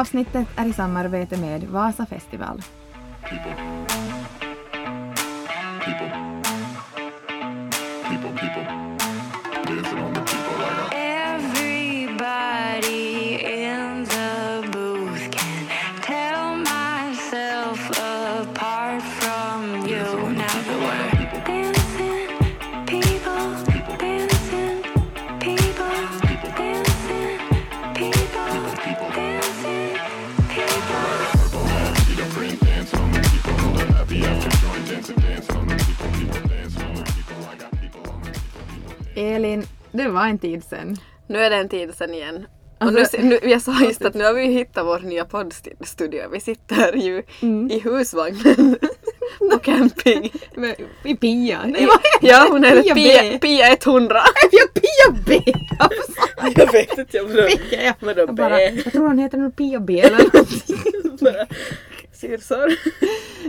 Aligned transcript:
Avsnittet 0.00 0.48
är 0.56 0.66
i 0.66 0.72
samarbete 0.72 1.36
med 1.36 1.64
Vasa 1.64 2.06
Festival. 2.06 2.62
Elin, 39.22 39.66
det 39.92 40.08
var 40.08 40.26
en 40.26 40.38
tid 40.38 40.64
sen. 40.64 40.96
Nu 41.26 41.38
är 41.38 41.50
det 41.50 41.56
en 41.56 41.68
tid 41.68 41.94
sedan 41.94 42.14
igen. 42.14 42.46
Alltså- 42.78 43.16
nu, 43.20 43.38
nu, 43.42 43.50
jag 43.50 43.62
sa 43.62 43.80
just 43.84 44.04
att 44.04 44.14
nu 44.14 44.24
har 44.24 44.34
vi 44.34 44.46
hittat 44.46 44.86
vår 44.86 44.98
nya 44.98 45.24
poddstudio. 45.24 46.28
Vi 46.32 46.40
sitter 46.40 46.92
ju 46.96 47.22
Mm. 47.42 47.70
i 47.70 47.78
husvagnen 47.80 48.76
på 49.50 49.58
camping. 49.58 50.32
Men, 50.56 50.74
I 51.04 51.14
Pia. 51.16 51.60
Nej, 51.66 51.86
vad 51.86 51.98
heter 52.12 52.28
ja, 52.28 52.46
hon 52.50 52.64
är 52.64 52.82
Pia 52.82 52.94
Pia. 52.94 53.38
Pia 53.38 53.66
100. 53.72 54.20
Ja, 54.52 54.66
Pia 54.74 55.22
B! 55.26 55.52
Jag 56.56 56.72
vet 56.72 56.98
inte, 56.98 57.16
jag 57.16 57.24
vadå, 57.24 57.42
Pia? 57.48 57.82
Jag, 57.84 57.94
vadå 58.00 58.20
jag, 58.20 58.34
bara, 58.34 58.56
B? 58.56 58.80
jag 58.84 58.92
tror 58.92 59.06
hon 59.08 59.18
heter 59.18 59.38
nog 59.38 59.56
Pia 59.56 59.80
B 59.80 60.00
eller 60.00 60.18
någonting. 60.18 61.18
Bara 61.20 61.46
Syrsor. 62.12 62.72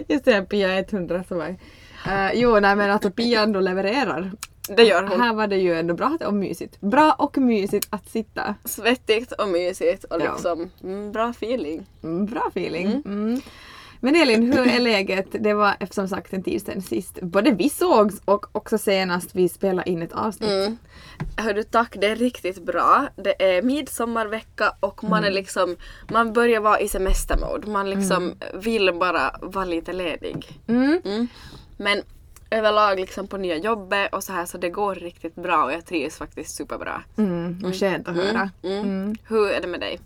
Just 0.07 0.25
det, 0.25 0.41
Pia 0.41 0.79
100 0.79 1.23
så 1.27 1.35
var. 1.35 1.47
Uh, 2.07 2.33
jo, 2.33 2.59
nej 2.59 2.75
men 2.75 2.91
alltså 2.91 3.11
Pia 3.11 3.41
ändå 3.41 3.59
levererar. 3.59 4.31
Det 4.67 4.83
gör 4.83 5.03
hon. 5.03 5.21
Här 5.21 5.33
var 5.33 5.47
det 5.47 5.57
ju 5.57 5.73
ändå 5.73 5.93
bra 5.93 6.17
och 6.25 6.33
mysigt. 6.33 6.81
Bra 6.81 7.15
och 7.19 7.37
mysigt 7.37 7.87
att 7.89 8.09
sitta. 8.09 8.55
Svettigt 8.65 9.31
och 9.31 9.47
mysigt 9.49 10.03
och 10.03 10.19
liksom 10.19 10.69
mm, 10.83 11.11
bra 11.11 11.29
feeling. 11.29 11.85
Mm, 12.03 12.25
bra 12.25 12.47
feeling. 12.47 12.85
Mm. 13.05 13.41
Men 13.99 14.15
Elin, 14.15 14.53
hur 14.53 14.67
är 14.67 14.79
läget? 14.79 15.27
Det 15.31 15.53
var 15.53 15.75
som 15.91 16.07
sagt 16.07 16.33
en 16.33 16.43
tid 16.43 16.61
sedan 16.61 16.81
sist. 16.81 17.21
Både 17.21 17.51
vi 17.51 17.69
sågs 17.69 18.21
och 18.25 18.45
också 18.51 18.77
senast 18.77 19.35
vi 19.35 19.49
spelade 19.49 19.89
in 19.89 20.01
ett 20.01 20.13
avsnitt. 20.13 20.49
Mm. 20.49 20.77
Hördu 21.37 21.63
tack, 21.63 21.95
det 21.99 22.07
är 22.07 22.15
riktigt 22.15 22.65
bra. 22.65 23.07
Det 23.15 23.43
är 23.43 23.61
midsommarvecka 23.61 24.73
och 24.79 25.03
man 25.03 25.23
är 25.23 25.27
Mm. 25.27 25.33
liksom, 25.33 25.75
man 26.11 26.33
börjar 26.33 26.59
vara 26.59 26.79
i 26.79 26.87
semestermode. 26.87 27.67
Man 27.67 27.89
liksom 27.89 28.33
vill 28.53 28.93
bara 28.99 29.35
vara 29.41 29.65
lite 29.65 29.93
ledig. 29.93 30.59
Mm. 30.67 31.01
Mm. 31.05 31.27
Men 31.77 32.01
överlag 32.53 32.99
liksom 32.99 33.27
på 33.27 33.37
nya 33.37 33.57
jobbet 33.57 34.13
och 34.13 34.23
så 34.23 34.33
här 34.33 34.45
så 34.45 34.57
det 34.57 34.69
går 34.69 34.95
riktigt 34.95 35.35
bra 35.35 35.63
och 35.63 35.73
jag 35.73 35.85
trivs 35.85 36.17
faktiskt 36.17 36.55
superbra. 36.55 37.03
Mm, 37.17 37.59
vad 37.63 37.75
skönt 37.75 38.07
att 38.07 38.15
höra. 38.15 38.49
Mm. 38.63 38.79
Mm. 38.79 39.15
Hur 39.27 39.51
är 39.51 39.61
det 39.61 39.67
med 39.67 39.79
dig? 39.79 39.99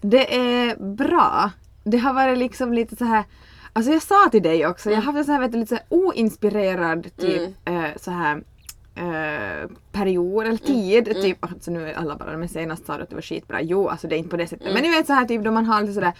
Det 0.00 0.36
är 0.36 0.76
bra. 0.76 1.50
Det 1.84 1.98
har 1.98 2.12
varit 2.14 2.38
liksom 2.38 2.72
lite 2.72 2.96
så 2.96 3.04
här 3.04 3.24
Alltså 3.72 3.92
jag 3.92 4.02
sa 4.02 4.28
till 4.30 4.42
dig 4.42 4.66
också, 4.66 4.90
jag 4.90 4.96
har 4.96 5.02
haft 5.02 5.18
en 5.18 5.24
så 5.24 5.32
här, 5.32 5.40
vet 5.40 5.52
du, 5.52 5.58
lite 5.58 5.68
så 5.68 5.74
här 5.74 5.84
oinspirerad 5.88 7.16
typ 7.16 7.50
eh, 7.64 7.84
så 7.96 8.10
här 8.10 8.42
eh, 8.94 9.70
period 9.92 10.46
eller 10.46 10.56
tid. 10.56 11.04
Typ, 11.22 11.44
alltså 11.44 11.70
nu 11.70 11.88
är 11.88 11.94
alla 11.94 12.16
bara 12.16 12.36
men 12.36 12.48
senast 12.48 12.86
sa 12.86 12.96
du 12.96 13.02
att 13.02 13.08
det 13.08 13.14
var 13.14 13.22
skitbra. 13.22 13.62
Jo, 13.62 13.88
alltså 13.88 14.08
det 14.08 14.16
är 14.16 14.18
inte 14.18 14.30
på 14.30 14.36
det 14.36 14.46
sättet. 14.46 14.74
Men 14.74 14.82
ni 14.82 14.90
vet 14.90 15.06
så 15.06 15.12
här 15.12 15.24
typ 15.24 15.44
då 15.44 15.50
man 15.50 15.66
har 15.66 15.80
lite 15.80 15.92
sådär 15.92 16.12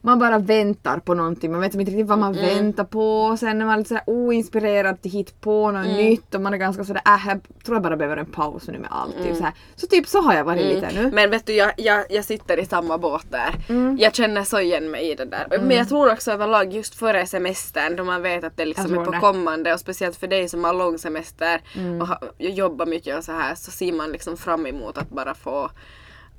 man 0.00 0.18
bara 0.18 0.38
väntar 0.38 0.98
på 0.98 1.14
någonting, 1.14 1.52
man 1.52 1.60
vet 1.60 1.74
inte 1.74 1.90
riktigt 1.90 2.06
vad 2.06 2.18
man 2.18 2.32
väntar 2.32 2.84
på. 2.84 3.22
Och 3.24 3.38
sen 3.38 3.60
är 3.60 3.66
man 3.66 3.78
lite 3.78 3.88
sådär 3.88 4.04
oinspirerad 4.06 5.02
till 5.02 5.10
hit 5.10 5.40
på 5.40 5.70
något 5.70 5.86
nytt 5.86 6.34
och 6.34 6.40
man 6.40 6.54
är 6.54 6.58
ganska 6.58 6.84
sådär 6.84 7.02
äh, 7.06 7.28
jag 7.28 7.40
tror 7.64 7.76
jag 7.76 7.82
bara 7.82 7.96
behöver 7.96 8.16
en 8.16 8.26
paus 8.26 8.68
nu 8.68 8.78
med 8.78 8.88
allt. 8.92 9.16
Typ, 9.22 9.36
så, 9.36 9.42
här. 9.44 9.52
så 9.76 9.86
typ 9.86 10.06
så 10.08 10.20
har 10.20 10.34
jag 10.34 10.44
varit 10.44 10.62
lite 10.64 10.88
nu. 10.94 11.10
Men 11.12 11.30
vet 11.30 11.46
du, 11.46 11.52
jag, 11.52 11.72
jag, 11.76 12.04
jag 12.10 12.24
sitter 12.24 12.60
i 12.60 12.66
samma 12.66 12.98
båt 12.98 13.26
där. 13.30 13.54
Mm. 13.68 13.96
Jag 14.00 14.14
känner 14.14 14.44
så 14.44 14.60
igen 14.60 14.90
mig 14.90 15.10
i 15.10 15.14
det 15.14 15.24
där. 15.24 15.46
Men 15.50 15.76
jag 15.76 15.88
tror 15.88 16.12
också 16.12 16.30
överlag 16.32 16.72
just 16.72 16.94
före 16.94 17.26
semestern 17.26 17.96
då 17.96 18.04
man 18.04 18.22
vet 18.22 18.44
att 18.44 18.56
det 18.56 18.64
liksom 18.64 18.98
är 18.98 19.04
på 19.04 19.10
det. 19.10 19.18
kommande 19.18 19.74
och 19.74 19.80
speciellt 19.80 20.16
för 20.16 20.26
dig 20.26 20.48
som 20.48 20.64
har 20.64 20.74
lång 20.74 20.98
semester 20.98 21.60
Mm. 21.76 22.00
och 22.00 22.08
ha, 22.08 22.20
jobbar 22.38 22.86
mycket 22.86 23.18
och 23.18 23.24
så 23.24 23.32
här 23.32 23.54
så 23.54 23.70
ser 23.70 23.92
man 23.92 24.12
liksom 24.12 24.36
fram 24.36 24.66
emot 24.66 24.98
att 24.98 25.10
bara 25.10 25.34
få 25.34 25.70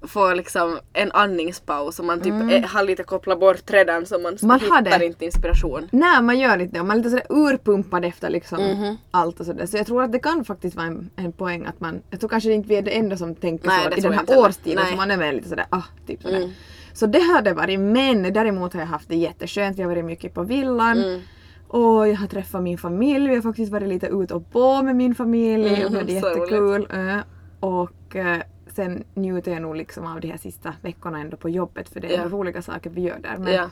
få 0.02 0.34
liksom 0.34 0.80
en 0.94 1.12
andningspaus 1.12 2.00
och 2.00 2.06
man 2.06 2.22
typ 2.22 2.34
är, 2.34 2.62
har 2.68 2.84
lite 2.84 3.04
kopplat 3.04 3.40
bort 3.40 3.64
redan 3.72 4.06
så 4.06 4.20
man, 4.20 4.26
Mm. 4.42 4.48
Man 4.48 4.60
hittar 4.60 5.04
inte 5.04 5.26
inspiration. 5.26 5.88
Nej, 5.92 6.22
man 6.22 6.40
gör 6.40 6.58
inte 6.60 6.78
det. 6.78 6.84
Man 6.84 6.92
är 6.92 6.96
lite 7.04 7.10
sådär 7.10 7.26
urpumpad 7.30 8.06
efter 8.06 8.30
liksom 8.30 8.64
Mhm. 8.64 8.98
allt 9.12 9.40
och 9.40 9.46
sådär. 9.46 9.66
Så 9.66 9.78
jag 9.78 9.88
tror 9.88 10.04
att 10.04 10.12
det 10.12 10.20
kan 10.20 10.46
faktiskt 10.46 10.76
vara 10.76 10.88
en, 10.88 11.10
en 11.16 11.32
poäng 11.32 11.66
att 11.66 11.80
man... 11.80 12.02
Jag 12.10 12.20
tror 12.20 12.30
kanske 12.30 12.52
inte 12.54 12.70
vi 12.70 12.76
är 12.76 12.82
det 12.82 12.92
enda 12.92 13.18
som 13.18 13.36
tänker 13.36 13.68
Nej, 13.68 13.80
så 13.84 13.98
i 13.98 14.02
den 14.02 14.12
jag 14.14 14.20
här 14.36 14.40
årstiden. 14.40 14.86
Så 14.92 14.96
man 14.96 15.12
är 15.12 15.18
väl 15.18 15.36
lite 15.36 15.50
sådär 15.50 15.66
ah, 15.70 15.84
typ 16.08 16.22
sådär. 16.22 16.38
Mm. 16.38 16.50
Så 16.94 17.06
det 17.06 17.20
har 17.20 17.42
det 17.42 17.54
varit. 17.54 17.80
Men 17.80 18.34
däremot 18.34 18.74
har 18.74 18.80
jag 18.80 18.88
haft 18.88 19.10
det 19.10 19.16
jätteskönt. 19.16 19.78
Vi 19.78 19.82
har 19.82 19.90
varit 19.90 20.06
mycket 20.06 20.34
på 20.34 20.44
villan. 20.44 20.98
Mm. 21.04 21.22
Och 21.68 22.08
jag 22.08 22.16
har 22.16 22.28
träffat 22.28 22.64
min 22.64 22.78
familj. 22.78 23.28
Vi 23.30 23.36
har 23.36 23.42
faktiskt 23.42 23.72
varit 23.72 23.90
lite 23.90 24.08
ut 24.08 24.32
och 24.32 24.52
på 24.52 24.82
med 24.82 24.96
min 24.96 25.16
familj. 25.16 25.68
Mm, 25.68 25.86
och 25.98 26.06
det 26.06 26.18
är 26.18 26.26
jättekul. 26.30 26.88
Eh, 26.94 27.18
Och 27.60 28.16
eh, 28.16 28.38
sen 28.80 29.04
njuter 29.14 29.52
jag 29.52 29.62
nog 29.62 29.76
liksom 29.76 30.06
av 30.06 30.20
de 30.22 30.28
här 30.28 30.38
sista 30.38 30.74
veckorna 30.82 31.20
ändå 31.20 31.38
på 31.38 31.50
jobbet. 31.50 31.90
För 31.90 32.00
det 32.00 32.16
är 32.16 32.18
Ja. 32.22 32.28
roliga 32.30 32.62
saker 32.62 32.90
vi 32.90 33.02
gör 33.02 33.20
där. 33.20 33.38
Men, 33.40 33.54
Ja. 33.54 33.70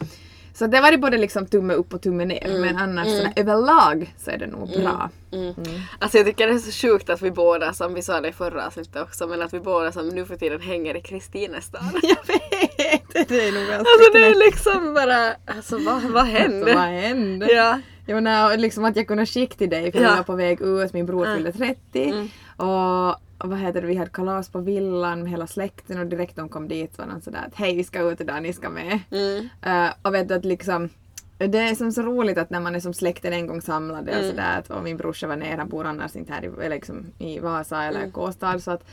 så 0.54 0.68
det 0.68 0.78
har 0.78 0.82
varit 0.84 1.02
både 1.02 1.18
liksom 1.18 1.46
tumme 1.46 1.74
upp 1.74 1.94
och 1.94 2.02
tumme 2.02 2.26
ner 2.26 2.60
men 2.62 2.78
annars 2.78 3.08
sådär, 3.08 3.34
överlag 3.36 4.14
så 4.18 4.32
är 4.32 4.38
det 4.38 4.48
nog 4.48 4.70
bra. 4.70 5.10
Mm. 5.32 5.54
Alltså 6.00 6.18
jag 6.18 6.26
tycker 6.28 6.48
det 6.48 6.54
är 6.54 6.58
så 6.58 6.72
sjukt 6.88 7.10
att 7.10 7.22
vi 7.22 7.32
båda, 7.32 7.74
som 7.74 7.94
vi 7.94 8.02
sa 8.02 8.22
det 8.22 8.28
i 8.30 8.34
förra 8.34 8.68
avsnittet 8.68 9.02
också, 9.02 9.28
men 9.28 9.42
att 9.42 9.54
vi 9.54 9.60
båda 9.60 9.92
som 9.92 10.10
nu 10.10 10.26
för 10.26 10.36
tiden 10.36 10.62
hänger 10.62 10.98
i 10.98 11.02
Kristinestad. 11.02 11.82
Jag 12.04 12.28
vet! 12.28 13.28
Det 13.30 13.48
är 13.48 13.52
nog 13.52 13.74
Alltså 13.74 14.12
det 14.14 14.26
är 14.26 14.46
liksom 14.46 14.94
bara, 14.94 15.36
alltså 15.58 15.78
vad, 15.78 16.04
vad 16.04 16.26
hände? 16.26 16.58
Alltså, 16.66 16.76
vad 16.78 16.88
hände? 16.88 17.46
Ja. 17.54 17.80
Jo, 18.10 18.18
och 18.18 18.60
liksom 18.60 18.86
att 18.86 18.96
jag 18.96 19.08
kunde 19.08 19.26
skicka 19.26 19.56
till 19.56 19.70
dig 19.70 19.92
för 19.92 20.00
Ja. 20.02 20.10
vi 20.12 20.16
var 20.16 20.24
på 20.24 20.36
väg 20.36 20.62
ut, 20.62 20.94
min 20.94 21.06
bror 21.06 21.26
Mm. 21.26 21.36
fyllde 21.38 21.52
30 21.52 22.30
och, 22.58 22.66
och 23.10 23.16
vad 23.38 23.60
heter 23.60 23.82
det, 23.82 23.88
vi 23.88 23.96
hade 23.96 24.12
kalas 24.12 24.50
på 24.50 24.60
villan 24.60 25.22
med 25.24 25.32
hela 25.32 25.48
släkten 25.48 26.00
och 26.00 26.06
direkt 26.06 26.36
de 26.36 26.50
kom 26.50 26.68
dit 26.68 26.98
var 26.98 27.06
de 27.06 27.22
sådär 27.22 27.44
att 27.48 27.56
hej 27.56 27.76
vi 27.76 27.84
ska 27.84 28.00
ut 28.12 28.22
idag, 28.22 28.44
ni 28.44 28.54
ska 28.54 28.70
med. 28.70 29.00
Mm. 29.12 29.50
Eh, 29.66 29.94
och 30.02 30.14
vet 30.14 30.28
du 30.28 30.34
att 30.34 30.46
liksom 30.46 30.90
det 31.38 31.58
är 31.58 31.76
som 31.76 31.92
så 31.92 32.02
roligt 32.02 32.38
att 32.38 32.50
när 32.50 32.60
man 32.60 32.76
är 32.76 32.80
som 32.80 32.94
släkten 32.94 33.34
en 33.34 33.48
gång 33.48 33.62
samlade 33.62 34.12
och 34.12 34.18
Mm. 34.18 34.30
sådär 34.30 34.60
att 34.60 34.70
och 34.70 34.84
min 34.84 34.98
brorsa 34.98 35.28
var 35.28 35.36
nere, 35.36 35.56
han 35.58 35.70
bor 35.70 35.86
annars 35.86 36.16
inte 36.16 36.34
här 36.34 36.64
i, 36.66 36.70
liksom, 36.70 37.06
i 37.20 37.40
Vasa 37.40 37.84
eller 37.84 38.00
Mm. 38.00 38.12
Kåstad 38.12 38.60
så 38.60 38.72
att, 38.72 38.84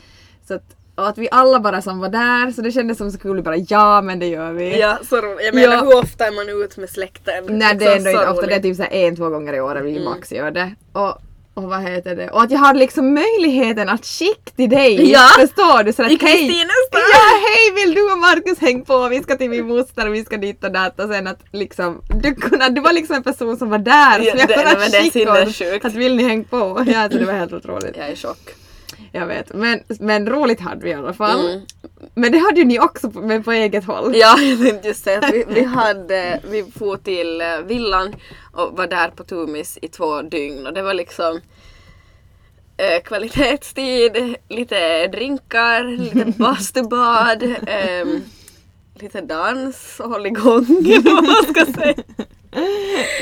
så 0.47 0.53
att 0.53 0.75
och 0.95 1.07
att 1.07 1.17
vi 1.17 1.27
alla 1.31 1.59
bara 1.59 1.81
som 1.81 1.99
var 1.99 2.09
där 2.09 2.51
så 2.51 2.61
det 2.61 2.71
kändes 2.71 2.97
som 2.97 3.11
så 3.11 3.17
kul, 3.17 3.41
bara 3.43 3.55
ja 3.57 4.01
men 4.01 4.19
det 4.19 4.27
gör 4.27 4.51
vi. 4.51 4.79
Ja, 4.79 4.97
så 5.09 5.15
roligt. 5.21 5.45
Jag 5.45 5.55
menar 5.55 5.73
Ja. 5.75 5.81
hur 5.83 5.97
ofta 5.99 6.25
är 6.27 6.31
man 6.31 6.63
ute 6.63 6.79
med 6.79 6.89
släkten? 6.89 7.33
Nej 7.49 7.75
det 7.75 7.85
Så- 7.85 7.91
är 7.91 7.97
ändå 7.97 8.09
så 8.11 8.17
inte 8.17 8.29
ofta, 8.31 8.47
det 8.47 8.55
är 8.55 8.59
typ 8.59 8.75
såhär 8.77 8.93
en, 8.93 9.15
två 9.15 9.29
gånger 9.29 9.53
i 9.53 9.61
året 9.61 9.85
vi 9.85 9.91
Mm. 9.91 10.03
max 10.03 10.31
gör 10.31 10.51
det. 10.51 10.75
Och, 10.91 11.17
och 11.55 11.63
vad 11.63 11.81
heter 11.81 12.15
det? 12.15 12.29
Och 12.29 12.41
att 12.43 12.51
jag 12.51 12.59
har 12.59 12.73
liksom 12.73 13.13
möjligheten 13.13 13.89
att 13.89 14.05
skicka 14.05 14.51
till 14.55 14.69
dig. 14.69 15.11
Ja. 15.11 15.27
Förstår 15.39 15.83
du? 15.83 15.93
Så 15.93 16.03
att, 16.03 16.11
I 16.11 16.17
hej, 16.21 16.37
Kristinestad! 16.37 17.01
Ja 17.13 17.39
hej 17.47 17.85
vill 17.85 17.95
du 17.95 18.11
och 18.11 18.17
Markus 18.17 18.59
häng 18.59 18.85
på? 18.85 19.07
Vi 19.07 19.23
ska 19.23 19.35
till 19.35 19.49
min 19.49 19.67
moster 19.67 20.07
och 20.07 20.15
vi 20.15 20.25
ska 20.25 20.37
dit 20.37 20.63
och 20.63 20.71
dat 20.71 20.99
och 20.99 21.09
sen 21.09 21.27
att 21.27 21.39
liksom 21.51 22.01
du, 22.23 22.35
kunna, 22.35 22.69
du 22.69 22.81
var 22.81 22.93
liksom 22.93 23.15
en 23.15 23.23
person 23.23 23.57
som 23.57 23.69
var 23.69 23.77
där 23.77 24.19
Ja, 24.19 24.31
som 24.31 24.39
jag 24.39 24.47
det- 24.47 24.53
kunde 24.53 24.79
men 24.79 24.91
det 24.91 25.01
skicka 25.01 25.75
åt. 25.77 25.85
Att 25.85 25.93
vill 25.93 26.15
ni 26.15 26.23
häng 26.23 26.43
på? 26.43 26.83
Ja 26.87 26.99
alltså 26.99 27.19
det 27.19 27.25
var 27.25 27.33
helt 27.33 27.53
otroligt. 27.53 27.97
Jag 27.97 28.07
är 28.07 28.11
i 28.11 28.15
chock. 28.15 28.49
Jag 29.11 29.25
vet. 29.25 29.53
Men, 29.53 29.79
men 29.99 30.29
roligt 30.29 30.61
hade 30.61 30.83
vi 30.83 30.89
i 30.89 30.93
alla 30.93 31.13
fall. 31.13 31.45
Mm. 31.49 31.61
Men 32.15 32.31
det 32.31 32.37
hade 32.37 32.59
ju 32.59 32.65
ni 32.65 32.79
också 32.79 33.11
på, 33.11 33.21
men 33.21 33.43
på 33.43 33.51
eget 33.51 33.85
håll. 33.85 34.15
Ja, 34.15 34.39
jag 34.41 34.59
tänkte 34.59 34.87
just 34.87 35.03
säga 35.03 35.19
att 35.19 35.33
vi, 35.33 35.45
vi 35.47 35.63
hade, 35.63 36.41
vi 36.49 36.63
for 36.63 36.97
till 36.97 37.41
eh, 37.41 37.59
villan 37.65 38.15
och 38.53 38.77
var 38.77 38.87
där 38.87 39.09
på 39.09 39.23
Tumis 39.23 39.77
i 39.81 39.87
två 39.87 40.21
dygn 40.21 40.67
och 40.67 40.73
det 40.73 40.81
var 40.81 40.93
liksom 40.93 41.41
eh, 42.77 43.03
kvalitetstid, 43.03 44.35
lite 44.49 45.07
drinkar, 45.07 45.83
lite 45.83 46.25
bastubad, 46.37 47.55
ehm, 47.67 48.21
lite 48.95 49.21
dans 49.21 49.99
och 49.99 50.09
hålligång 50.09 50.65
vad 51.03 51.23
man 51.23 51.43
ska 51.49 51.65
säga. 51.65 52.03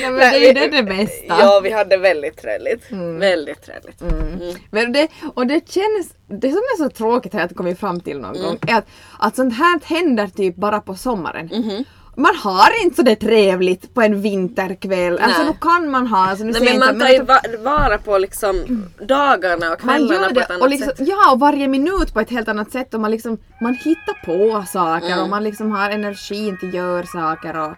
Ja, 0.02 0.12
men 0.12 0.16
det 0.20 0.24
är 0.26 0.48
ju 0.48 0.54
det, 0.54 0.68
det 0.68 0.84
bästa. 0.84 1.26
Ja, 1.40 1.62
vi 1.64 1.72
hade 1.72 1.98
väldigt 1.98 2.38
trevligt. 2.42 2.92
Mm. 2.92 3.20
Väldigt 3.20 3.62
trevligt. 3.66 4.02
Mm. 4.02 4.56
Men 4.72 4.92
det, 4.94 5.08
och 5.36 5.48
det 5.48 5.70
känns, 5.70 6.14
det 6.28 6.50
som 6.50 6.58
är 6.58 6.78
så 6.78 6.90
tråkigt 6.90 7.34
här 7.34 7.46
att 7.46 7.56
kommit 7.56 7.80
fram 7.80 8.00
till 8.00 8.20
någon 8.20 8.36
Mm. 8.36 8.46
gång 8.48 8.58
är 8.68 8.76
att, 8.78 8.88
att 9.20 9.36
sånt 9.36 9.54
här 9.58 9.80
händer 9.84 10.28
typ 10.28 10.56
bara 10.56 10.80
på 10.82 10.96
sommaren. 10.96 11.50
Mhm. 11.54 11.84
Man 12.16 12.36
har 12.36 12.84
inte 12.84 12.96
så 12.96 13.02
det 13.02 13.16
trevligt 13.16 13.94
på 13.94 14.02
en 14.02 14.22
vinterkväll. 14.22 15.20
Alltså 15.20 15.42
Nej. 15.44 15.52
nu 15.52 15.58
kan 15.62 15.92
man 15.92 16.08
ha, 16.08 16.18
alltså 16.30 16.46
nu 16.46 16.52
Nej, 16.52 16.62
men 16.64 16.80
man 16.80 17.00
tar 17.00 17.08
ju 17.10 17.22
va- 17.24 17.42
vara 17.60 17.98
på 17.98 18.18
liksom 18.18 18.86
dagarna 19.02 19.72
och 19.74 19.80
kvällarna 19.80 20.14
gör 20.14 20.20
på 20.34 20.40
ett 20.40 20.48
det 20.48 20.54
annat 20.54 20.62
och 20.62 20.70
liksom, 20.70 20.88
sätt. 20.98 21.08
ja 21.08 21.32
och 21.32 21.40
varje 21.40 21.68
minut 21.68 22.14
på 22.14 22.20
ett 22.20 22.30
helt 22.30 22.48
annat 22.48 22.72
sätt 22.72 22.94
och 22.94 23.00
man 23.00 23.12
liksom 23.12 23.38
man 23.62 23.74
hittar 23.74 24.26
på 24.26 24.66
saker 24.68 25.08
Mm. 25.08 25.20
och 25.20 25.30
man 25.30 25.44
liksom 25.44 25.72
har 25.72 25.90
energin 25.90 26.58
till 26.58 26.68
att 26.70 26.74
göra 26.76 27.06
saker 27.06 27.58
och 27.60 27.74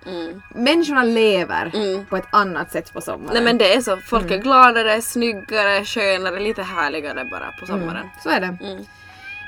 människorna 0.55 1.03
lever 1.03 1.71
på 2.09 2.17
ett 2.17 2.27
annat 2.31 2.71
sätt 2.71 2.93
på 2.93 3.01
sommaren. 3.01 3.21
Mm. 3.29 3.33
Nej 3.33 3.43
men 3.43 3.57
det 3.57 3.73
är 3.75 3.81
så, 3.81 3.97
folk 3.97 4.25
Mm. 4.25 4.39
är 4.39 4.43
gladare, 4.43 5.01
snyggare, 5.01 5.85
skönare, 5.85 6.39
lite 6.39 6.61
härligare 6.63 7.27
bara 7.31 7.51
på 7.59 7.65
sommaren. 7.65 8.09
Så 8.23 8.29
är 8.29 8.39
det. 8.39 8.57
Mm. 8.63 8.83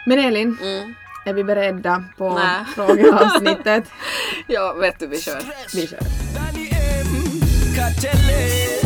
Men 0.05 0.19
Elin, 0.19 0.57
Mm. 0.61 0.93
Är 1.27 1.33
vi 1.33 1.43
beredda 1.43 2.03
på 2.17 2.39
frågeavsnittet? 2.75 3.83
Ja, 4.47 4.73
vet 4.73 4.99
du, 4.99 5.07
vi 5.07 5.21
kör. 5.21 5.41
vi 5.75 5.87
kör. 5.87 5.99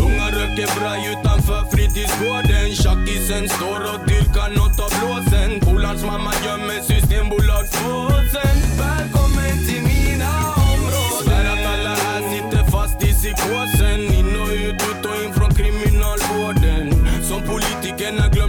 Unga 0.06 0.28
röker 0.28 0.80
bra 0.80 0.94
utanför 1.12 1.62
fritidsgården. 1.72 2.68
Tjackisen 2.82 3.50
står 3.50 3.80
och 3.92 4.08
dyrkar 4.08 4.50
nåt 4.50 4.78
av 4.86 4.92
blåsen. 5.00 5.60
Polans 5.60 6.04
mamma 6.06 6.34
gömmer 6.46 6.80
systembolagspåsen. 6.92 8.56
Välkommen 8.86 9.56
till 9.68 9.84
mina 9.94 10.32
områden. 10.72 11.12
Svär 11.24 11.46
att 11.54 11.66
alla 11.74 11.96
här 12.06 12.22
sitter 12.34 12.72
fast 12.72 13.04
i 13.04 13.12
psykosen. 13.14 14.00
In 14.20 14.42
och 14.42 14.50
ut, 14.50 14.82
ut 14.90 15.06
och 15.10 15.18
in 15.24 15.34
från 15.34 15.52
kriminalvården. 15.60 16.86
Som 17.30 17.42
politikerna 17.42 18.28
glömde 18.28 18.41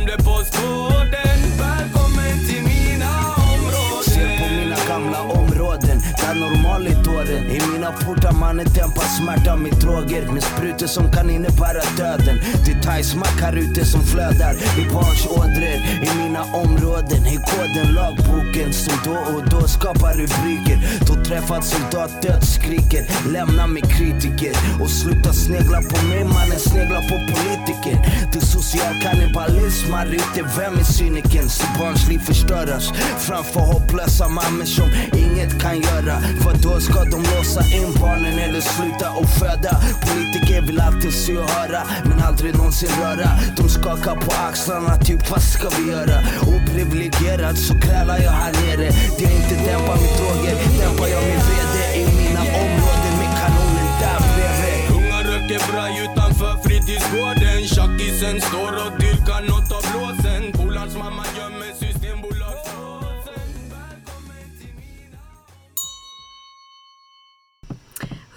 normal 6.35 6.87
i 6.87 6.95
tåren. 7.05 7.51
I 7.51 7.61
mina 7.73 7.93
portar 7.93 8.33
mannen 8.33 8.67
dämpar 8.75 9.09
smärta. 9.19 9.57
Med 9.57 9.73
droger 9.73 10.33
Med 10.33 10.43
sprutor 10.43 10.87
som 10.87 11.13
kan 11.13 11.31
innebära 11.31 11.83
döden. 11.97 12.37
Det 12.65 12.73
är 12.73 12.83
thaismack 12.83 13.41
här 13.41 13.57
ute 13.57 13.85
som 13.85 14.03
flödar. 14.03 14.55
I 14.55 14.85
barns 14.95 15.27
ådror 15.27 15.79
I 16.03 16.09
mina 16.23 16.43
områden. 16.43 17.27
I 17.27 17.39
koden 17.51 17.95
lagboken 17.95 18.73
som 18.73 18.95
då 19.05 19.17
och 19.35 19.49
då 19.51 19.69
skapar 19.69 20.13
rubriker. 20.13 20.79
Då 21.07 21.15
träffat 21.25 21.65
soldat 21.65 22.23
dödsskriker. 22.23 23.05
Lämna 23.33 23.67
mig 23.67 23.83
kritiker. 23.83 24.55
Och 24.83 24.91
sluta 24.91 25.33
snegla 25.33 25.83
på 25.83 26.07
mig 26.07 26.25
mannen. 26.25 26.59
Snegla 26.59 27.01
på 27.01 27.17
politiker. 27.33 27.97
Det 28.33 28.39
är 28.39 28.47
social 28.47 28.95
kannibalism 29.03 29.93
här 29.93 30.07
ute, 30.07 30.43
vem 30.59 30.79
är 30.79 30.85
cynikern? 30.85 31.49
Så 31.49 31.67
barns 31.79 32.09
liv 32.09 32.19
förstöras. 32.19 32.93
Framför 33.19 33.61
hopplösa 33.61 34.29
mammor 34.29 34.65
som 34.65 34.89
inget 35.13 35.63
kan 35.63 35.81
göra. 35.81 36.22
Vadå, 36.45 36.81
ska 36.81 37.05
de 37.05 37.21
låsa 37.33 37.63
in 37.77 37.95
barnen 38.01 38.39
eller 38.39 38.61
sluta 38.61 39.11
och 39.11 39.29
föda? 39.29 39.73
Politiker 40.07 40.61
vill 40.67 40.81
alltid 40.81 41.15
se 41.15 41.37
och 41.37 41.51
höra 41.51 41.83
men 42.05 42.21
aldrig 42.21 42.57
någonsin 42.57 42.91
röra. 43.03 43.31
De 43.57 43.69
skakar 43.69 44.17
på 44.17 44.33
axlarna 44.49 44.97
typ 44.97 45.31
vad 45.31 45.43
ska 45.43 45.69
vi 45.79 45.91
göra? 45.91 46.19
Oprivilegierad 46.55 47.59
så 47.59 47.75
krälar 47.75 48.19
jag 48.19 48.33
här 48.43 48.53
nere. 48.53 48.89
Det 49.19 49.25
jag 49.25 49.33
inte 49.33 49.55
dämpar 49.67 49.97
med 50.03 50.13
droger 50.19 50.57
dämpar 50.81 51.09
jag 51.15 51.23
med 51.29 51.41
VD 51.49 51.77
i 52.01 52.05
mina 52.21 52.43
områden 52.65 53.15
med 53.21 53.31
kanonen 53.41 53.91
där 54.03 54.21
bredvid. 54.33 54.81
Unga 54.97 55.19
röker 55.31 55.61
bra 55.73 55.85
utanför 56.05 56.53
fritidsgården. 56.65 57.59
Tjackisen 57.75 58.41
står 58.41 58.73
och 58.85 58.93
dyrkar 59.01 59.43
nåt 59.51 59.69
av 59.77 59.85
blåsen. 59.91 60.43
Polans 60.53 60.95
mamma 60.97 61.25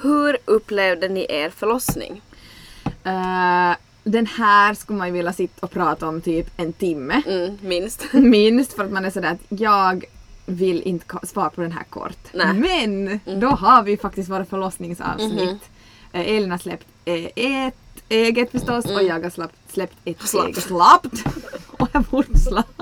Hur 0.05 0.37
upplevde 0.45 1.07
ni 1.09 1.25
er 1.29 1.49
förlossning? 1.49 2.21
Eh, 3.03 3.75
den 4.03 4.25
här 4.27 4.73
skulle 4.73 4.97
man 4.97 5.07
ju 5.07 5.13
vilja 5.13 5.33
sitta 5.33 5.65
och 5.65 5.71
prata 5.71 6.07
om 6.07 6.21
typ 6.21 6.47
en 6.57 6.73
timme. 6.73 7.21
Mm, 7.27 7.57
minst. 7.61 8.05
Minst 8.13 8.73
för 8.73 8.83
att 8.85 8.91
man 8.91 9.05
är 9.05 9.09
sådär 9.09 9.31
att 9.31 9.59
jag 9.59 10.05
vill 10.45 10.81
inte 10.81 11.05
svara 11.23 11.49
på 11.49 11.61
den 11.61 11.71
här 11.71 11.83
kort. 11.83 12.17
Nej. 12.33 12.53
Men 12.53 13.19
då 13.39 13.47
har 13.47 13.83
vi 13.83 13.97
faktiskt 13.97 14.29
våra 14.29 14.45
förlossningsavsnitt. 14.45 15.69
Eh, 16.11 16.29
Elin 16.35 16.51
har 16.51 16.57
släppt 16.57 16.87
eh, 17.05 17.25
ett 17.35 17.75
eget 18.09 18.51
förstås 18.51 18.85
och 18.85 19.03
jag 19.03 19.23
har 19.23 19.29
släppt, 19.29 19.55
släppt 19.73 19.95
ett 20.05 20.21
Slappt. 20.21 20.47
eget. 20.47 20.63
Slappt! 20.63 21.23
och 21.67 21.87
jag 21.93 22.03
borde 22.03 22.39
slapp. 22.39 22.81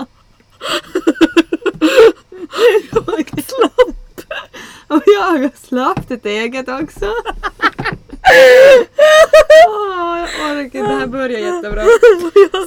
och 4.88 5.02
jag 5.06 5.22
har 5.22 5.50
släppt 5.66 6.10
ett 6.10 6.26
eget 6.26 6.68
också. 6.68 7.06
Åh, 9.68 10.18
jag 10.18 10.50
orkar 10.50 10.64
inte, 10.64 10.78
det 10.78 10.86
här 10.86 11.06
börjar 11.06 11.38
jättebra. 11.38 11.84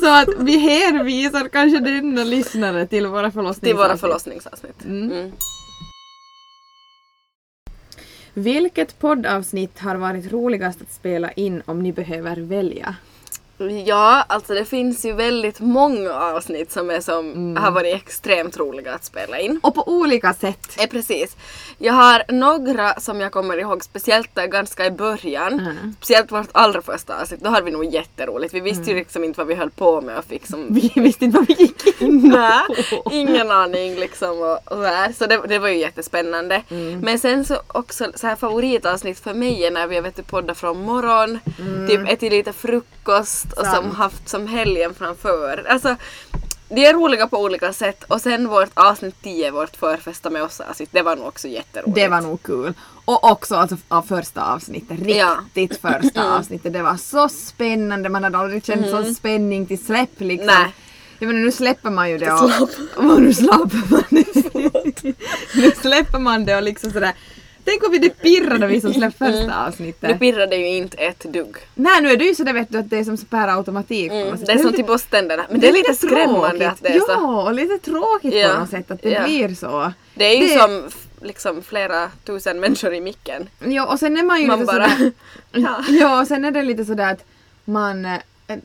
Så 0.02 0.10
att 0.10 0.30
vi 0.40 0.58
hänvisar 0.58 1.48
kanske 1.48 1.80
denna 1.80 2.24
lyssnare 2.24 2.88
till 2.88 3.08
våra 3.08 3.32
förlossningsavsnitt. 3.32 3.64
Till 3.64 3.76
våra 3.76 3.98
förlossningsavsnitt. 3.98 4.86
Mm. 4.86 5.12
Mm. 5.12 5.32
Vilket 8.34 9.00
poddavsnitt 9.00 9.80
har 9.80 9.96
varit 9.96 10.32
roligast 10.32 10.82
att 10.82 10.92
spela 10.92 11.32
in 11.32 11.62
om 11.66 11.84
ni 11.84 11.94
behöver 11.94 12.36
välja? 12.36 12.96
Ja, 13.86 14.26
alltså 14.30 14.54
det 14.54 14.66
finns 14.66 15.06
ju 15.06 15.14
väldigt 15.14 15.60
många 15.60 16.14
avsnitt 16.14 16.72
som, 16.72 16.90
är 16.90 17.00
som 17.02 17.32
Mm. 17.32 17.64
har 17.64 17.72
varit 17.72 17.96
extremt 17.96 18.58
roliga 18.58 18.94
att 18.94 19.04
spela 19.06 19.40
in. 19.40 19.60
Och 19.64 19.76
på 19.76 19.88
olika 19.88 20.34
sätt. 20.34 20.76
Eh, 20.80 20.88
precis. 20.90 21.36
Jag 21.78 21.94
har 21.94 22.24
några 22.32 23.00
som 23.00 23.22
jag 23.22 23.32
kommer 23.32 23.58
ihåg, 23.58 23.84
speciellt 23.84 24.36
där 24.36 24.48
ganska 24.48 24.86
i 24.86 24.92
början. 24.92 25.54
Mm. 25.60 25.96
Speciellt 25.98 26.32
vårt 26.32 26.50
allra 26.52 26.82
första 26.82 27.22
avsnitt, 27.22 27.40
då 27.44 27.50
hade 27.50 27.66
vi 27.66 27.72
nog 27.72 27.86
jätteroligt. 27.86 28.54
Vi 28.54 28.60
visste 28.60 28.92
ju 28.92 28.98
liksom 28.98 29.24
inte 29.24 29.40
vad 29.40 29.48
vi 29.48 29.56
höll 29.56 29.70
på 29.70 30.02
med 30.02 30.18
och 30.18 30.26
fick 30.26 30.48
som... 30.48 30.66
Vi 30.70 30.92
visste 30.96 31.26
inte 31.26 31.38
vad 31.38 31.48
vi 31.48 31.54
gick 31.54 32.02
in 32.02 32.28
Nej, 32.34 32.86
ingen 33.12 33.52
aning 33.52 33.96
liksom 33.96 34.42
och, 34.42 34.72
och 34.72 34.84
här. 34.84 35.12
Så 35.12 35.26
det, 35.26 35.42
det 35.48 35.60
var 35.60 35.68
ju 35.70 35.78
jättespännande. 35.78 36.62
Mm. 36.70 37.00
Men 37.00 37.20
sen 37.20 37.46
så 37.46 37.58
också 37.68 38.12
så 38.16 38.28
här 38.28 38.36
favoritavsnitt 38.36 39.20
för 39.20 39.34
mig 39.34 39.66
är 39.66 39.72
när 39.72 39.88
vi 39.88 40.00
vet 40.00 40.28
poddat 40.28 40.58
från 40.58 40.82
morgon, 40.82 41.40
typ 41.90 42.10
ätit 42.10 42.32
lite 42.32 42.54
frukost 42.54 43.47
och 43.54 43.66
som 43.66 43.92
haft 43.92 44.30
som 44.30 44.48
helgen 44.48 44.94
framför. 44.94 45.66
Alltså, 45.70 45.96
de 46.70 46.86
är 46.86 46.94
roliga 46.94 47.28
på 47.28 47.38
olika 47.38 47.74
sätt 47.74 48.04
och 48.04 48.22
sen 48.22 48.48
vårt 48.48 48.70
avsnitt 48.74 49.16
10, 49.24 49.52
vårt 49.52 49.76
förfesta 49.76 50.30
med 50.30 50.44
oss 50.44 50.60
avsnitt, 50.60 50.90
det 50.92 51.02
var 51.02 51.16
nog 51.16 51.28
också 51.28 51.48
jätteroligt. 51.48 51.96
Det 51.96 52.08
var 52.08 52.22
nog 52.22 52.44
kul. 52.44 52.74
Och 53.06 53.32
också 53.32 53.56
alltså 53.56 53.78
av 53.88 54.02
första 54.02 54.54
avsnittet, 54.54 55.00
Ja. 55.06 55.38
riktigt 55.56 55.82
första 55.82 56.38
avsnittet. 56.38 56.74
Det 56.74 56.84
var 56.84 56.98
så 56.98 57.30
spännande, 57.30 58.10
man 58.10 58.24
hade 58.24 58.38
aldrig 58.38 58.66
känt 58.66 58.90
sån 58.90 59.16
spänning 59.16 59.66
till 59.66 59.86
släpp 59.86 60.20
liksom. 60.20 60.48
Nej. 60.48 60.74
Jag 61.20 61.28
menar 61.28 61.40
nu 61.40 61.52
släpper 61.52 61.90
man 61.90 62.10
ju 62.10 62.18
det 62.18 62.32
och... 62.32 62.52
och 62.96 63.22
nu 63.22 63.34
släpper 63.34 63.92
man 63.92 64.04
det. 64.10 65.04
nu 65.56 65.72
släpper 65.82 66.20
man 66.20 66.46
det 66.46 66.56
och 66.56 66.64
liksom 66.64 66.92
sådär. 66.92 67.14
Tänk 67.70 67.84
om 67.86 67.92
vi 67.92 67.98
det 67.98 68.10
pirrade 68.10 68.68
vi 68.68 68.82
som 68.82 68.94
släppte 68.94 69.18
första 69.18 69.46
Nu 69.46 69.54
avsnittet. 69.68 70.20
pirrade 70.20 70.56
ju 70.56 70.68
inte 70.68 70.98
ett 70.98 71.20
dugg. 71.24 71.56
Nej 71.76 72.02
nu 72.02 72.10
är 72.12 72.18
det 72.18 72.26
ju 72.26 72.36
sådär 72.36 72.54
vet 72.54 72.70
du 72.72 72.78
att 72.78 72.90
det 72.90 72.98
är 73.00 73.04
som 73.04 73.18
per 73.18 73.48
automatik. 73.48 74.12
Mm, 74.12 74.36
det 74.46 74.52
är 74.52 74.58
som 74.58 74.74
till 74.74 74.86
bosständerna. 74.86 75.46
Men 75.50 75.60
det 75.60 75.70
är 75.70 75.74
lite 75.74 75.94
skrämmande 75.94 76.70
att 76.70 76.82
det 76.84 76.90
är 76.90 77.00
så. 77.00 77.06
Ja, 77.12 77.44
och 77.44 77.54
lite 77.54 77.78
tråkigt 77.78 78.34
Ja, 78.34 78.50
på 78.54 78.60
något 78.60 78.70
sätt 78.70 78.92
att 78.92 79.02
det 79.02 79.10
ja. 79.10 79.24
blir 79.24 79.56
så. 79.56 79.92
Det 80.14 80.26
är 80.26 80.42
ju 80.42 80.48
Det- 80.48 80.60
som 80.60 80.84
liksom 81.22 81.62
flera 81.64 82.10
tusen 82.26 82.60
människor 82.60 82.94
i 82.94 83.02
micken. 83.02 83.50
Ja 83.66 83.86
och 83.86 84.00
sen 84.00 84.18
är 84.18 84.24
man 84.24 84.42
ju 84.42 84.48
Man 84.48 84.60
lite 84.60 84.74
bara... 84.74 84.90
sådär... 84.90 85.12
ja. 85.52 85.84
Ja 85.90 86.22
och 86.22 86.28
sen 86.28 86.46
är 86.46 86.52
det 86.52 86.64
lite 86.64 86.86
sådär 86.86 87.12
att 87.12 87.24
man 87.66 88.06
eh, 88.06 88.14
eh, 88.48 88.58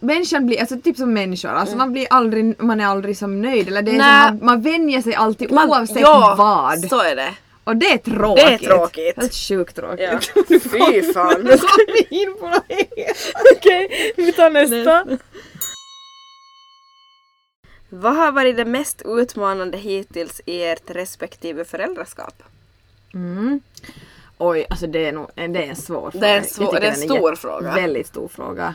Människan 0.00 0.46
blir, 0.46 0.60
alltså 0.60 0.80
typ 0.80 0.96
som 0.96 1.12
människor, 1.14 1.48
alltså 1.48 1.76
man 1.76 1.92
blir 1.92 2.06
aldrig, 2.10 2.62
man 2.62 2.80
är 2.80 2.86
aldrig 2.86 3.18
som 3.18 3.42
nöjd 3.42 3.68
eller 3.68 3.82
det 3.82 3.90
är 3.90 4.26
som 4.28 4.36
man, 4.36 4.46
man 4.46 4.62
vänjer 4.62 5.02
sig 5.02 5.14
alltid 5.14 5.52
Man- 5.52 5.68
oavsett 5.70 6.00
ja, 6.00 6.34
vad. 6.38 6.88
så 6.88 7.00
är 7.02 7.16
det. 7.16 7.34
Och 7.64 7.76
det 7.76 7.86
är 7.92 7.98
tråkigt. 7.98 8.46
Det 8.46 8.52
är 8.52 8.58
tråkigt. 8.58 9.16
Helt 9.16 9.34
sjukt 9.34 9.76
tråkigt. 9.76 10.32
Ja. 10.34 10.58
Fy 10.60 11.02
fan. 11.14 11.40
Nu 11.44 11.58
kom 11.58 11.86
vi 11.86 12.06
in 12.22 12.36
på 12.40 12.48
något 12.48 12.64
Okej, 13.56 14.12
vi 14.16 14.32
tar 14.32 14.50
nästa. 14.50 15.06
Vad 17.88 18.16
har 18.16 18.32
varit 18.32 18.56
det 18.56 18.64
mest 18.64 19.02
utmanande 19.04 19.78
hittills 19.78 20.40
i 20.46 20.62
ert 20.64 20.90
respektive 20.90 21.64
föräldraskap? 21.64 22.42
Mm. 23.14 23.60
Oj, 24.38 24.66
alltså 24.70 24.86
det 24.86 25.06
är, 25.06 25.12
nog, 25.12 25.30
det 25.34 25.42
är 25.42 25.56
en 25.56 25.76
svår 25.76 26.10
fråga. 26.10 26.26
Det 26.26 26.32
är 26.32 26.38
en, 26.38 26.44
svår, 26.44 26.80
det 26.80 26.86
är 26.86 26.90
en 26.90 26.96
stor 26.96 27.32
jä- 27.32 27.36
fråga. 27.36 27.74
Väldigt 27.74 28.06
stor 28.06 28.28
fråga. 28.28 28.74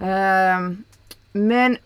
Ehm, 0.00 0.84
men 1.32 1.78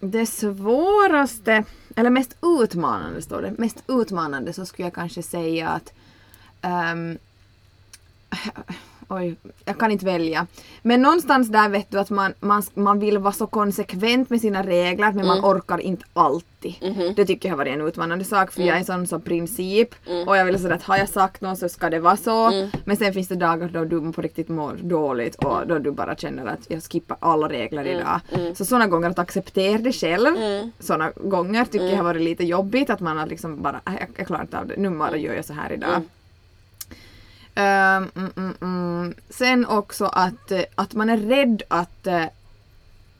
det 0.00 0.26
svåraste, 0.26 1.64
eller 1.96 2.10
mest 2.10 2.36
utmanande 2.42 3.22
står 3.22 3.42
det, 3.42 3.50
mest 3.58 3.82
utmanande 3.88 4.52
så 4.52 4.66
skulle 4.66 4.86
jag 4.86 4.94
kanske 4.94 5.22
säga 5.22 5.68
att 5.68 5.92
um, 6.92 7.18
oj, 9.10 9.36
jag 9.64 9.78
kan 9.78 9.90
inte 9.90 10.04
välja. 10.06 10.46
Men 10.82 11.02
någonstans 11.02 11.48
där 11.48 11.68
vet 11.68 11.90
du 11.90 11.98
att 11.98 12.10
man, 12.10 12.32
man, 12.40 12.62
man 12.74 12.98
vill 12.98 13.18
vara 13.18 13.32
så 13.32 13.46
konsekvent 13.46 14.30
med 14.30 14.40
sina 14.40 14.62
regler 14.62 15.12
men 15.12 15.26
man 15.26 15.38
orkar 15.44 15.78
inte 15.80 16.04
alltid. 16.12 16.74
Det 17.16 17.26
tycker 17.26 17.48
jag 17.48 17.52
har 17.52 17.58
varit 17.58 17.74
en 17.74 17.80
utmanande 17.86 18.24
sak 18.24 18.52
för 18.52 18.62
jag 18.62 18.74
är 18.76 18.78
en 18.78 18.84
sån 18.84 19.06
som 19.06 19.20
princip 19.20 19.88
och 20.26 20.36
jag 20.36 20.44
vill 20.44 20.58
säga 20.58 20.74
att 20.74 20.82
har 20.82 20.96
jag 20.96 21.08
sagt 21.08 21.40
något 21.40 21.58
så 21.58 21.68
ska 21.68 21.90
det 21.90 21.98
vara 21.98 22.16
så. 22.16 22.50
Men 22.84 22.96
sen 22.96 23.12
finns 23.12 23.28
det 23.28 23.34
dagar 23.34 23.68
då 23.68 23.84
du 23.84 24.12
på 24.12 24.22
riktigt 24.22 24.48
mår 24.48 24.72
dåligt 24.82 25.34
och 25.34 25.66
då 25.66 25.78
du 25.78 25.90
bara 25.90 26.16
känner 26.16 26.46
att 26.46 26.60
jag 26.70 26.82
skippar 26.82 27.16
alla 27.20 27.48
regler 27.48 27.84
idag. 27.86 28.20
Så 28.56 28.64
sådana 28.64 28.86
gånger 28.86 29.10
att 29.10 29.18
acceptera 29.18 29.78
det 29.78 29.92
själv, 29.92 30.36
sådana 30.78 31.10
gånger 31.24 31.64
tycker 31.64 31.86
jag 31.88 31.96
har 31.96 32.04
varit 32.04 32.22
lite 32.22 32.44
jobbigt 32.44 32.90
att 32.90 33.00
man 33.00 33.16
har 33.18 33.26
liksom 33.26 33.62
bara, 33.62 33.80
"Äh, 33.86 33.92
jag, 34.00 34.08
jag 34.16 34.26
klarar 34.26 34.42
inte 34.42 34.58
av 34.58 34.66
det, 34.66 34.74
nu 34.76 34.90
bara 34.90 35.16
gör 35.16 35.34
jag 35.34 35.44
så 35.44 35.52
här 35.52 35.72
idag. 35.72 36.02
Ehm, 37.54 38.10
mm, 38.16 38.32
mm, 38.36 38.54
mm. 38.60 39.14
Sen 39.30 39.66
också 39.66 40.04
att, 40.04 40.50
eh, 40.50 40.62
att 40.74 40.94
man 40.94 41.10
är 41.10 41.16
rädd 41.16 41.62
att 41.68 42.06
eh, 42.06 42.24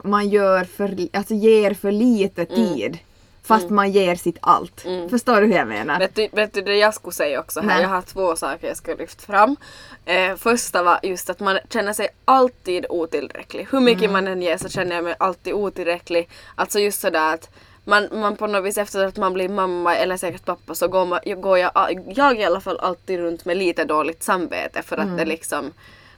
man 0.05 0.29
gör 0.29 0.65
för, 0.65 1.09
alltså 1.13 1.35
ger 1.35 1.75
för 1.75 1.93
lite 1.93 2.45
tid. 2.47 2.99
Fast 3.43 3.71
man 3.71 3.91
ger 3.91 4.15
sitt 4.15 4.39
allt. 4.41 4.85
Förstår 5.11 5.41
du 5.41 5.47
hur 5.47 5.55
jag 5.55 5.69
menar? 5.69 5.99
Vet 5.99 6.15
du, 6.15 6.29
vet 6.33 6.55
du 6.55 6.63
det 6.63 6.77
jag 6.77 6.95
skulle 6.95 7.13
säga 7.13 7.41
också 7.41 7.61
här? 7.61 7.67
Nej. 7.67 7.83
Jag 7.83 7.89
har 7.89 8.03
två 8.03 8.37
saker 8.37 8.69
jag 8.69 8.77
ska 8.77 8.95
lyfta 8.95 9.27
fram. 9.33 9.57
Eh, 10.05 10.37
första 10.37 10.83
var 10.83 11.01
just 11.03 11.31
att 11.31 11.41
man 11.41 11.59
känner 11.71 11.93
sig 11.93 12.09
alltid 12.25 12.87
otillräcklig. 12.89 13.67
Hur 13.71 13.81
mycket 13.81 14.03
Mm. 14.03 14.13
man 14.13 14.27
än 14.29 14.43
ger 14.43 14.57
så 14.57 14.69
känner 14.69 14.95
jag 14.95 15.05
mig 15.05 15.15
alltid 15.19 15.55
otillräcklig. 15.55 16.29
Alltså 16.55 16.79
just 16.79 17.01
sådär 17.01 17.35
att 17.35 17.49
man, 17.91 18.09
man 18.13 18.37
på 18.37 18.47
något 18.47 18.65
vis 18.65 18.79
efter 18.79 19.05
att 19.05 19.17
man 19.17 19.33
blir 19.33 19.49
mamma 19.49 19.97
eller 19.97 20.17
säkert 20.17 20.45
pappa 20.45 20.75
så 20.75 20.89
går, 20.89 21.07
man, 21.07 21.21
går 21.41 21.59
jag, 21.59 21.73
jag 22.15 22.41
i 22.41 22.45
alla 22.45 22.61
fall 22.61 22.79
alltid 22.79 23.19
runt 23.19 23.45
med 23.45 23.57
lite 23.57 23.85
dåligt 23.85 24.23
samvete 24.23 24.83
för 24.83 24.97
att 24.97 25.05
Mm. 25.05 25.17
det 25.17 25.25
liksom 25.25 25.73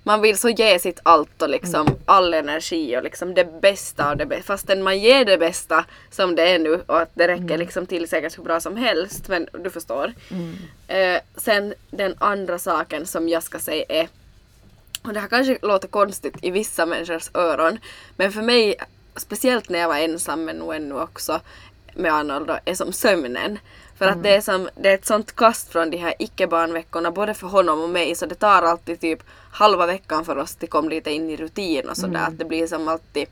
man 0.04 0.20
vill 0.20 0.38
så 0.38 0.48
ge 0.48 0.78
sitt 0.78 1.00
allt 1.02 1.42
och 1.42 1.48
liksom 1.48 1.86
all 2.04 2.34
energi 2.34 2.96
och 2.96 3.02
liksom 3.02 3.34
det 3.34 3.60
bästa 3.60 4.10
av 4.10 4.16
det 4.16 4.26
bästa. 4.26 4.44
Fastän 4.44 4.82
man 4.82 4.98
ger 4.98 5.24
det 5.24 5.38
bästa 5.38 5.84
som 6.10 6.34
det 6.34 6.42
är 6.48 6.58
nu 6.58 6.82
och 6.86 7.00
att 7.00 7.10
det 7.14 7.28
räcker 7.28 7.58
liksom 7.58 7.86
till 7.86 8.08
säkert 8.08 8.38
hur 8.38 8.44
bra 8.44 8.60
som 8.60 8.76
helst. 8.76 9.28
Men 9.28 9.48
du 9.64 9.70
förstår. 9.70 10.12
Eh, 10.88 11.20
sen 11.36 11.74
den 11.90 12.14
andra 12.18 12.58
saken 12.58 13.06
som 13.06 13.28
jag 13.28 13.42
ska 13.42 13.58
säga 13.58 13.84
är 13.88 14.08
och 15.02 15.12
det 15.12 15.20
här 15.20 15.28
kanske 15.28 15.58
låter 15.62 15.88
konstigt 15.88 16.34
i 16.42 16.50
vissa 16.50 16.86
människors 16.86 17.30
öron 17.34 17.78
men 18.16 18.32
för 18.32 18.42
mig, 18.42 18.74
speciellt 19.16 19.68
när 19.68 19.78
jag 19.78 19.88
var 19.88 19.96
ensam 19.96 20.44
men 20.44 20.56
nog 20.56 20.74
ännu 20.74 20.94
också 20.94 21.40
med 21.94 22.14
Arnold 22.14 22.46
då, 22.46 22.58
är 22.64 22.74
som 22.74 22.92
sömnen. 22.92 23.58
För 23.98 24.08
att 24.08 24.22
det 24.22 24.36
är, 24.36 24.40
som, 24.40 24.68
det 24.76 24.88
är 24.88 24.94
ett 24.94 25.06
sånt 25.06 25.36
kast 25.36 25.72
från 25.72 25.90
de 25.90 25.96
här 25.96 26.14
icke-barnveckorna 26.18 27.10
både 27.10 27.34
för 27.34 27.46
honom 27.46 27.82
och 27.82 27.88
mig 27.90 28.14
så 28.14 28.26
det 28.26 28.34
tar 28.34 28.62
alltid 28.62 29.00
typ 29.00 29.22
halva 29.50 29.86
veckan 29.86 30.24
för 30.24 30.36
oss 30.38 30.56
att 30.62 30.70
komma 30.70 30.88
lite 30.88 31.10
in 31.10 31.30
i 31.30 31.36
rutin 31.36 31.88
och 31.88 31.96
sådär. 31.96 32.20
Att 32.28 32.38
det 32.38 32.44
blir 32.44 32.66
som 32.66 32.88
alltid 32.88 33.26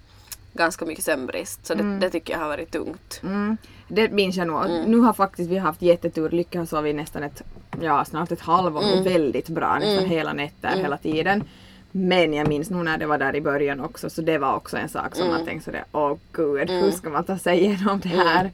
ganska 0.53 0.85
mycket 0.85 1.05
sömnbrist. 1.05 1.67
Så 1.67 1.75
det, 1.75 1.99
det 1.99 2.11
tycker 2.11 2.33
jag 2.33 2.41
har 2.41 2.49
varit 2.49 2.71
tungt. 2.73 3.21
Mm, 3.23 3.57
det 3.89 4.11
minns 4.13 4.37
jag 4.37 4.47
nog. 4.47 4.65
Mm. 4.65 4.83
Nu 4.83 4.99
har 4.99 5.13
faktiskt 5.13 5.51
vi 5.51 5.59
haft 5.59 5.83
jättetur. 5.83 6.31
Lycka 6.31 6.59
har 6.59 6.67
sovit 6.67 6.97
nästan 6.97 7.23
ett, 7.23 7.43
ja 7.81 8.05
snart 8.05 8.33
ett 8.33 8.41
halvår 8.41 8.83
Mm. 8.83 9.05
väldigt 9.05 9.49
bra. 9.49 9.79
Nästan 9.79 10.09
hela 10.09 10.33
nätter 10.33 10.77
hela 10.77 10.97
tiden. 10.97 11.45
Men 11.93 12.33
jag 12.35 12.49
minns 12.49 12.71
nog 12.71 12.85
när 12.85 12.99
det 12.99 13.07
var 13.07 13.19
där 13.19 13.37
i 13.37 13.41
början 13.41 13.81
också 13.81 14.11
så 14.11 14.23
det 14.23 14.39
var 14.39 14.55
också 14.57 14.77
en 14.77 14.89
sak 14.89 15.15
som 15.17 15.25
Mm. 15.27 15.37
man 15.37 15.47
tänkte 15.47 15.65
sådär 15.65 15.85
åh 15.93 16.17
gud 16.33 16.71
hur 16.71 16.91
ska 16.91 17.11
man 17.11 17.25
ta 17.25 17.39
sig 17.39 17.59
igenom 17.65 18.01
det 18.01 18.09
här? 18.09 18.51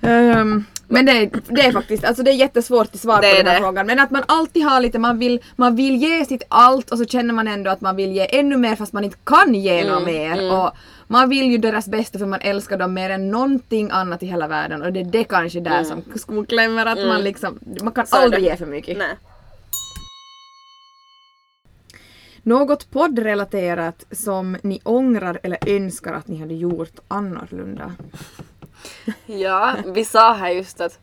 Ehm, 0.00 0.64
men 0.88 1.06
det, 1.06 1.30
det 1.48 1.60
är 1.66 1.72
faktiskt, 1.72 2.04
alltså 2.04 2.22
det 2.22 2.30
är 2.30 2.34
jättesvårt 2.34 2.94
att 2.94 3.00
svara 3.00 3.18
på 3.18 3.24
är 3.26 3.36
den 3.36 3.46
här 3.46 3.54
det. 3.54 3.60
frågan. 3.60 3.86
Men 3.86 3.98
att 3.98 4.10
man 4.10 4.22
alltid 4.28 4.64
har 4.64 4.80
lite, 4.80 4.98
man 4.98 5.18
vill, 5.18 5.40
man 5.56 5.76
vill 5.76 5.96
ge 5.96 6.24
sitt 6.24 6.42
allt 6.48 6.90
och 6.90 6.98
så 6.98 7.04
känner 7.04 7.34
man 7.34 7.48
ändå 7.48 7.70
att 7.70 7.80
man 7.80 7.96
vill 7.96 8.12
ge 8.12 8.38
ännu 8.38 8.56
mer 8.56 8.76
fast 8.76 8.92
man 8.92 9.04
inte 9.04 9.16
kan 9.24 9.54
ge 9.54 9.80
Mm, 9.80 9.94
något 9.94 10.04
mer. 10.06 10.52
Och 10.52 10.70
man 11.06 11.28
vill 11.28 11.50
ju 11.50 11.58
deras 11.58 11.88
bästa 11.88 12.18
för 12.18 12.26
man 12.26 12.40
älskar 12.40 12.76
dem 12.78 12.94
mer 12.94 13.10
än 13.10 13.30
någonting 13.30 13.90
annat 13.92 14.22
i 14.22 14.26
hela 14.26 14.48
världen 14.48 14.82
och 14.82 14.92
det 14.92 15.00
är 15.00 15.04
det 15.04 15.24
kanske 15.24 15.60
där 15.60 15.84
som 15.84 16.02
skon 16.16 16.46
klämmer 16.46 16.86
att 16.86 17.06
man 17.06 17.20
liksom, 17.24 17.58
man 17.82 17.92
kan 17.92 18.04
Mm. 18.04 18.06
Så 18.06 18.16
är 18.16 18.22
aldrig 18.22 18.44
ge 18.44 18.56
för 18.56 18.66
mycket. 18.66 18.98
Nej. 18.98 19.16
Något 22.46 22.90
poddrelaterat 22.90 24.04
som 24.10 24.56
ni 24.62 24.80
ångrar 24.84 25.40
eller 25.42 25.58
önskar 25.66 26.12
att 26.12 26.28
ni 26.28 26.40
hade 26.40 26.54
gjort 26.54 26.98
annorlunda? 27.08 27.92
Ja, 29.26 29.74
vi 29.86 30.04
sa 30.04 30.32
här 30.32 30.50
just 30.50 30.80
att, 30.80 30.98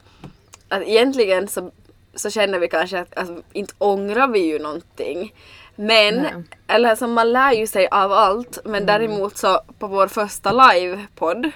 att 0.69 0.81
egentligen 0.81 1.47
så, 1.47 1.71
så 2.15 2.29
känner 2.29 2.59
vi 2.59 2.67
kanske 2.67 2.99
att 2.99 3.17
alltså, 3.17 3.41
inte 3.53 3.73
ångrar 3.77 4.27
vi 4.27 4.39
ju 4.39 4.59
någonting. 4.59 5.33
Men, 5.75 6.15
Nej. 6.15 6.31
Mm. 6.31 6.43
eller 6.67 6.95
som 6.95 7.13
man 7.13 7.31
lär 7.31 7.51
ju 7.51 7.67
sig 7.67 7.87
av 7.91 8.11
allt. 8.11 8.59
Men 8.65 8.85
däremot 8.85 9.37
så 9.37 9.61
på 9.79 9.87
vår 9.87 10.07
första 10.07 10.51
livepodd 10.71 11.51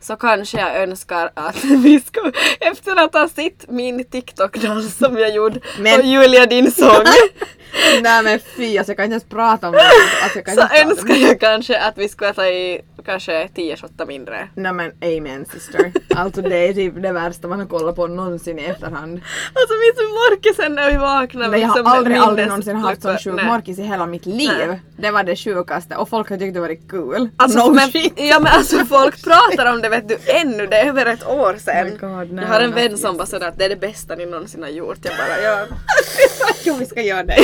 så 0.00 0.16
kanske 0.16 0.58
jag 0.60 0.76
önskar 0.82 1.30
att 1.34 1.64
vi 1.64 2.00
skulle, 2.00 2.32
efter 2.60 3.04
att 3.04 3.14
ha 3.14 3.28
sett 3.28 3.70
min 3.70 4.04
TikTok-dans 4.04 4.96
som 4.96 5.18
jag 5.18 5.34
gjorde 5.34 5.60
Men- 5.78 6.00
och 6.00 6.06
Julia 6.06 6.46
din 6.46 6.72
sång, 6.72 7.04
Nej 8.02 8.22
men 8.22 8.38
fy, 8.56 8.78
alltså 8.78 8.90
jag 8.90 8.96
kan 8.96 9.04
inte 9.04 9.14
ens 9.14 9.24
prata 9.24 9.68
om 9.68 9.72
det. 9.72 9.80
Alltså, 10.22 10.38
jag 10.38 10.44
kan 10.46 10.54
så 10.54 10.62
inte 10.62 10.82
önskar 10.82 11.14
jag 11.14 11.40
kanske 11.40 11.78
att 11.80 11.98
vi 11.98 12.08
skulle 12.08 12.32
ta 12.32 12.46
i 12.46 12.80
kanske 13.04 13.48
10 13.54 13.76
shottar 13.76 14.06
mindre. 14.06 14.48
Nej 14.54 14.72
men 14.72 14.92
amen 15.02 15.44
sister. 15.44 15.92
Alltså 16.14 16.42
det 16.42 16.68
är 16.68 16.74
typ 16.74 17.02
det 17.02 17.12
värsta 17.12 17.48
man 17.48 17.60
har 17.60 17.66
kollat 17.66 17.96
på 17.96 18.06
någonsin 18.06 18.58
i 18.58 18.62
efterhand. 18.62 19.20
Alltså 19.52 19.74
minns 19.74 19.96
du 19.96 20.04
morgonen 20.04 20.74
när 20.74 20.90
vi 20.90 20.96
vaknade? 20.96 21.50
Men 21.50 21.60
jag 21.60 21.68
har 21.68 21.76
liksom, 21.76 21.92
aldrig, 21.92 22.16
aldrig 22.16 22.48
någonsin 22.48 22.76
haft 22.76 23.02
sån 23.02 23.18
sjuk 23.18 23.34
Nej. 23.34 23.46
morkis 23.46 23.78
i 23.78 23.82
hela 23.82 24.06
mitt 24.06 24.26
liv. 24.26 24.66
Nej. 24.68 24.80
Det 24.96 25.10
var 25.10 25.24
det 25.24 25.36
sjukaste 25.36 25.96
och 25.96 26.08
folk 26.08 26.30
har 26.30 26.36
tyckt 26.36 26.54
det 26.54 26.60
varit 26.60 26.90
kul. 26.90 27.28
Alltså, 27.36 27.66
no 27.66 27.74
men, 27.74 27.90
shit. 27.90 28.12
Ja 28.16 28.40
men 28.40 28.52
alltså 28.52 28.84
folk 28.88 29.24
pratar 29.24 29.72
om 29.72 29.82
det 29.82 29.88
vet 29.88 30.08
du 30.08 30.18
ännu, 30.26 30.66
det 30.66 30.76
är 30.76 30.88
över 30.88 31.06
ett 31.06 31.26
år 31.28 31.56
sedan. 31.58 31.86
Oh 31.86 32.18
God, 32.18 32.32
nej, 32.32 32.44
jag 32.44 32.52
har 32.52 32.60
en 32.60 32.74
vän 32.74 32.98
som 32.98 33.16
bara 33.16 33.26
sådär 33.26 33.48
att 33.48 33.58
det 33.58 33.64
är 33.64 33.68
det 33.68 33.76
bästa 33.76 34.14
ni 34.14 34.26
någonsin 34.26 34.62
har 34.62 34.70
gjort. 34.70 34.98
Jag 35.02 35.12
bara 35.16 35.40
ja. 35.40 35.66
Jo 36.64 36.76
vi 36.78 36.86
ska 36.86 37.02
göra 37.02 37.22
det. 37.22 37.36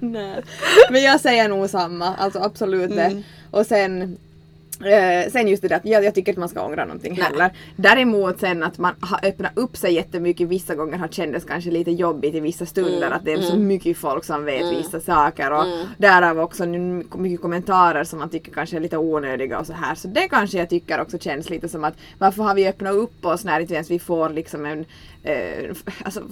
Nej. 0.00 0.42
Men 0.90 1.02
jag 1.02 1.20
säger 1.20 1.48
nog 1.48 1.70
samma, 1.70 2.14
alltså 2.14 2.38
absolut 2.38 2.90
Mm. 2.90 2.96
det. 2.96 3.22
Och 3.50 3.66
sen 3.66 4.16
Eh, 4.80 5.30
sen 5.30 5.48
just 5.48 5.62
det 5.62 5.68
där 5.68 5.76
att 5.76 5.84
jag, 5.84 6.04
jag 6.04 6.14
tycker 6.14 6.32
inte 6.32 6.40
man 6.40 6.48
ska 6.48 6.62
ångra 6.66 6.84
någonting 6.84 7.14
Nej. 7.14 7.22
heller. 7.22 7.50
Däremot 7.76 8.40
sen 8.40 8.62
att 8.62 8.78
man 8.78 8.94
har 9.00 9.28
öppnat 9.28 9.58
upp 9.58 9.76
sig 9.76 9.94
jättemycket 9.94 10.48
vissa 10.48 10.74
gånger 10.74 10.98
har 10.98 11.08
kändes 11.08 11.44
kanske 11.44 11.70
lite 11.70 11.90
jobbigt 11.90 12.34
i 12.34 12.40
vissa 12.40 12.66
stunder 12.66 13.10
att 13.10 13.24
det 13.24 13.32
är 13.32 13.40
så 13.40 13.56
mycket 13.56 13.96
folk 13.96 14.24
som 14.24 14.44
vet 14.44 14.78
vissa 14.78 15.00
saker 15.00 15.50
och 15.52 15.64
därav 15.98 16.40
också 16.40 16.66
mycket 16.66 17.40
kommentarer 17.40 18.04
som 18.04 18.18
man 18.18 18.28
tycker 18.28 18.52
kanske 18.52 18.76
är 18.76 18.80
lite 18.80 18.96
onödiga 18.98 19.58
och 19.58 19.66
så 19.66 19.72
här. 19.72 19.94
Så 19.94 20.08
det 20.08 20.28
kanske 20.28 20.58
jag 20.58 20.70
tycker 20.70 21.00
också 21.00 21.18
känns 21.18 21.50
lite 21.50 21.68
som 21.68 21.84
att 21.84 21.94
varför 22.18 22.42
har 22.42 22.54
vi 22.54 22.68
öppnat 22.68 22.94
upp 22.94 23.26
oss 23.26 23.44
när 23.44 23.60
inte 23.60 23.74
ens 23.74 23.90
vi 23.90 23.98
får 23.98 24.30
liksom 24.30 24.66
en 24.66 24.84
eh, 25.24 25.74
alltså, 26.04 26.22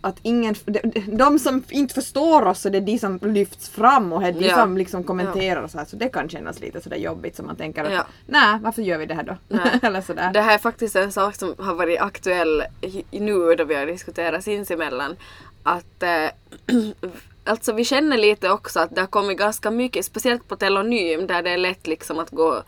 att 0.00 0.16
ingen, 0.22 0.54
de, 0.64 0.80
de 1.06 1.38
som 1.38 1.62
inte 1.70 1.94
förstår 1.94 2.46
oss 2.46 2.60
så 2.60 2.68
det 2.68 2.78
är 2.78 2.82
de 2.82 2.98
som 2.98 3.18
lyfts 3.22 3.68
fram 3.68 4.12
och 4.12 4.20
det 4.20 4.28
är 4.28 4.32
de 4.32 4.44
Ja. 4.46 4.54
som 4.56 4.76
liksom 4.76 5.04
kommenterar 5.04 5.62
och 5.62 5.70
så 5.70 5.78
här 5.78 5.84
så 5.84 5.96
det 5.96 6.08
kan 6.08 6.28
kännas 6.28 6.60
lite 6.60 6.80
sådär 6.80 6.96
jobbigt 6.96 7.36
som 7.36 7.46
man 7.46 7.56
tänker 7.56 7.84
att 7.84 7.92
Ja. 7.92 8.06
nej 8.26 8.58
varför 8.62 8.82
gör 8.82 8.98
vi 8.98 9.06
det 9.06 9.14
här 9.14 9.22
då? 9.22 9.36
Eller 9.86 10.00
sådär. 10.00 10.30
Det 10.32 10.40
här 10.40 10.54
är 10.54 10.58
faktiskt 10.58 10.96
en 10.96 11.12
sak 11.12 11.34
som 11.34 11.54
har 11.58 11.74
varit 11.74 12.00
aktuell 12.00 12.64
nu 13.10 13.54
då 13.54 13.64
vi 13.64 13.74
har 13.74 13.86
diskuterat 13.86 14.44
sinsemellan. 14.44 15.16
Att 15.62 16.02
eh, 16.02 16.30
alltså 17.44 17.72
vi 17.72 17.84
känner 17.84 18.16
lite 18.18 18.50
också 18.50 18.80
att 18.80 18.94
det 18.94 19.00
har 19.00 19.08
kommit 19.08 19.38
ganska 19.38 19.70
mycket, 19.70 20.04
speciellt 20.04 20.48
på 20.48 20.56
telonym 20.56 21.26
där 21.26 21.42
det 21.42 21.50
är 21.50 21.58
lätt 21.58 21.86
liksom 21.86 22.18
att 22.18 22.30
gå, 22.30 22.62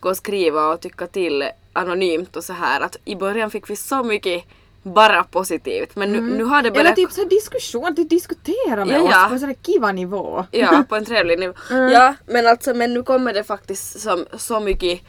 gå 0.00 0.08
och 0.08 0.16
skriva 0.16 0.66
och 0.72 0.80
tycka 0.80 1.06
till 1.06 1.44
anonymt 1.72 2.36
och 2.36 2.44
så 2.44 2.52
här. 2.52 2.80
Att 2.80 2.96
i 3.04 3.16
början 3.16 3.50
fick 3.50 3.70
vi 3.70 3.76
så 3.76 4.04
mycket 4.04 4.44
bara 4.82 5.24
positivt 5.24 5.96
men 5.96 6.12
nu, 6.12 6.20
nu 6.20 6.44
har 6.44 6.62
det 6.62 6.68
Eller 6.68 6.78
börjat 6.82 6.96
typ 6.96 7.12
så 7.12 7.24
diskussion, 7.24 7.84
att 7.86 7.96
du 7.96 8.04
diskuterar 8.04 8.84
med 8.84 8.96
Ja, 8.96 9.02
oss 9.02 9.10
ja. 9.12 9.24
på 9.28 9.34
en 9.34 9.40
sån 9.40 9.48
här 9.48 9.56
kiva 9.66 9.92
nivå. 9.92 10.44
Ja, 10.50 10.84
på 10.88 10.96
en 10.96 11.04
trevlig 11.04 11.38
nivå. 11.38 11.54
Ja, 11.70 12.14
men 12.26 12.46
alltså 12.46 12.74
men 12.74 12.94
nu 12.94 13.02
kommer 13.02 13.32
det 13.32 13.44
faktiskt 13.44 14.00
som 14.00 14.26
så 14.38 14.60
mycket 14.60 15.00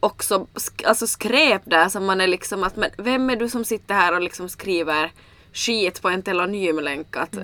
också 0.00 0.46
sk- 0.54 0.86
alltså 0.86 1.06
skräp 1.06 1.62
där 1.64 1.88
som 1.88 2.04
man 2.06 2.20
är 2.20 2.26
liksom 2.26 2.64
att 2.64 2.76
men 2.76 2.90
vem 2.98 3.30
är 3.30 3.36
du 3.36 3.48
som 3.48 3.64
sitter 3.64 3.94
här 3.94 4.14
och 4.14 4.20
liksom 4.20 4.48
skriver 4.48 5.12
skit 5.52 6.02
på 6.02 6.08
en 6.08 6.22
telonymlänk 6.22 7.16
att 7.16 7.36
eh, 7.36 7.42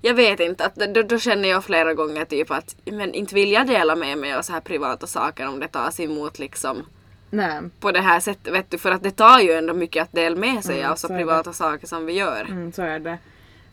jag 0.00 0.14
vet 0.14 0.40
inte, 0.40 0.64
att 0.64 0.74
då, 0.74 1.02
då 1.02 1.18
känner 1.18 1.48
jag 1.48 1.64
flera 1.64 1.94
gånger 1.94 2.24
typ 2.24 2.50
att 2.50 2.76
men 2.84 3.14
inte 3.14 3.34
vill 3.34 3.52
jag 3.52 3.66
dela 3.66 3.96
med 3.96 4.18
mig 4.18 4.34
av 4.34 4.42
så 4.42 4.52
här 4.52 4.60
privata 4.60 5.06
saker 5.06 5.48
om 5.48 5.60
det 5.60 5.68
tas 5.68 6.00
emot 6.00 6.38
liksom 6.38 6.86
Nej. 7.34 7.60
på 7.80 7.92
det 7.92 8.00
här 8.00 8.20
sättet 8.20 8.52
vet 8.54 8.70
du 8.70 8.78
för 8.78 8.90
att 8.90 9.02
det 9.02 9.10
tar 9.10 9.40
ju 9.40 9.52
ändå 9.52 9.74
mycket 9.74 10.02
att 10.02 10.12
dela 10.12 10.36
med 10.36 10.64
sig 10.64 10.78
Mm, 10.80 10.92
av 10.92 10.96
så 10.96 11.08
det. 11.08 11.14
privata 11.14 11.52
saker 11.52 11.86
som 11.86 12.06
vi 12.06 12.12
gör. 12.12 12.44
Mm, 12.50 12.72
så 12.72 12.82
är 12.82 12.98
det. 12.98 13.18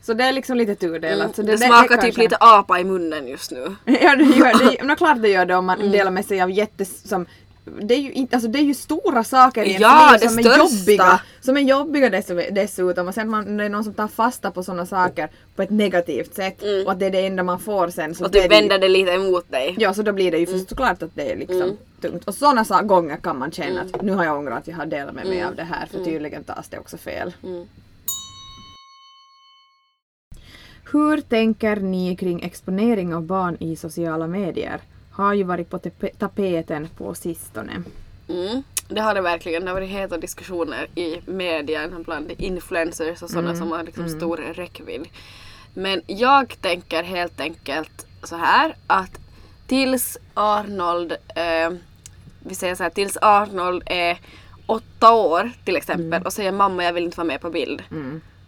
Så 0.02 0.14
det 0.14 0.24
är 0.24 0.32
liksom 0.32 0.56
lite 0.56 0.74
tudelat. 0.74 1.38
Mm. 1.38 1.50
Det, 1.50 1.58
smakar 1.58 1.88
typ 1.88 2.00
kanske- 2.00 2.22
lite 2.22 2.36
apa 2.40 2.80
i 2.80 2.84
munnen 2.84 3.28
just 3.28 3.50
nu. 3.50 3.76
ja 3.84 4.16
det 4.16 4.24
gör 4.24 4.70
det. 4.70 4.82
Men 4.84 4.96
klart 4.96 5.22
det 5.22 5.28
gör 5.28 5.46
det 5.46 5.54
om 5.56 5.66
man 5.66 5.90
delar 5.90 6.10
med 6.10 6.24
sig 6.24 6.42
av 6.42 6.50
jättes 6.50 7.08
som 7.08 7.26
det 7.64 7.94
är 7.94 7.98
ju, 7.98 8.12
inte, 8.12 8.36
alltså 8.36 8.50
det 8.50 8.58
är 8.58 8.62
ju 8.62 8.74
stora 8.74 9.24
saker 9.24 9.64
i 9.64 9.76
Ja, 9.80 10.18
det 10.20 10.28
som 10.28 10.38
är 10.38 10.42
största. 10.42 10.58
jobbiga. 10.58 11.20
Som 11.40 11.56
är 11.56 11.60
jobbiga 11.60 12.10
dess- 12.10 12.50
dessutom 12.52 13.08
och 13.08 13.14
sen 13.14 13.30
man, 13.30 13.56
det 13.56 13.64
är 13.64 13.68
någon 13.68 13.84
som 13.84 13.94
tar 13.94 14.08
fasta 14.08 14.50
på 14.50 14.62
sådana 14.62 14.86
saker 14.86 15.28
på 15.56 15.62
ett 15.62 15.70
negativt 15.70 16.34
sätt 16.34 16.62
och 16.86 16.92
att 16.92 16.98
det 16.98 17.06
är 17.06 17.10
det 17.10 17.26
enda 17.26 17.42
man 17.42 17.60
får 17.60 17.88
sen. 17.88 18.14
Så 18.14 18.24
Och 18.24 18.30
blir 18.30 18.42
typ 18.42 18.52
vänder 18.52 18.78
det 18.78 18.88
lite 18.88 19.10
emot 19.10 19.50
dig. 19.50 19.74
Ja, 19.78 19.94
så 19.94 20.02
då 20.02 20.12
blir 20.12 20.30
det 20.30 20.38
ju 20.38 20.46
mm. 20.46 20.66
såklart 20.66 21.02
att 21.02 21.14
det 21.14 21.32
är 21.32 21.36
liksom 21.36 21.76
tungt. 22.00 22.24
Och 22.24 22.34
sådana 22.34 22.82
gånger 22.82 23.16
kan 23.16 23.38
man 23.38 23.52
känna 23.52 23.80
att 23.80 24.02
nu 24.02 24.12
har 24.12 24.24
jag 24.24 24.38
ångrat 24.38 24.58
att 24.58 24.68
jag 24.68 24.76
har 24.76 24.86
delat 24.86 25.14
med 25.14 25.26
mig 25.26 25.42
av 25.42 25.54
det 25.54 25.64
här 25.64 25.86
för 25.86 26.04
tydligen 26.04 26.44
tas 26.44 26.68
det 26.68 26.78
också 26.78 26.96
fel. 26.96 27.32
Hur 30.92 31.20
tänker 31.20 31.76
ni 31.76 32.16
kring 32.16 32.42
exponering 32.42 33.14
av 33.14 33.22
barn 33.22 33.56
i 33.60 33.76
sociala 33.76 34.26
medier? 34.26 34.80
Har 35.20 35.34
ju 35.34 35.42
varit 35.42 35.70
på 35.70 35.78
tapeten 36.18 36.88
på 36.96 37.14
sistone. 37.14 37.82
Mm. 38.28 38.62
Det 38.88 39.00
har 39.00 39.14
det 39.14 39.20
verkligen. 39.20 39.64
Det 39.64 39.70
har 39.70 39.74
varit 39.74 39.90
heta 39.90 40.18
diskussioner 40.18 40.86
i 40.94 41.20
media 41.26 41.88
bland 42.04 42.32
influencers 42.38 43.22
och 43.22 43.30
sådana 43.30 43.56
som 43.56 43.72
har 43.72 43.82
liksom 43.82 44.08
stor 44.08 44.36
räckvidd. 44.36 45.08
Men 45.74 46.02
jag 46.06 46.56
tänker 46.60 47.02
helt 47.02 47.40
enkelt 47.40 48.06
så 48.22 48.36
här 48.36 48.76
att 48.86 49.20
tills 49.66 50.18
Arnold, 50.34 51.12
eh, 51.12 51.70
vi 52.40 52.54
säger 52.54 52.74
så 52.74 52.82
här, 52.82 52.90
tills 52.90 53.16
Arnold 53.20 53.82
är 53.86 54.18
åtta 54.66 55.14
år 55.14 55.50
till 55.64 55.76
exempel 55.76 56.22
och 56.22 56.32
säger 56.32 56.52
mamma 56.52 56.84
jag 56.84 56.92
vill 56.92 57.04
inte 57.04 57.16
vara 57.16 57.26
med 57.26 57.40
på 57.40 57.50
bild. 57.50 57.82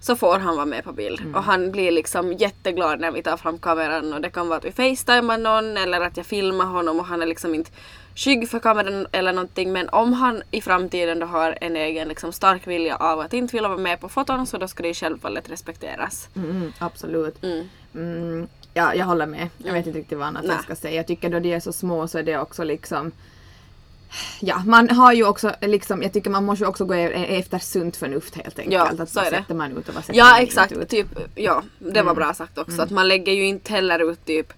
Så 0.03 0.17
får 0.17 0.39
han 0.39 0.57
vara 0.57 0.67
med 0.67 0.85
på 0.85 0.93
bild. 0.93 1.37
Och 1.37 1.43
han 1.43 1.73
blir 1.73 1.91
liksom 1.91 2.33
jätteglad 2.33 3.01
när 3.01 3.11
vi 3.11 3.23
tar 3.23 3.37
fram 3.37 3.59
kameran 3.59 4.13
och 4.13 4.21
det 4.21 4.31
kan 4.31 4.49
vara 4.49 4.59
att 4.59 4.65
vi 4.65 4.73
facetimar 4.73 5.39
någon 5.39 5.77
eller 5.77 6.01
att 6.01 6.17
jag 6.17 6.27
filmar 6.27 6.65
honom 6.65 6.99
och 6.99 7.07
han 7.07 7.23
är 7.23 7.27
liksom 7.27 7.55
inte 7.55 7.71
skygg 8.15 8.49
för 8.49 8.59
kameran 8.59 9.07
eller 9.13 9.33
någonting 9.33 9.73
men 9.73 9.89
om 9.89 10.13
han 10.13 10.43
i 10.51 10.61
framtiden 10.61 11.19
då 11.19 11.27
har 11.27 11.59
en 11.61 11.77
egen 11.77 12.09
liksom 12.09 12.33
stark 12.33 12.67
vilja 12.67 12.97
av 12.97 13.21
att 13.21 13.33
inte 13.33 13.57
vilja 13.57 13.69
vara 13.69 13.79
med 13.79 14.01
på 14.01 14.09
foton 14.09 14.47
så 14.47 14.59
då 14.59 14.69
ska 14.69 14.83
det 14.83 14.95
självfallet 14.95 15.51
respekteras. 15.51 16.29
Mm, 16.37 16.73
absolut. 16.79 17.43
Mm. 17.43 17.69
Mm, 17.95 18.49
ja, 18.75 18.95
jag 18.95 19.07
håller 19.07 19.27
med. 19.27 19.49
Jag 19.59 19.73
vet 19.73 19.87
inte 19.87 19.99
riktigt 19.99 20.19
vad 20.19 20.29
annat 20.29 20.45
jag 20.45 20.63
ska 20.63 20.77
säga. 20.77 20.97
Jag 20.97 21.07
tycker 21.07 21.29
då 21.31 21.39
de 21.39 21.55
är 21.55 21.61
så 21.61 21.73
små 21.73 22.09
så 22.09 22.19
är 22.19 22.23
det 22.23 22.39
också 22.39 22.65
liksom 22.65 23.13
Ja, 24.41 24.63
man 24.67 24.89
har 24.91 25.13
ju 25.13 25.25
också 25.27 25.53
liksom, 25.61 26.03
jag 26.03 26.13
tycker 26.13 26.31
man 26.31 26.45
måste 26.45 26.67
också 26.67 26.85
gå 26.85 26.95
e- 26.95 27.39
efter 27.39 27.59
sunt 27.59 27.97
förnuft 27.97 28.35
helt 28.37 28.59
enkelt. 28.59 28.75
Ja, 28.75 29.03
att 29.03 29.11
så 29.11 29.19
vad 29.19 29.27
är 29.27 29.31
det. 29.31 29.37
sätter 29.37 29.55
man 29.55 29.79
ut 29.79 29.89
och 29.89 29.95
vad 29.95 30.05
sätter 30.05 30.19
Ja 30.19 30.31
man 30.31 30.41
exakt, 30.41 30.73
ut. 30.73 30.89
typ, 30.89 31.07
ja 31.35 31.63
det 31.79 32.03
var 32.03 32.15
bra 32.15 32.35
sagt 32.35 32.59
också. 32.59 32.83
Att 32.83 32.91
man 32.91 33.09
lägger 33.09 33.33
ju 33.33 33.45
inte 33.47 33.73
heller 33.73 34.11
ut 34.13 34.25
typ 34.25 34.53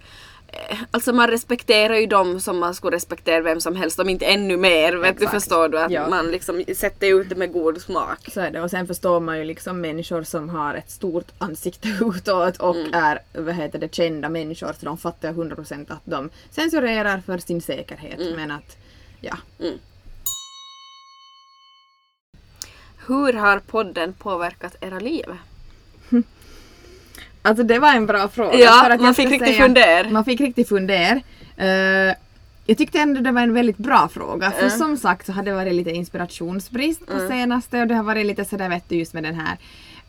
eh, 0.48 0.78
Alltså 0.90 1.12
man 1.12 1.28
respekterar 1.28 1.96
ju 1.96 2.06
dem 2.06 2.40
som 2.40 2.58
man 2.58 2.74
skulle 2.74 2.96
respektera 2.96 3.40
vem 3.40 3.60
som 3.60 3.76
helst, 3.76 3.98
om 4.00 4.08
inte 4.08 4.26
ännu 4.26 4.56
mer. 4.56 4.92
Vet 4.96 5.18
du, 5.20 5.26
förstår 5.28 5.68
du? 5.68 5.78
Att 5.78 5.90
Ja. 5.90 6.08
man 6.08 6.26
liksom 6.30 6.64
sätter 6.76 7.06
ut 7.20 7.28
det 7.28 7.34
med 7.34 7.52
god 7.52 7.80
smak. 7.82 8.18
Så 8.32 8.40
är 8.40 8.50
det. 8.50 8.60
Och 8.60 8.70
sen 8.70 8.86
förstår 8.86 9.20
man 9.20 9.38
ju 9.38 9.44
liksom 9.44 9.80
människor 9.80 10.22
som 10.22 10.48
har 10.48 10.74
ett 10.74 10.90
stort 10.90 11.26
ansikte 11.38 11.88
utåt 12.00 12.56
och 12.56 12.76
Mm. 12.76 12.94
är 12.94 13.18
vad 13.32 13.54
heter 13.54 13.78
det, 13.78 13.94
kända 13.94 14.28
människor 14.28 14.72
så 14.80 14.86
de 14.86 14.98
fattar 14.98 15.28
ju 15.28 15.34
100% 15.34 15.92
att 15.92 16.00
de 16.04 16.30
censurerar 16.50 17.22
för 17.26 17.38
sin 17.38 17.60
säkerhet. 17.62 18.20
Mm. 18.20 18.32
Men 18.36 18.50
att, 18.50 18.76
ja. 19.24 19.36
Hur 23.06 23.32
har 23.32 23.58
podden 23.58 24.12
påverkat 24.12 24.76
era 24.80 24.98
liv? 24.98 25.24
Alltså 27.46 27.64
det 27.64 27.78
var 27.78 27.92
en 27.94 28.06
bra 28.06 28.28
fråga. 28.28 28.58
Ja, 28.58 28.96
man 29.00 29.14
fick 29.14 29.30
riktigt 29.30 29.48
säga- 29.48 29.62
funder. 29.62 30.10
Man 30.10 30.24
fick 30.24 30.40
riktigt 30.40 30.68
funder. 30.68 31.22
Eh, 31.56 32.14
jag 32.66 32.78
tyckte 32.78 32.98
ändå 33.00 33.20
det 33.20 33.32
var 33.32 33.40
en 33.42 33.54
väldigt 33.54 33.76
bra 33.78 34.08
fråga 34.08 34.50
för 34.50 34.58
Mm. 34.66 34.78
som 34.78 34.96
sagt 34.96 35.26
så 35.26 35.32
har 35.32 35.42
det 35.42 35.52
varit 35.54 35.74
lite 35.74 35.90
inspirationsbrist 35.90 37.06
på 37.06 37.28
senaste 37.28 37.80
och 37.80 37.86
det 37.86 37.94
har 37.94 38.02
varit 38.02 38.26
lite 38.26 38.44
sådär 38.44 38.68
vet 38.68 38.88
du 38.88 38.96
just 38.96 39.14
med 39.14 39.22
den 39.22 39.34
här 39.34 39.56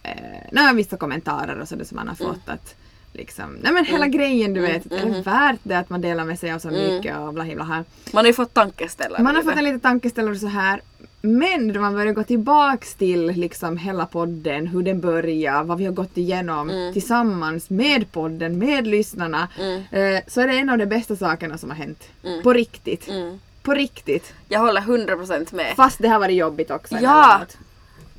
uh, 0.08 0.48
nej, 0.52 0.76
vissa 0.76 0.98
kommentarer 0.98 1.60
och 1.60 1.68
sådär 1.68 1.86
som 1.86 1.96
man 1.96 2.08
har 2.08 2.16
Mm. 2.26 2.34
fått 2.36 2.50
att 2.50 2.76
liksom, 3.16 3.58
nej 3.62 3.72
men 3.74 3.86
hela 3.86 4.08
grejen 4.08 4.54
du 4.54 4.62
vet, 4.62 4.86
är 4.92 5.06
det 5.06 5.22
värt 5.22 5.60
det 5.64 5.76
att 5.76 5.90
man 5.90 6.02
delar 6.02 6.26
med 6.26 6.40
sig 6.40 6.52
av 6.52 6.60
så 6.60 6.68
Mm. 6.70 6.96
mycket 6.96 7.18
och 7.18 7.34
bla 7.34 7.44
bla 7.44 7.56
bla. 7.56 7.66
Man 8.12 8.24
har 8.24 8.26
ju 8.26 8.34
fått 8.34 8.54
tankeställare. 8.54 9.24
Man 9.24 9.36
har 9.36 9.44
fått 9.44 9.58
en 9.58 9.64
liten 9.64 9.80
tankeställare 9.80 10.36
så 10.36 10.48
här. 10.48 10.82
Men 11.22 11.74
då 11.74 11.80
man 11.82 11.94
börjar 11.94 12.14
gå 12.14 12.24
tillbaks 12.24 12.94
till 12.96 13.28
liksom 13.28 13.78
hela 13.78 14.06
podden, 14.06 14.68
hur 14.68 14.84
den 14.84 15.00
börjar, 15.02 15.64
vad 15.64 15.78
vi 15.78 15.86
har 15.86 15.94
gått 15.94 16.18
igenom 16.18 16.70
Mm. 16.70 16.94
tillsammans 16.94 17.70
med 17.70 18.12
podden, 18.12 18.60
med 18.60 18.88
lyssnarna. 18.88 19.48
Eh, 19.92 20.20
så 20.28 20.42
är 20.42 20.48
det 20.48 20.54
en 20.58 20.70
av 20.70 20.78
de 20.78 20.86
bästa 20.86 21.16
sakerna 21.16 21.58
som 21.58 21.70
har 21.70 21.78
hänt. 21.78 22.04
På 22.44 22.54
riktigt. 22.54 23.08
Mm. 23.10 23.40
På 23.64 23.74
riktigt. 23.74 24.34
Jag 24.50 24.60
håller 24.60 24.82
100% 24.82 25.54
med. 25.54 25.74
Fast 25.76 25.98
det 26.02 26.08
har 26.08 26.20
varit 26.20 26.36
jobbigt 26.36 26.72
också. 26.72 26.96
Ja. 27.02 27.42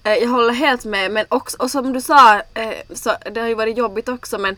Eh, 0.04 0.12
Jag 0.14 0.28
håller 0.28 0.52
helt 0.52 0.84
med 0.84 1.10
men 1.12 1.26
också, 1.28 1.56
och 1.60 1.70
som 1.70 1.92
du 1.92 2.00
sa, 2.00 2.34
eh, 2.34 2.72
så 2.94 3.10
det 3.32 3.40
har 3.40 3.48
ju 3.48 3.54
varit 3.54 3.76
jobbigt 3.78 4.08
också 4.08 4.38
men 4.38 4.56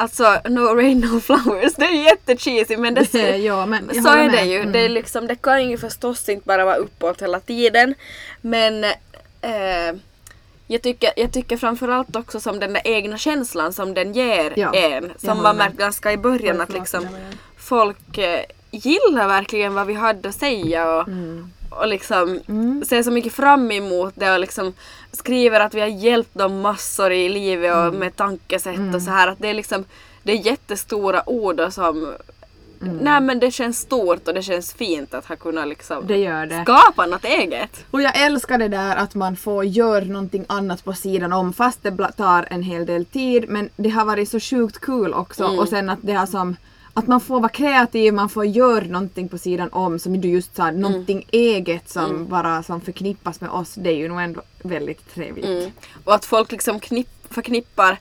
alltså 0.00 0.40
no 0.44 0.60
rain 0.74 1.00
no 1.00 1.20
flowers, 1.20 1.74
det 1.76 1.84
är 1.84 2.04
jättecheesy 2.04 2.76
men 2.76 2.94
det, 2.94 3.36
ja, 3.36 3.66
men 3.66 4.02
så 4.02 4.08
är 4.08 4.22
det 4.22 4.30
med. 4.30 4.46
ju. 4.46 4.56
Mm. 4.60 4.72
Det, 4.72 4.78
är 4.78 4.88
liksom, 4.88 5.26
det 5.26 5.34
kan 5.34 5.70
ju 5.70 5.78
förstås 5.78 6.28
inte 6.28 6.46
bara 6.46 6.64
vara 6.64 6.76
uppåt 6.76 7.22
hela 7.22 7.40
tiden 7.40 7.94
men 8.40 8.84
eh, 9.40 9.96
jag, 10.66 10.82
tycker, 10.82 11.12
jag 11.16 11.32
tycker 11.32 11.56
framförallt 11.56 12.16
också 12.16 12.40
som 12.40 12.60
den 12.60 12.72
där 12.72 12.82
egna 12.84 13.18
känslan 13.18 13.72
som 13.72 13.94
den 13.94 14.12
ger 14.12 14.52
Ja, 14.56 14.74
en. 14.74 15.12
Som 15.16 15.42
man 15.42 15.56
märkt 15.56 15.76
ganska 15.76 16.12
i 16.12 16.16
början 16.16 16.60
att 16.60 16.72
liksom 16.72 17.08
folk 17.58 18.18
eh, 18.18 18.44
gillar 18.70 19.28
verkligen 19.28 19.74
vad 19.74 19.86
vi 19.86 19.94
hade 19.94 20.28
att 20.28 20.34
säga 20.34 20.90
och, 20.90 21.08
Mm. 21.08 21.50
Och 21.70 21.88
liksom 21.88 22.40
ser 22.86 23.02
så 23.02 23.10
mycket 23.10 23.32
fram 23.32 23.70
emot 23.70 24.12
det 24.16 24.32
och 24.32 24.40
liksom 24.40 24.72
skriver 25.12 25.60
att 25.60 25.74
vi 25.74 25.80
har 25.80 25.88
hjälpt 25.88 26.34
dem 26.34 26.60
massor 26.60 27.12
i 27.12 27.28
livet 27.28 27.76
och 27.76 27.94
med 27.94 28.16
tankesätt 28.16 28.94
och 28.94 29.02
så 29.02 29.10
här 29.10 29.28
att 29.28 29.38
det 29.38 29.48
är 29.48 29.54
liksom 29.54 29.84
det 30.22 30.32
är 30.32 30.36
jättestora 30.46 31.28
ord 31.28 31.60
och 31.60 31.72
som 31.72 32.12
Nej 32.82 33.20
men 33.20 33.40
det 33.40 33.50
känns 33.50 33.78
stort 33.78 34.28
och 34.28 34.34
det 34.34 34.42
känns 34.42 34.72
fint 34.72 35.14
att 35.14 35.26
ha 35.26 35.36
kunnat 35.36 35.68
liksom 35.68 36.06
Det 36.06 36.28
det. 36.46 36.62
skapa 36.62 37.06
något 37.06 37.24
eget. 37.24 37.84
Och 37.90 38.02
jag 38.02 38.20
älskar 38.22 38.58
det 38.58 38.68
där 38.68 38.96
att 38.96 39.14
man 39.14 39.36
får 39.36 39.64
göra 39.64 40.04
någonting 40.04 40.44
annat 40.48 40.84
på 40.84 40.92
sidan 40.92 41.32
om 41.32 41.52
fast 41.52 41.82
det 41.82 42.12
tar 42.16 42.46
en 42.50 42.62
hel 42.62 42.86
del 42.86 43.04
tid 43.04 43.44
men 43.48 43.68
det 43.76 43.88
har 43.88 44.04
varit 44.04 44.28
så 44.28 44.40
sjukt 44.40 44.78
kul 44.80 45.14
också 45.14 45.44
Mm. 45.44 45.58
och 45.58 45.68
sen 45.68 45.90
att 45.90 45.98
det 46.02 46.12
har 46.12 46.26
som 46.26 46.56
att 46.94 47.06
man 47.06 47.20
får 47.20 47.40
vara 47.40 47.48
kreativ, 47.48 48.14
man 48.14 48.28
får 48.28 48.44
göra 48.46 48.84
någonting 48.84 49.28
på 49.28 49.38
sidan 49.38 49.68
om 49.72 49.98
som 49.98 50.20
du 50.20 50.28
just 50.28 50.56
sa, 50.56 50.62
Mm. 50.68 50.80
någonting 50.80 51.26
eget 51.30 51.88
som 51.90 52.26
bara 52.28 52.62
som 52.62 52.80
förknippas 52.80 53.40
med 53.40 53.50
oss. 53.50 53.74
Det 53.74 53.90
är 53.90 53.94
ju 53.96 54.08
nog 54.08 54.20
ändå 54.20 54.42
väldigt 54.62 55.14
trevligt. 55.14 55.44
Mm. 55.44 55.70
Och 56.04 56.14
att 56.14 56.24
folk 56.24 56.52
liksom 56.52 56.80
knipp, 56.80 57.08
förknippar 57.30 57.96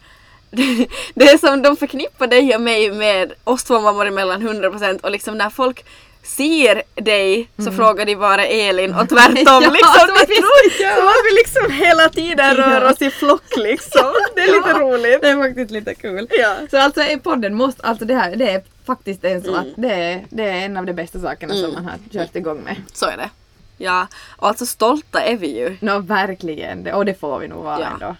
det 1.13 1.23
är 1.29 1.37
som 1.37 1.61
de 1.61 1.75
förknippar 1.77 2.27
dig 2.27 2.55
och 2.55 2.61
mig 2.61 2.91
med 2.91 3.33
oss 3.43 3.63
två 3.63 3.81
mammor 3.81 4.05
emellan 4.07 4.41
100% 4.47 5.01
och 5.01 5.11
liksom 5.11 5.37
när 5.37 5.49
folk 5.49 5.85
ser 6.23 6.83
dig 6.95 7.49
så 7.65 7.71
frågar 7.71 8.05
de 8.05 8.15
bara 8.15 8.45
Elin 8.45 8.93
och 8.95 9.09
tvärtom 9.09 9.27
Mm. 9.47 9.63
Ja, 9.63 9.71
liksom. 9.71 9.93
som 10.07 10.15
att 10.15 10.29
vi 10.29 10.83
göra. 10.83 10.95
som 10.95 11.07
att 11.07 11.13
vi 11.31 11.35
liksom 11.37 11.85
hela 11.85 12.09
tiden 12.09 12.55
rör 12.55 12.81
Ja. 12.81 12.91
oss 12.91 13.01
i 13.01 13.09
flock 13.09 13.57
liksom. 13.57 14.13
Det 14.35 14.41
är 14.41 14.47
lite 14.47 14.69
Ja, 14.69 14.79
roligt. 14.79 15.21
Det 15.21 15.29
är 15.29 15.37
faktiskt 15.47 15.71
lite 15.71 15.95
kul. 15.95 16.27
Ja. 16.31 16.55
Så 16.71 16.77
alltså 16.77 17.01
podden 17.23 17.55
måste, 17.55 17.83
alltså 17.87 18.05
det 18.05 18.15
här, 18.15 18.35
det 18.35 18.49
är 18.51 18.63
faktiskt 18.93 19.23
en 19.25 19.31
Mm. 19.31 19.43
så 19.43 19.55
att 19.55 19.67
det 19.77 19.93
är, 19.93 20.25
det 20.29 20.43
är 20.43 20.65
en 20.65 20.77
av 20.77 20.85
de 20.85 20.93
bästa 20.93 21.19
sakerna 21.19 21.53
som 21.53 21.73
man 21.73 21.85
har 21.85 21.97
kört 22.11 22.35
igång 22.35 22.61
med. 22.63 22.75
Så 22.93 23.05
är 23.05 23.17
det. 23.17 23.29
Ja, 23.77 24.07
och 24.37 24.47
alltså 24.47 24.65
stolta 24.65 25.19
är 25.21 25.37
vi 25.37 25.59
ju. 25.59 25.77
Nå 25.81 25.99
verkligen, 25.99 26.83
det- 26.83 26.93
och 26.93 27.05
det 27.05 27.13
får 27.19 27.39
vi 27.39 27.47
nog 27.47 27.63
vara 27.63 27.79
Ja. 27.79 27.87
ändå. 27.93 28.15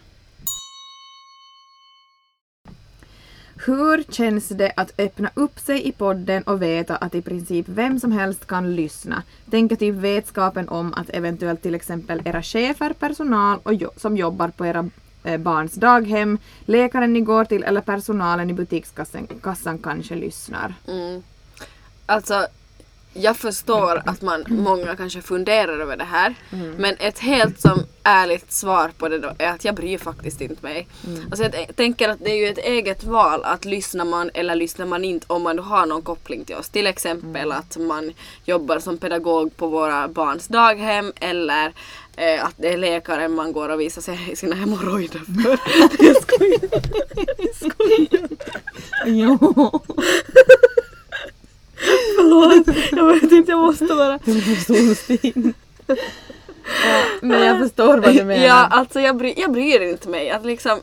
Hur 3.66 4.04
känns 4.10 4.50
det 4.50 4.72
att 4.76 4.94
öppna 5.00 5.30
upp 5.34 5.60
sig 5.60 5.88
i 5.88 5.92
podden 5.92 6.44
och 6.44 6.62
veta 6.62 6.96
att 6.96 7.16
i 7.16 7.22
princip 7.22 7.66
vem 7.70 8.00
som 8.00 8.12
helst 8.12 8.48
kan 8.48 8.76
lyssna? 8.76 9.24
Tänker 9.52 9.76
typ 9.76 9.96
vetskapen 9.96 10.70
om 10.70 10.94
att 10.94 11.10
eventuellt 11.10 11.62
till 11.62 11.76
exempel 11.76 12.22
era 12.26 12.42
chefer, 12.44 12.94
personal 12.94 13.60
och 13.64 13.74
jo- 13.74 13.92
som 13.98 14.18
jobbar 14.18 14.48
på 14.48 14.66
era 14.66 14.90
barns 15.40 15.74
daghem, 15.74 16.38
läkaren 16.66 17.14
ni 17.14 17.22
går 17.22 17.46
till 17.46 17.64
eller 17.64 17.82
personalen 17.82 18.50
i 18.50 18.54
butikskassan 18.54 19.28
kassan 19.44 19.78
kanske 19.78 20.16
lyssnar. 20.16 20.74
Mm. 20.88 21.24
Alltså, 22.06 22.48
jag 23.14 23.38
förstår 23.38 24.02
att 24.06 24.22
man, 24.22 24.44
många 24.48 24.96
kanske 24.96 25.22
funderar 25.22 25.80
över 25.80 25.98
det 25.98 26.04
här. 26.04 26.36
Men 26.78 26.96
ett 27.00 27.20
helt 27.20 27.62
som 27.62 27.84
ärligt 28.04 28.52
svar 28.52 28.92
på 28.98 29.10
det 29.10 29.20
då 29.20 29.32
är 29.38 29.48
att 29.48 29.66
jag 29.66 29.76
bryr 29.76 29.98
faktiskt 29.98 30.42
inte 30.42 30.64
mig. 30.64 30.88
Alltså 31.32 31.44
jag 31.44 31.76
tänker 31.76 32.10
att 32.10 32.20
det 32.20 32.32
är 32.32 32.36
ju 32.36 32.48
ett 32.48 32.58
eget 32.58 33.04
val 33.04 33.44
att 33.44 33.66
lyssnar 33.66 34.06
man 34.06 34.30
eller 34.34 34.56
lyssnar 34.56 34.86
man 34.86 35.04
inte 35.04 35.26
om 35.30 35.44
man 35.44 35.60
har 35.60 35.86
någon 35.86 36.02
koppling 36.02 36.46
till 36.46 36.56
oss. 36.56 36.70
Till 36.70 36.88
exempel 36.88 37.52
att 37.52 37.78
man 37.78 38.14
jobbar 38.46 38.80
som 38.80 38.98
pedagog 38.98 39.58
på 39.58 39.68
våra 39.68 40.08
barns 40.08 40.48
daghem 40.48 41.14
eller 41.16 41.74
eh, 42.20 42.46
att 42.46 42.54
det 42.58 42.74
är 42.74 42.78
läkaren 42.78 43.36
man 43.36 43.52
går 43.52 43.70
och 43.70 43.80
visar 43.80 44.02
sig 44.02 44.36
sina 44.36 44.56
hemorrojder 44.56 45.20
för. 45.20 45.60
jag 46.06 46.16
skojar. 46.22 46.70
Jag 47.38 47.56
skojar. 47.56 48.30
Jo. 49.06 49.38
Förlåt, 52.16 52.78
jag 52.92 53.06
var 53.06 53.14
inte 53.14 53.52
jag 53.52 53.60
måste 53.60 53.86
bara. 53.86 54.20
Solsting. 54.68 55.54
Ja, 56.86 57.02
men 57.22 57.46
jag 57.46 57.60
förstår 57.60 57.98
vad 57.98 58.16
du 58.16 58.24
menar. 58.24 58.46
Ja, 58.46 58.68
alltså 58.72 59.00
jag, 59.00 59.18
bry, 59.18 59.34
jag 59.38 59.52
bryr 59.52 59.80
inte 59.82 60.10
mig. 60.10 60.30
Att 60.30 60.46
liksom, 60.46 60.80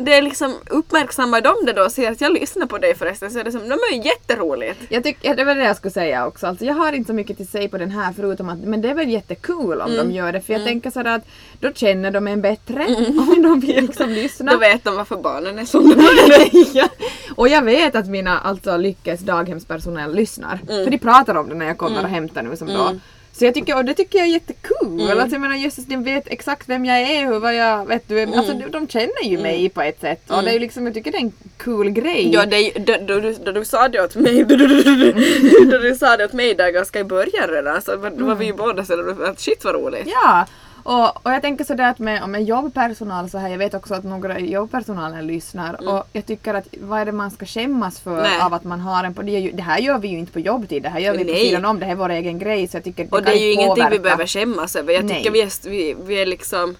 det 0.00 0.14
är 0.14 0.22
liksom, 0.22 0.54
uppmärksammar 0.70 1.40
de 1.40 1.54
det 1.66 1.72
då 1.72 1.82
och 1.84 1.92
säger 1.92 2.12
att 2.12 2.20
jag 2.20 2.32
lyssnar 2.32 2.66
på 2.66 2.78
dig 2.78 2.94
förresten 2.94 3.30
så 3.30 3.38
är 3.38 3.44
det 3.44 3.52
som, 3.52 3.60
de 3.68 3.74
är 3.74 3.94
ju 3.94 4.02
jätteroligt. 4.02 4.80
Jag 4.88 5.04
tycker, 5.04 5.36
det 5.36 5.44
var 5.44 5.54
det 5.54 5.64
jag 5.64 5.76
skulle 5.76 5.92
säga 5.92 6.26
också. 6.26 6.46
Alltså, 6.46 6.64
jag 6.64 6.74
har 6.74 6.92
inte 6.92 7.06
så 7.06 7.14
mycket 7.14 7.36
till 7.36 7.48
sig 7.48 7.68
på 7.68 7.78
den 7.78 7.90
här 7.90 8.12
förutom 8.12 8.48
att 8.48 8.58
men 8.58 8.80
det 8.82 8.90
är 8.90 8.94
väl 8.94 9.08
jättekul 9.08 9.80
om 9.80 9.92
Mm. 9.92 10.08
de 10.08 10.14
gör 10.14 10.32
det 10.32 10.40
för 10.40 10.52
jag 10.52 10.64
tänker 10.64 10.90
sådär 10.90 11.14
att 11.14 11.26
då 11.60 11.72
känner 11.72 12.10
de 12.10 12.26
en 12.28 12.40
bättre 12.40 12.86
om 13.18 13.42
de 13.42 13.60
vill 13.60 13.84
liksom 13.86 14.10
lyssna. 14.22 14.52
Då 14.52 14.58
vet 14.58 14.84
de 14.84 14.96
varför 14.96 15.16
barnen 15.16 15.58
är 15.58 15.64
som 15.64 15.88
de 15.90 16.00
är. 16.00 16.76
ja. 16.76 16.88
Och 17.36 17.48
jag 17.48 17.62
vet 17.62 17.94
att 17.94 18.06
mina 18.08 18.38
alltså 18.38 18.76
Lyckes 18.76 19.20
daghemspersonal 19.20 20.14
lyssnar. 20.14 20.60
Mm. 20.68 20.84
För 20.84 20.90
de 20.90 20.98
pratar 20.98 21.34
om 21.34 21.48
det 21.48 21.54
när 21.54 21.66
jag 21.66 21.78
kommer 21.78 22.02
och 22.02 22.08
hämtar 22.08 22.42
nu 22.42 22.56
som 22.56 22.68
då. 22.68 22.90
Så 23.38 23.44
jag 23.44 23.54
tycker, 23.54 23.76
och 23.76 23.84
det 23.84 23.94
tycker 23.94 24.18
jag 24.18 24.28
är 24.28 24.32
jättekul. 24.32 25.00
Mm. 25.00 25.18
Alltså 25.20 25.34
jag 25.34 25.40
menar 25.40 25.56
jösses, 25.56 25.84
de 25.86 26.04
vet 26.04 26.24
exakt 26.26 26.68
vem 26.68 26.84
jag 26.84 27.00
är 27.00 27.32
och 27.34 27.40
vad 27.40 27.54
jag, 27.54 27.86
vet 27.86 28.08
du, 28.08 28.22
alltså 28.22 28.52
de, 28.54 28.70
de 28.70 28.88
känner 28.88 29.24
ju 29.24 29.38
mig 29.38 29.68
på 29.68 29.82
ett 29.82 30.00
sätt. 30.00 30.30
Och 30.30 30.42
det 30.42 30.50
är 30.50 30.52
ju 30.54 30.58
liksom, 30.58 30.86
jag 30.86 30.94
tycker 30.94 31.12
det 31.12 31.18
är 31.18 31.22
en 31.22 31.32
kul 31.56 31.90
grej. 31.90 32.20
Mm. 32.20 32.32
Ja, 32.32 32.46
det, 32.46 32.70
då, 32.86 33.14
då, 33.14 33.20
du- 33.20 33.36
då 33.44 33.52
du 33.52 33.64
sa 33.64 33.88
det 33.88 34.00
åt 34.04 34.14
mig, 34.14 34.44
då, 34.44 34.56
då, 34.56 34.66
då, 34.66 34.74
då, 34.82 35.70
då 35.70 35.78
du 35.78 35.94
sa 35.94 36.16
det 36.16 36.24
åt 36.24 36.32
mig 36.32 36.54
där 36.54 36.70
ganska 36.70 37.00
i 37.00 37.04
början 37.04 37.48
redan 37.48 37.82
så 37.82 37.96
var, 37.96 38.10
då 38.10 38.24
var 38.24 38.34
vi 38.34 38.46
ju 38.46 38.52
båda 38.52 38.84
så 38.84 39.14
att 39.24 39.40
shit 39.40 39.64
vad 39.64 39.74
roligt. 39.74 40.06
Ja, 40.06 40.46
och, 40.88 41.26
och 41.26 41.32
jag 41.32 41.42
tänker 41.42 41.64
sådär 41.64 41.90
att 41.90 41.98
med, 41.98 42.28
med 42.28 42.44
jobbpersonal 42.44 43.30
så 43.30 43.38
här, 43.38 43.48
jag 43.48 43.58
vet 43.58 43.74
också 43.74 43.94
att 43.94 44.04
några 44.04 44.38
i 44.38 44.52
jobbpersonalen 44.52 45.26
lyssnar 45.26 45.88
och 45.88 46.08
jag 46.12 46.26
tycker 46.26 46.54
att 46.54 46.66
vad 46.80 47.00
är 47.00 47.04
det 47.06 47.12
man 47.12 47.30
ska 47.30 47.46
skämmas 47.46 48.00
för 48.00 48.10
Mm. 48.18 48.22
Nej. 48.30 48.40
av 48.40 48.54
att 48.54 48.64
man 48.64 48.80
har 48.80 49.04
en 49.04 49.14
på 49.14 49.22
det, 49.22 49.30
ju- 49.32 49.52
det 49.52 49.62
här 49.62 49.78
gör 49.78 49.98
vi 49.98 50.08
ju 50.08 50.18
inte 50.18 50.32
på 50.32 50.40
jobbtid, 50.40 50.82
det 50.82 50.88
här 50.88 51.00
gör 51.00 51.12
vi 51.12 51.24
på 51.24 51.30
Nej. 51.30 51.46
sidan 51.48 51.64
om, 51.64 51.78
det 51.80 51.84
här 51.86 51.92
är 51.92 51.96
vår 51.96 52.08
egen 52.10 52.38
grej 52.38 52.68
så 52.68 52.76
jag 52.76 52.84
tycker 52.84 53.04
det 53.04 53.10
Och 53.12 53.22
det 53.22 53.30
är 53.32 53.36
ju 53.36 53.50
inte 53.52 53.62
ingenting 53.62 53.74
vi 53.84 53.88
påverka. 53.90 54.02
behöver 54.02 54.26
skämmas 54.26 54.76
över. 54.76 54.92
Jag 54.92 55.04
Nej. 55.04 55.16
tycker 55.16 55.30
vi 55.30 55.40
är, 55.40 55.70
vi, 55.70 55.96
vi 56.06 56.22
är 56.22 56.26
liksom 56.26 56.76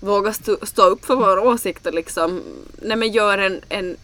våga 0.00 0.32
stå, 0.32 0.56
stå 0.62 0.82
upp 0.82 1.04
för 1.04 1.14
våra 1.16 1.40
åsikter 1.40 1.92
liksom. 1.92 2.42
Nej 2.82 2.96
men 2.96 3.10
gör 3.12 3.38
en, 3.38 3.60
en, 3.68 3.96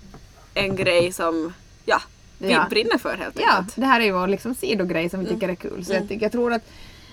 en 0.55 0.77
grej 0.77 1.13
som 1.13 1.53
ja, 1.85 2.01
vi 2.39 2.53
Ja. 2.53 2.67
brinner 2.71 2.99
för 2.99 3.17
helt 3.17 3.41
Ja, 3.41 3.51
enkelt. 3.57 3.77
det 3.77 3.87
här 3.87 4.01
är 4.01 4.05
ju 4.05 4.13
vår 4.13 4.27
liksom 4.27 4.55
sidogrej 4.55 5.11
som 5.11 5.21
vi 5.21 5.27
tycker 5.27 5.49
är 5.49 5.55
kul. 5.55 5.85
Så 5.85 5.91
Mm. 5.93 6.03
jag, 6.03 6.09
tycker, 6.09 6.23
jag 6.25 6.33
tror 6.33 6.53
att, 6.53 6.63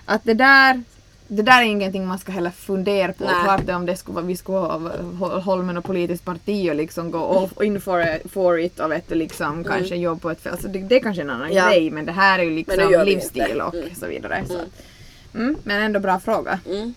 att 0.06 0.24
det 0.24 0.34
där 0.34 0.84
det 1.36 1.44
där 1.44 1.62
är 1.62 1.66
ingenting 1.66 2.08
man 2.08 2.20
ska 2.20 2.32
heller 2.32 2.50
fundera 2.50 3.14
på. 3.14 3.24
Nej. 3.24 3.34
Klart 3.44 3.66
det 3.66 3.74
om 3.74 3.86
det 3.86 3.96
skulle 3.96 4.22
vi 4.22 4.38
skulle 4.38 4.58
ha 4.58 5.56
med 5.56 5.76
något 5.76 5.86
politiskt 5.86 6.26
parti 6.26 6.70
och 6.72 6.76
liksom 6.76 7.12
gå 7.12 7.50
all 7.58 7.66
in 7.66 7.82
for, 7.82 8.28
for 8.30 8.60
it 8.60 8.80
och 8.80 8.92
vet 8.92 9.10
du, 9.10 9.16
liksom 9.16 9.64
kanske 9.64 9.96
jobba 9.96 10.20
på 10.20 10.30
ett 10.32 10.42
fält. 10.42 10.54
Alltså 10.54 10.68
det, 10.68 10.80
det 10.80 10.96
är 10.96 11.00
kanske 11.00 11.22
en 11.22 11.30
annan 11.30 11.46
Mm. 11.52 11.58
Ja. 11.58 11.70
grej 11.70 11.92
men 11.92 12.06
det 12.06 12.12
här 12.12 12.40
är 12.40 12.44
ju 12.44 12.50
liksom 12.50 13.04
livsstil 13.06 13.62
och 13.62 13.74
Mm. 13.76 13.96
så 13.96 14.08
vidare. 14.08 14.44
Så. 14.48 14.60
Mm, 15.38 15.56
men 15.64 15.82
ändå 15.82 16.00
bra 16.00 16.20
fråga. 16.20 16.60
Mm. 16.70 16.94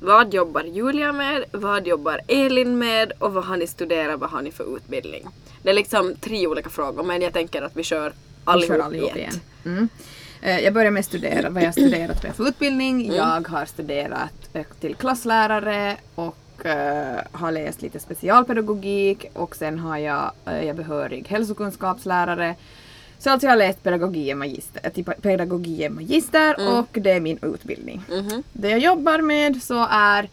Vad 0.00 0.34
jobbar 0.34 0.62
Julia 0.64 1.12
med? 1.12 1.44
Vad 1.52 1.86
jobbar 1.86 2.20
Elin 2.28 2.78
med? 2.78 3.12
Och 3.18 3.32
vad 3.34 3.44
har 3.44 3.56
ni 3.56 3.66
studerat? 3.66 4.20
Vad 4.20 4.30
har 4.30 4.42
ni 4.42 4.50
för 4.50 4.76
utbildning? 4.76 5.26
Det 5.62 5.70
är 5.70 5.74
liksom 5.74 6.14
tre 6.20 6.46
olika 6.46 6.70
frågor 6.70 7.02
men 7.02 7.22
jag 7.22 7.32
tänker 7.32 7.62
att 7.62 7.76
vi 7.76 7.82
kör 7.82 8.12
Vi 8.60 8.66
kör 8.66 8.78
allihop 8.78 9.16
i 9.16 9.20
ett. 9.20 9.40
Mm. 10.42 10.58
Eh, 10.58 10.64
Jag 10.64 10.74
börjar 10.74 10.90
med 10.90 11.00
att 11.00 11.06
studera 11.06 11.50
vad 11.50 11.62
jag 11.62 11.72
studerat 11.72 12.20
för 12.20 12.28
Mm. 12.28 12.46
utbildning. 12.48 13.12
Jag 13.14 13.48
har 13.48 13.64
studerat 13.66 14.48
eh, 14.52 14.64
till 14.80 14.94
klasslärare 14.94 15.96
och 16.14 16.66
eh, 16.66 17.16
har 17.32 17.52
läst 17.52 17.82
lite 17.82 18.00
specialpedagogik 18.00 19.24
och 19.34 19.56
sen 19.56 19.78
har 19.78 19.96
jag, 19.98 20.32
jag 20.44 20.64
är 20.64 20.74
behörig 20.74 21.26
hälsokunskapslärare. 21.28 22.54
Så 23.18 23.30
alltså 23.30 23.46
jag 23.46 23.52
har 23.52 23.56
läst 23.58 23.82
pedagogie 23.82 24.34
magister, 24.34 24.90
till 24.90 25.04
pedagogie 25.04 25.90
magister 25.90 26.54
Mm. 26.60 26.72
och 26.74 26.88
det 26.92 27.10
är 27.10 27.20
min 27.20 27.38
utbildning. 27.42 28.02
Mhm. 28.08 28.42
Det 28.52 28.68
jag 28.70 28.78
jobbar 28.78 29.18
med 29.18 29.62
så 29.62 29.86
är 29.90 30.28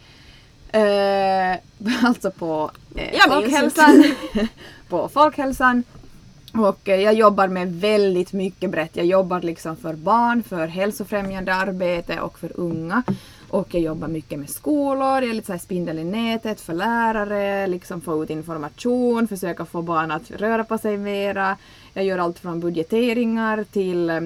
eh, 0.71 1.57
alltså 2.07 2.31
på 2.31 2.71
eh, 2.95 3.19
folkhälsan. 3.29 4.03
på 4.89 5.09
folkhälsan. 5.09 5.83
Och 6.57 6.89
eh, 6.89 7.01
jag 7.01 7.13
jobbar 7.13 7.47
med 7.47 7.73
väldigt 7.75 8.33
mycket 8.33 8.69
brett. 8.69 8.95
Jag 8.95 9.05
jobbar 9.05 9.41
liksom 9.41 9.75
för 9.75 9.93
barn, 9.93 10.43
för 10.43 10.67
hälsofrämjande 10.67 11.53
arbete 11.53 12.19
och 12.19 12.39
för 12.39 12.51
unga. 12.59 13.03
Och 13.49 13.67
jag 13.73 13.83
jobbar 13.83 14.07
mycket 14.07 14.39
med 14.39 14.49
skolor, 14.49 15.21
jag 15.21 15.29
är 15.29 15.33
lite 15.33 15.45
så 15.45 15.51
här 15.51 15.59
spindel 15.59 15.99
i 15.99 16.03
nätet 16.03 16.61
för 16.61 16.73
lärare, 16.73 17.67
liksom 17.67 18.01
få 18.01 18.23
ut 18.23 18.29
information, 18.29 19.27
försöka 19.27 19.65
få 19.65 19.81
barn 19.81 20.11
att 20.11 20.31
röra 20.31 20.63
på 20.63 20.77
sig 20.77 20.97
mera. 20.97 21.57
Jag 21.93 22.05
gör 22.05 22.17
allt 22.17 22.39
från 22.39 22.59
budgeteringar 22.59 23.65
till 23.71 24.09
eh, 24.09 24.21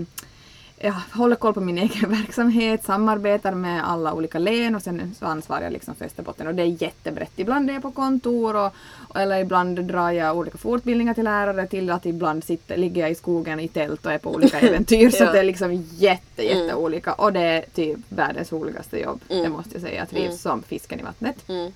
jag 0.79 0.93
håller 1.13 1.35
koll 1.35 1.53
på 1.53 1.61
min 1.61 1.77
egen 1.77 2.09
verksamhet, 2.21 2.83
samarbetar 2.83 3.51
med 3.51 3.89
alla 3.89 4.13
olika 4.13 4.39
län 4.39 4.75
och 4.75 4.81
sen 4.81 5.15
så 5.19 5.25
ansvarar 5.25 5.61
jag 5.61 5.73
liksom 5.73 5.95
för 5.95 6.05
Österbotten 6.05 6.47
och 6.47 6.55
det 6.55 6.63
är 6.63 6.83
jättebrett. 6.83 7.31
Ibland 7.35 7.69
är 7.69 7.73
jag 7.73 7.81
på 7.81 7.91
kontor 7.91 8.55
och, 8.55 8.73
eller 9.15 9.39
ibland 9.39 9.79
drar 9.83 10.11
jag 10.11 10.37
olika 10.37 10.57
fortbildningar 10.57 11.13
till 11.13 11.23
lärare 11.23 11.67
till 11.67 11.89
att 11.89 12.05
ibland 12.05 12.43
sitter, 12.43 12.77
ligger 12.77 13.01
jag 13.01 13.11
i 13.11 13.15
skogen 13.15 13.59
i 13.59 13.67
tält 13.67 14.05
och 14.05 14.11
är 14.11 14.17
på 14.17 14.35
olika 14.35 14.59
äventyr 14.67 15.09
så 15.09 15.23
Ja. 15.23 15.31
det 15.31 15.39
är 15.39 15.43
liksom 15.43 15.85
jätte, 15.95 16.43
jätte 16.43 16.75
olika 16.75 17.13
och 17.13 17.33
det 17.33 17.41
är 17.41 17.65
typ 17.73 17.97
världens 18.09 18.51
roligaste 18.51 18.99
jobb. 18.99 19.21
Mm. 19.29 19.43
Det 19.43 19.49
måste 19.49 19.73
jag 19.73 19.81
säga. 19.81 19.99
Jag 19.99 20.09
trivs 20.09 20.41
som 20.41 20.63
fisken 20.63 20.99
i 20.99 21.03
vattnet. 21.03 21.49
Mm. 21.49 21.71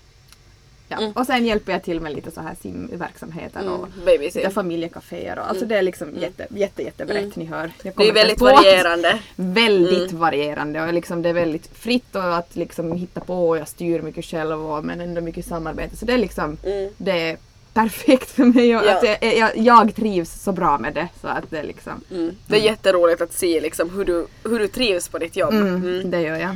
Ja. 0.99 1.11
Och 1.15 1.25
sen 1.25 1.45
hjälper 1.45 1.71
jag 1.71 1.83
till 1.83 1.99
med 1.99 2.13
lite 2.13 2.31
så 2.31 2.41
här 2.41 2.55
simverksamheter 2.61 3.69
och 3.69 3.77
Mm. 3.77 3.89
Babysit. 4.05 4.35
lite 4.35 4.49
familjekaféer 4.49 5.39
och 5.39 5.49
alltså 5.49 5.65
det 5.65 5.75
är 5.77 5.81
liksom 5.81 6.15
jätte, 6.19 6.47
jätte, 6.49 6.83
jättebrett. 6.83 7.35
Ni 7.35 7.45
hör. 7.45 7.59
Mm. 7.83 7.93
Det 7.97 8.07
är 8.07 8.13
väldigt 8.13 8.37
på 8.39 8.45
varierande. 8.45 9.19
väldigt 9.35 10.11
varierande 10.11 10.81
och 10.81 10.93
liksom 10.93 11.21
det 11.21 11.29
är 11.29 11.33
väldigt 11.33 11.67
fritt 11.77 12.15
och 12.15 12.37
att 12.37 12.55
liksom 12.55 12.91
hitta 12.91 13.19
på 13.21 13.49
och 13.49 13.57
jag 13.57 13.67
styr 13.67 14.01
mycket 14.01 14.25
själv 14.25 14.65
och, 14.71 14.85
men 14.85 15.01
ändå 15.01 15.21
mycket 15.21 15.45
samarbete. 15.45 15.95
Så 15.95 16.05
det 16.05 16.13
är 16.13 16.17
liksom 16.17 16.57
Mm. 16.63 16.89
det 16.97 17.29
är 17.29 17.37
perfekt 17.73 18.29
för 18.31 18.45
mig 18.45 18.77
och 18.77 18.83
Ja. 18.85 18.97
att 18.97 19.03
jag, 19.21 19.37
jag, 19.37 19.57
jag 19.57 19.95
trivs 19.95 20.43
så 20.43 20.51
bra 20.51 20.77
med 20.77 20.93
det. 20.93 21.07
Så 21.21 21.27
att 21.27 21.43
det 21.49 21.59
är 21.59 21.63
liksom, 21.63 21.93
Mm. 22.11 22.35
Det 22.47 22.55
är 22.55 22.61
jätteroligt 22.61 23.21
att 23.21 23.33
se 23.33 23.61
liksom 23.61 23.89
hur, 23.89 24.05
du, 24.05 24.27
hur 24.43 24.59
du 24.59 24.67
trivs 24.67 25.07
på 25.09 25.17
ditt 25.17 25.35
jobb. 25.35 25.53
mm, 25.53 25.75
Mm. 25.75 26.11
det 26.11 26.21
gör 26.21 26.35
jag. 26.37 26.55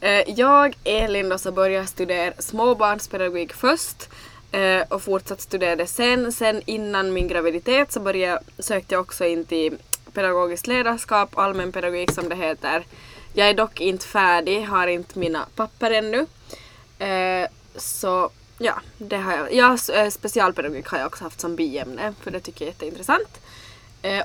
Eh, 0.00 0.30
jag, 0.38 0.76
Elin, 0.84 1.28
då, 1.28 1.38
så 1.38 1.52
började 1.52 1.86
studera 1.86 2.32
småbarnspedagogik 2.38 3.52
först 3.52 4.08
eh, 4.52 4.82
och 4.88 5.02
fortsatt 5.02 5.40
studera 5.40 5.76
det 5.76 5.86
sen. 5.86 6.32
Sen 6.32 6.62
innan 6.66 7.12
min 7.12 7.28
graviditet 7.28 7.92
så 7.92 8.00
började 8.00 8.42
sökte 8.58 8.94
jag 8.94 9.00
också 9.00 9.24
in 9.24 9.44
till 9.44 9.78
pedagogiskt 10.12 10.66
ledarskap, 10.66 11.38
allmänpedagogik 11.38 12.12
som 12.12 12.28
det 12.28 12.36
heter. 12.36 12.84
Jag 13.32 13.48
är 13.48 13.54
dock 13.54 13.80
inte 13.80 14.06
färdig, 14.06 14.62
har 14.62 14.86
inte 14.86 15.18
mina 15.18 15.46
papper 15.54 15.90
ännu. 15.90 16.26
Eh, 16.98 17.48
så 17.76 18.30
ja, 18.58 18.74
det 18.98 19.16
har 19.16 19.32
jag. 19.32 19.54
Ja, 19.54 19.76
specialpedagogik 20.10 20.86
har 20.86 20.98
jag 20.98 21.06
också 21.06 21.24
haft 21.24 21.40
som 21.40 21.56
biämne 21.56 22.14
för 22.20 22.30
det 22.30 22.40
tycker 22.40 22.64
jag 22.64 22.68
är 22.68 22.72
jätteintressant. 22.72 23.40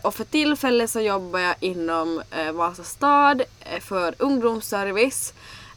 Och 0.02 0.16
för 0.16 0.24
tillfället 0.24 0.90
så 0.90 1.00
jobbar 1.00 1.40
jag 1.40 1.56
inom 1.60 2.22
Vasa 2.54 2.84
stad 2.84 3.42
för 3.80 4.16
ungdomsservice. 4.18 5.34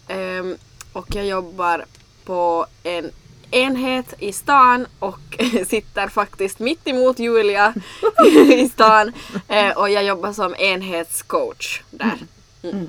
Ehm, 0.09 0.57
och 0.93 1.07
jag 1.15 1.27
jobbar 1.27 1.85
på 2.25 2.67
en 2.83 3.11
enhet 3.51 4.15
i 4.19 4.33
stan 4.33 4.87
och 4.99 5.21
sitter 5.67 6.09
faktiskt 6.09 6.59
mitt 6.59 6.89
emot 6.89 7.19
Julia 7.19 7.75
i 8.57 8.69
stan. 8.69 9.13
Eh, 9.49 9.79
och 9.79 9.91
jag 9.91 10.05
jobbar 10.05 10.33
som 10.33 10.55
enhetscoach 10.59 11.83
där. 11.91 12.19
Mm. 12.63 12.89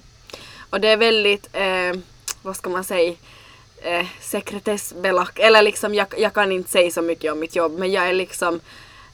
Och 0.69 0.81
det 0.81 0.87
är 0.87 0.97
väldigt, 0.97 1.49
eh, 1.53 2.01
vad 2.41 2.55
ska 2.55 2.69
man 2.69 2.83
säga, 2.83 3.13
eh, 3.81 4.05
sekretessbelagt. 4.21 5.39
Eller 5.39 5.61
liksom 5.61 5.95
jag, 5.95 6.07
jag 6.17 6.33
kan 6.33 6.51
inte 6.51 6.71
säga 6.71 6.91
så 6.91 7.01
mycket 7.01 7.31
om 7.31 7.39
mitt 7.39 7.55
jobb 7.55 7.79
men 7.79 7.91
jag 7.91 8.07
är 8.07 8.13
liksom 8.13 8.59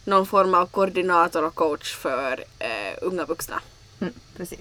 någon 0.06 0.26
form 0.26 0.54
av 0.54 0.66
koordinator 0.66 1.44
och 1.44 1.56
coach 1.56 1.96
för 1.96 2.44
eh, 2.60 2.98
unga 3.02 3.26
vuxna. 3.26 3.62
Mm, 4.00 4.14
precis. 4.38 4.60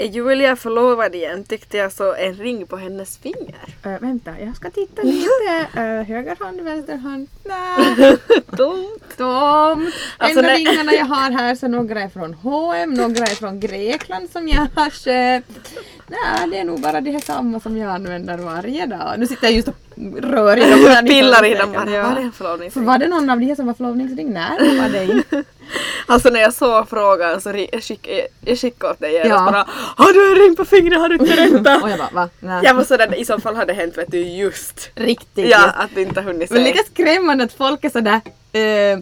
Är 0.00 0.06
Julia 0.06 0.56
förlovad 0.56 1.14
igen 1.14 1.44
tyckte 1.44 1.76
jag 1.76 1.92
så 1.92 2.14
en 2.14 2.34
ring 2.34 2.66
på 2.66 2.76
hennes 2.76 3.18
finger. 3.18 3.64
Äh, 3.84 4.00
vänta, 4.00 4.30
jag 4.40 4.56
ska 4.56 4.70
titta 4.70 5.02
lite. 5.06 5.66
Uh, 5.76 6.02
höger 6.02 6.44
hand, 6.44 6.60
vänster 6.60 6.96
hand. 6.96 7.28
Nej, 7.44 8.16
Dumt. 8.46 9.00
tomt. 9.16 9.94
Alltså, 10.16 10.38
Enda 10.38 10.42
nej. 10.42 10.64
ringarna 10.64 10.92
jag 10.92 11.04
har 11.04 11.30
här 11.30 11.54
så 11.54 11.68
några 11.68 12.00
är 12.02 12.08
från 12.08 12.34
H&M, 12.34 12.94
några 12.94 13.24
är 13.24 13.34
från 13.34 13.60
Grekland 13.60 14.30
som 14.30 14.48
jag 14.48 14.66
har 14.74 14.90
köpt. 14.90 15.70
Nej, 16.06 16.50
det 16.50 16.58
är 16.58 16.64
nog 16.64 16.80
bara 16.80 17.00
de 17.00 17.10
här 17.10 17.20
samma 17.20 17.60
som 17.60 17.76
jag 17.76 17.90
använder 17.90 18.38
varje 18.38 18.86
dag. 18.86 19.14
Nu 19.18 19.26
sitter 19.26 19.46
jag 19.46 19.52
just 19.54 19.68
och 19.68 19.74
rör 20.22 20.56
i 20.56 20.70
dem. 20.70 21.06
Pillar 21.06 21.44
i 21.44 21.54
dem 21.54 21.72
Var 21.72 22.14
det 22.14 22.20
en 22.22 22.32
förlovning? 22.32 22.70
För 22.70 22.80
var 22.80 22.98
det 22.98 23.08
någon 23.08 23.30
av 23.30 23.40
de 23.40 23.46
här 23.46 23.54
som 23.54 23.66
var 23.66 23.74
förlovningsring? 23.74 24.30
Nej, 24.32 24.58
det 24.58 24.80
var 24.80 24.88
det 24.88 25.04
inte. 25.04 25.44
Alltså 26.06 26.28
när 26.30 26.40
jag 26.40 26.54
såg 26.54 26.88
frågan 26.88 27.40
så 27.40 27.50
ri- 27.52 27.68
jag 27.72 27.82
skickade 27.82 28.26
jag 28.40 28.58
skickade 28.58 28.92
åt 28.92 29.00
dig 29.00 29.12
genast 29.12 29.28
Ja. 29.30 29.44
bara 29.52 29.66
Har 30.06 30.12
du 30.12 30.30
en 30.32 30.38
ring 30.46 30.56
på 30.56 30.64
fingret? 30.64 31.00
Har 31.00 31.08
du 31.08 31.14
inte 31.14 31.36
berättat? 31.36 31.82
Och 31.82 31.90
jag 31.90 31.98
bara, 31.98 32.10
va? 32.12 32.28
Nej. 32.40 32.60
jag 32.64 32.74
var 32.74 32.84
sådär, 32.84 33.14
i 33.14 33.24
så 33.24 33.40
fall 33.40 33.56
hade 33.56 33.72
det 33.72 33.80
hänt 33.80 33.98
vet 33.98 34.10
du 34.10 34.18
just. 34.22 34.90
Riktigt 34.94 35.48
Ja, 35.50 35.70
att 35.76 35.90
du 35.94 36.02
inte 36.02 36.20
hunnit 36.20 36.50
Men 36.50 36.64
se. 36.64 36.72
lite 36.72 36.84
skrämmande 36.92 37.44
att 37.44 37.52
folk 37.52 37.84
är 37.84 37.90
sådär 37.90 38.20
eh, 38.52 38.98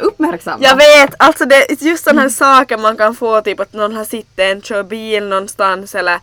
uppmärksamma. 0.00 0.58
Jag 0.60 0.76
vet, 0.76 1.14
alltså 1.18 1.44
det 1.44 1.54
är 1.56 1.84
just 1.84 2.04
sådana 2.04 2.22
här 2.22 2.28
saker 2.28 2.78
man 2.78 2.96
kan 2.96 3.14
få 3.14 3.40
typ 3.40 3.60
att 3.60 3.72
någon 3.72 3.96
har 3.96 4.04
suttit 4.04 4.38
en 4.38 4.62
kör 4.62 4.82
bil 4.82 5.24
någonstans 5.28 5.94
eller, 5.94 6.20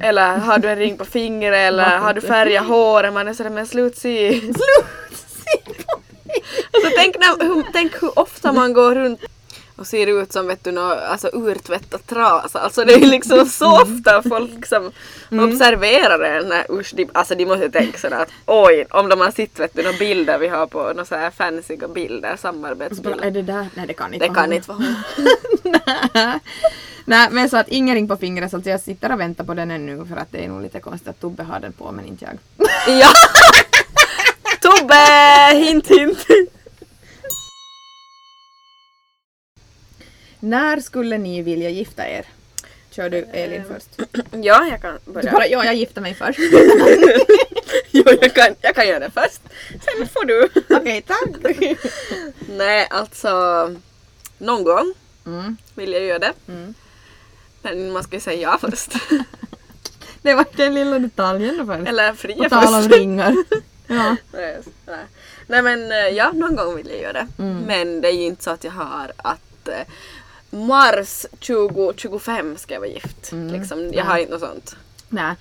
eller 0.00 0.36
har 0.36 0.58
du 0.58 0.68
en 0.68 0.76
ring 0.78 0.98
på 0.98 1.04
fingret 1.04 1.54
eller 1.54 1.98
har 1.98 2.12
du 2.14 2.20
färgat 2.20 2.66
håret 2.66 3.12
man 3.12 3.28
är 3.28 3.34
sådär 3.34 3.50
men 3.50 3.66
slut 3.66 3.98
sy. 3.98 4.40
Alltså 6.72 6.90
tänk, 6.96 7.16
när, 7.18 7.44
hur, 7.54 7.64
tänk 7.72 8.02
hur 8.02 8.18
ofta 8.18 8.52
man 8.52 8.72
går 8.72 8.94
runt 8.94 9.20
och 9.76 9.86
ser 9.86 10.06
ut 10.06 10.32
som 10.32 10.46
vet 10.46 10.64
du, 10.64 10.72
nå, 10.72 10.82
alltså 10.82 11.30
urtvättad 11.32 12.06
trasa. 12.06 12.58
Alltså 12.60 12.84
det 12.84 12.94
är 12.94 13.06
liksom 13.06 13.46
så 13.46 13.82
ofta 13.82 14.22
folk 14.22 14.50
liksom 14.54 14.92
observerar 15.30 16.20
en. 16.20 16.52
Usch, 16.78 16.92
de, 16.94 17.08
alltså 17.12 17.34
de 17.34 17.44
måste 17.46 17.70
tänka 17.70 17.98
sådär 17.98 18.22
att 18.22 18.28
oj, 18.46 18.86
om 18.90 19.08
de 19.08 19.20
har 19.20 19.30
sett 19.30 19.58
vet 19.60 19.74
du, 19.74 19.82
några 19.82 19.98
bilder 19.98 20.38
vi 20.38 20.48
har 20.48 20.66
på 20.66 20.82
några 20.82 21.04
så 21.04 21.14
här 21.14 21.30
fancyga 21.30 21.88
bilder, 21.88 22.36
samarbetsbilder. 22.36 23.26
är 23.26 23.30
det 23.30 23.42
där? 23.42 23.66
Nej 23.74 23.86
det 23.86 23.94
kan 23.94 24.14
inte 24.14 24.24
Det 24.26 24.28
vara 24.28 24.34
kan 24.34 24.44
hon. 24.44 24.52
inte 24.52 24.68
vara 24.68 24.78
hon. 24.78 26.40
Nej 27.04 27.28
men 27.30 27.50
så 27.50 27.56
att 27.56 27.68
ingen 27.68 27.94
ring 27.94 28.08
på 28.08 28.16
fingret 28.16 28.50
så 28.50 28.56
att 28.56 28.66
jag 28.66 28.80
sitter 28.80 29.12
och 29.12 29.20
väntar 29.20 29.44
på 29.44 29.54
den 29.54 29.70
ännu 29.70 30.06
för 30.06 30.16
att 30.16 30.32
det 30.32 30.44
är 30.44 30.48
nog 30.48 30.62
lite 30.62 30.80
konstigt 30.80 31.08
att 31.08 31.20
Tobbe 31.20 31.42
har 31.42 31.60
den 31.60 31.72
på 31.72 31.92
men 31.92 32.06
inte 32.06 32.24
jag. 32.24 32.38
Ja! 33.00 33.08
Tobbe! 34.66 35.54
Hint 35.54 35.86
hint! 35.88 36.18
När 40.40 40.80
skulle 40.80 41.18
ni 41.18 41.42
vilja 41.42 41.70
gifta 41.70 42.08
er? 42.08 42.24
Kör 42.90 43.10
du 43.10 43.18
Elin 43.32 43.62
först. 43.68 44.10
Ja, 44.44 44.66
jag 44.70 44.82
kan 44.82 44.98
Du 45.04 45.12
börja. 45.12 45.32
bara, 45.32 45.46
ja 45.46 45.64
jag 45.64 45.74
gifter 45.74 46.00
mig 46.00 46.14
först. 46.14 46.38
Jo, 47.90 48.04
jag 48.20 48.34
kan, 48.34 48.54
jag 48.60 48.74
kan 48.74 48.88
göra 48.88 48.98
det 48.98 49.10
först. 49.10 49.40
Sen 49.70 50.08
får 50.08 50.24
du. 50.24 50.48
Okej 50.76 51.02
tack. 51.02 51.56
Nej, 52.48 52.86
alltså 52.90 53.30
någon 54.38 54.64
gång 54.64 54.94
Mm. 55.26 55.56
vill 55.74 55.92
jag 55.92 56.02
göra 56.02 56.18
det. 56.18 56.32
Mm. 56.48 56.74
Men 57.62 57.92
man 57.92 58.02
ska 58.02 58.16
ju 58.16 58.20
säga 58.20 58.40
ja 58.40 58.58
först. 58.60 58.92
Det 60.22 60.34
var 60.34 60.44
den 60.56 60.74
lilla 60.74 60.98
detaljen 60.98 61.58
då 61.58 61.66
först. 61.66 61.88
Eller 61.88 62.10
På 62.10 62.16
fria 62.16 62.48
tal 62.48 62.74
om 62.74 62.82
först. 62.82 62.94
ringar. 62.96 63.34
Ja. 63.86 64.16
Nej, 65.46 65.62
men 65.62 65.92
eh, 65.92 65.98
ja, 65.98 66.32
någon 66.32 66.56
gång 66.56 66.76
vill 66.76 66.88
jag 66.90 67.00
göra 67.00 67.12
det. 67.12 67.26
Mm. 67.38 67.58
Men 67.62 68.00
det 68.00 68.08
är 68.08 68.12
ju 68.12 68.22
inte 68.24 68.44
så 68.44 68.50
att 68.50 68.64
jag 68.64 68.72
har 68.72 69.12
att 69.16 69.68
eh, 69.68 69.74
Mars 70.50 71.26
2025 71.46 72.56
ska 72.56 72.74
jag 72.74 72.80
vara 72.80 72.90
gift. 72.90 73.32
Mm. 73.32 73.60
Liksom, 73.60 73.90
jag 73.92 74.04
har 74.04 74.18
inte 74.18 74.32
något 74.32 74.40
sånt. 74.40 74.76
Nej. 75.08 75.34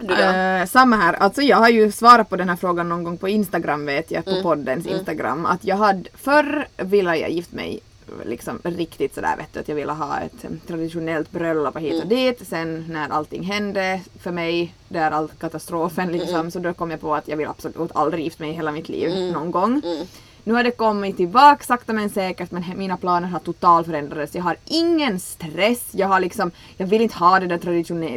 Eh, 0.00 0.66
samma 0.66 0.96
här, 0.96 1.12
alltså 1.14 1.42
jag 1.42 1.56
har 1.56 1.68
ju 1.68 1.92
svarat 1.92 2.28
på 2.28 2.36
den 2.36 2.48
här 2.48 2.56
frågan 2.56 2.88
någon 2.88 3.04
gång 3.04 3.18
på 3.18 3.28
Instagram 3.28 3.86
vet 3.86 4.10
jag, 4.10 4.24
på 4.24 4.30
Mm. 4.30 4.42
poddens 4.42 4.86
Instagram. 4.86 5.46
Att 5.46 5.64
jag 5.64 5.76
hade, 5.76 6.10
förr 6.14 6.68
ville 6.76 7.16
jag 7.16 7.30
gift 7.30 7.52
mig 7.52 7.80
liksom 8.26 8.58
riktigt 8.64 9.14
sådär 9.14 9.36
vet 9.36 9.52
du, 9.52 9.60
att 9.60 9.68
jag 9.68 9.76
ville 9.76 9.92
ha 9.92 10.18
ett 10.20 10.44
traditionellt 10.66 11.30
bröllop 11.30 11.74
och 11.74 11.80
hit 11.80 11.92
och 12.04 12.12
Mm. 12.12 12.16
dit. 12.16 12.48
Sen 12.48 12.84
när 12.88 13.08
allting 13.08 13.42
hände 13.42 14.00
för 14.20 14.30
mig, 14.32 14.74
där 14.88 15.10
all 15.10 15.28
katastrofen 15.38 16.12
liksom, 16.12 16.34
Mm. 16.34 16.50
så 16.50 16.58
då 16.58 16.72
kom 16.72 16.90
jag 16.90 17.00
på 17.00 17.14
att 17.14 17.28
jag 17.28 17.36
vill 17.36 17.48
absolut 17.48 17.90
aldrig 17.94 18.24
gifta 18.24 18.42
mig 18.42 18.50
i 18.52 18.54
hela 18.54 18.72
mitt 18.72 18.88
liv 18.88 19.10
Mm. 19.10 19.30
någon 19.30 19.50
gång. 19.50 19.82
Mm. 19.84 20.06
Nu 20.44 20.54
har 20.54 20.62
det 20.62 20.70
kommit 20.70 21.16
tillbaka 21.16 21.64
sakta 21.64 21.92
men 21.92 22.10
säkert 22.10 22.50
men 22.50 22.64
mina 22.76 22.96
planer 22.96 23.28
har 23.28 23.38
totalt 23.38 23.86
förändrats. 23.86 24.34
Jag 24.34 24.42
har 24.42 24.56
ingen 24.66 25.20
stress. 25.20 25.88
Jag 25.92 26.08
har 26.08 26.20
liksom, 26.20 26.50
jag 26.76 26.86
vill 26.86 27.02
inte 27.02 27.16
ha 27.18 27.40
det 27.40 27.46
där 27.46 27.58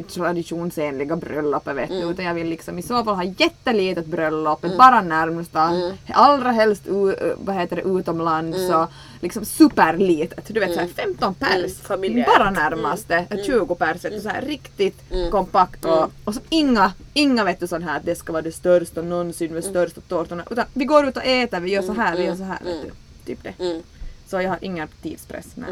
traditionsenliga 0.09 1.15
bröllopet 1.15 1.75
vet 1.75 1.89
du. 1.89 1.95
Mm. 1.97 2.09
Utan 2.09 2.25
jag 2.25 2.33
vill 2.33 2.47
liksom 2.47 2.79
i 2.79 2.81
så 2.81 3.03
fall 3.03 3.15
ha 3.15 3.23
jättelitet 3.23 4.05
bröllop, 4.05 4.61
bara 4.77 5.01
närmsta. 5.01 5.61
Mm. 5.63 5.95
Allra 6.13 6.51
helst 6.51 6.83
u- 6.87 7.35
vad 7.37 7.55
heter 7.55 7.75
det, 7.75 7.81
utomlands 7.81 8.57
och 8.57 8.87
liksom 9.23 9.45
superlitet. 9.45 10.47
Du 10.47 10.59
vet 10.59 10.73
såhär 10.73 10.87
15 10.87 11.33
pers. 11.33 11.55
Mm, 11.55 11.69
familjärt. 11.69 12.27
Mm. 12.27 12.37
Bara 12.37 12.51
närmaste. 12.51 13.25
20 13.45 13.75
pers. 13.75 14.01
du, 14.01 14.19
Så 14.19 14.29
här 14.29 14.41
riktigt 14.41 15.03
kompakt 15.31 15.85
och, 15.85 16.11
och 16.23 16.33
så 16.33 16.41
inga, 16.49 16.93
inga 17.13 17.43
vet 17.43 17.59
du 17.59 17.67
sån 17.67 17.83
här 17.83 17.97
att 17.97 18.05
det 18.05 18.15
ska 18.15 18.33
vara 18.33 18.41
det 18.41 18.51
största 18.51 19.01
någonsin 19.01 19.53
med 19.53 19.63
största 19.63 20.01
tårtorna. 20.01 20.43
Utan 20.49 20.65
vi 20.73 20.85
går 20.85 21.07
ut 21.07 21.17
och 21.17 21.25
äter, 21.25 21.59
vi 21.59 21.71
gör 21.71 21.81
så 21.81 21.93
här, 21.93 22.17
vi 22.17 22.25
gör 22.25 22.35
så 22.35 22.43
här. 22.43 22.59
Vet 22.63 22.81
du. 22.81 22.91
Typ 23.25 23.43
det. 23.43 23.63
Mm. 23.63 23.81
Så 24.27 24.41
jag 24.41 24.49
har 24.49 24.57
ingen 24.61 24.87
tidspress. 25.01 25.47
Nej. 25.55 25.69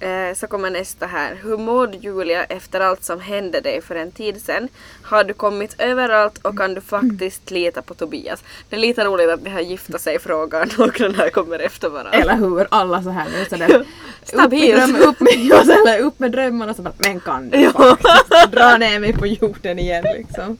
Eh, 0.00 0.34
så 0.34 0.46
kommer 0.46 0.70
nästa 0.70 1.06
här. 1.06 1.38
Hur 1.42 1.56
mår 1.56 1.86
du 1.86 1.98
Julia 1.98 2.44
efter 2.44 2.80
allt 2.80 3.04
som 3.04 3.20
hände 3.20 3.60
dig 3.60 3.82
för 3.82 3.94
en 3.94 4.10
tid 4.10 4.42
sedan? 4.42 4.68
Har 5.02 5.24
du 5.24 5.34
kommit 5.34 5.74
överallt 5.78 6.38
och 6.38 6.58
kan 6.58 6.74
du 6.74 6.80
faktiskt 6.80 7.50
lita 7.50 7.82
på 7.82 7.94
Tobias? 7.94 8.44
Det 8.68 8.76
är 8.76 8.80
lite 8.80 9.04
roligt 9.04 9.30
att 9.30 9.44
det 9.44 9.50
här 9.50 9.60
gifta 9.60 9.98
sig-frågan 9.98 10.70
och 10.78 10.92
den 10.98 11.14
här 11.14 11.30
kommer 11.30 11.58
efter 11.58 11.88
varandra. 11.88 12.18
Eller 12.18 12.36
hur? 12.36 12.66
Alla 12.70 13.02
så 13.02 13.10
här 13.10 13.26
nu 13.38 13.44
sådär. 13.44 13.74
Upp 14.32 14.50
med, 14.50 14.74
dröm, 14.74 14.96
upp 14.96 15.20
med, 15.20 16.00
upp 16.00 16.18
drömmarna 16.18 16.74
så 16.74 16.82
bara, 16.82 16.94
men 16.98 17.20
kan 17.20 17.50
du 17.50 17.70
faktiskt 17.70 18.52
dra 18.52 18.76
ner 18.76 19.00
mig 19.00 19.12
på 19.12 19.26
jorden 19.26 19.78
igen 19.78 20.04
liksom. 20.18 20.56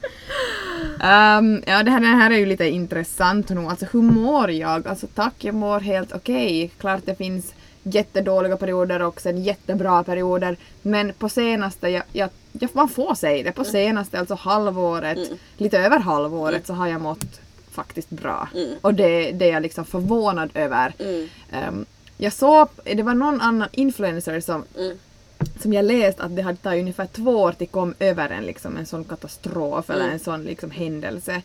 Ehm, 1.02 1.62
ja 1.66 1.82
det 1.82 1.90
här, 1.90 2.00
det 2.00 2.06
här 2.06 2.30
är 2.30 2.38
ju 2.38 2.46
lite 2.46 2.64
intressant 2.64 3.48
nu. 3.48 3.66
Alltså 3.66 3.86
hur 3.92 4.02
mår 4.02 4.50
jag? 4.50 4.88
Alltså 4.88 5.06
tack, 5.14 5.34
jag 5.38 5.54
mår 5.54 5.80
helt 5.80 6.12
okej. 6.12 6.70
Klart 6.80 7.02
det 7.04 7.14
finns 7.14 7.52
jättedåliga 7.86 8.56
perioder 8.56 9.02
och 9.02 9.20
sen 9.20 9.42
jättebra 9.44 10.04
perioder. 10.04 10.56
Men 10.82 11.12
på 11.12 11.28
senaste, 11.28 11.88
jag, 11.88 12.02
jag, 12.12 12.30
jag, 12.52 12.70
man 12.72 12.88
får 12.88 13.14
säga 13.14 13.44
det, 13.44 13.52
på 13.52 13.64
senaste 13.64 14.18
alltså 14.18 14.34
halvåret, 14.34 15.18
lite 15.56 15.78
över 15.78 15.98
halvåret 15.98 16.66
så 16.66 16.72
har 16.72 16.86
jag 16.86 17.00
mått 17.00 17.40
faktiskt 17.70 18.10
bra. 18.10 18.48
Och 18.80 18.94
det, 18.94 19.32
det 19.32 19.48
är 19.48 19.52
jag 19.52 19.62
liksom 19.62 19.84
förvånad 19.84 20.50
över. 20.54 20.92
Mm. 20.98 21.28
Ehm, 21.52 21.86
jag 22.18 22.32
såg, 22.32 22.68
det 22.84 23.02
var 23.02 23.14
någon 23.14 23.40
annan 23.40 23.68
influencer 23.72 24.40
som, 24.40 24.64
Mm. 24.78 24.98
som 25.62 25.72
jag 25.72 25.84
läst 25.84 26.20
att 26.20 26.36
det 26.36 26.42
hade 26.42 26.56
tagit 26.58 26.80
ungefär 26.80 27.06
två 27.06 27.30
år 27.30 27.52
till 27.52 27.68
kom 27.68 27.94
över 27.98 28.30
en, 28.30 28.44
liksom, 28.44 28.76
en 28.76 28.86
sån 28.86 29.04
katastrof 29.04 29.90
eller 29.90 30.00
Mm. 30.00 30.12
en 30.12 30.18
sån 30.20 30.42
liksom, 30.42 30.70
händelse. 30.70 31.42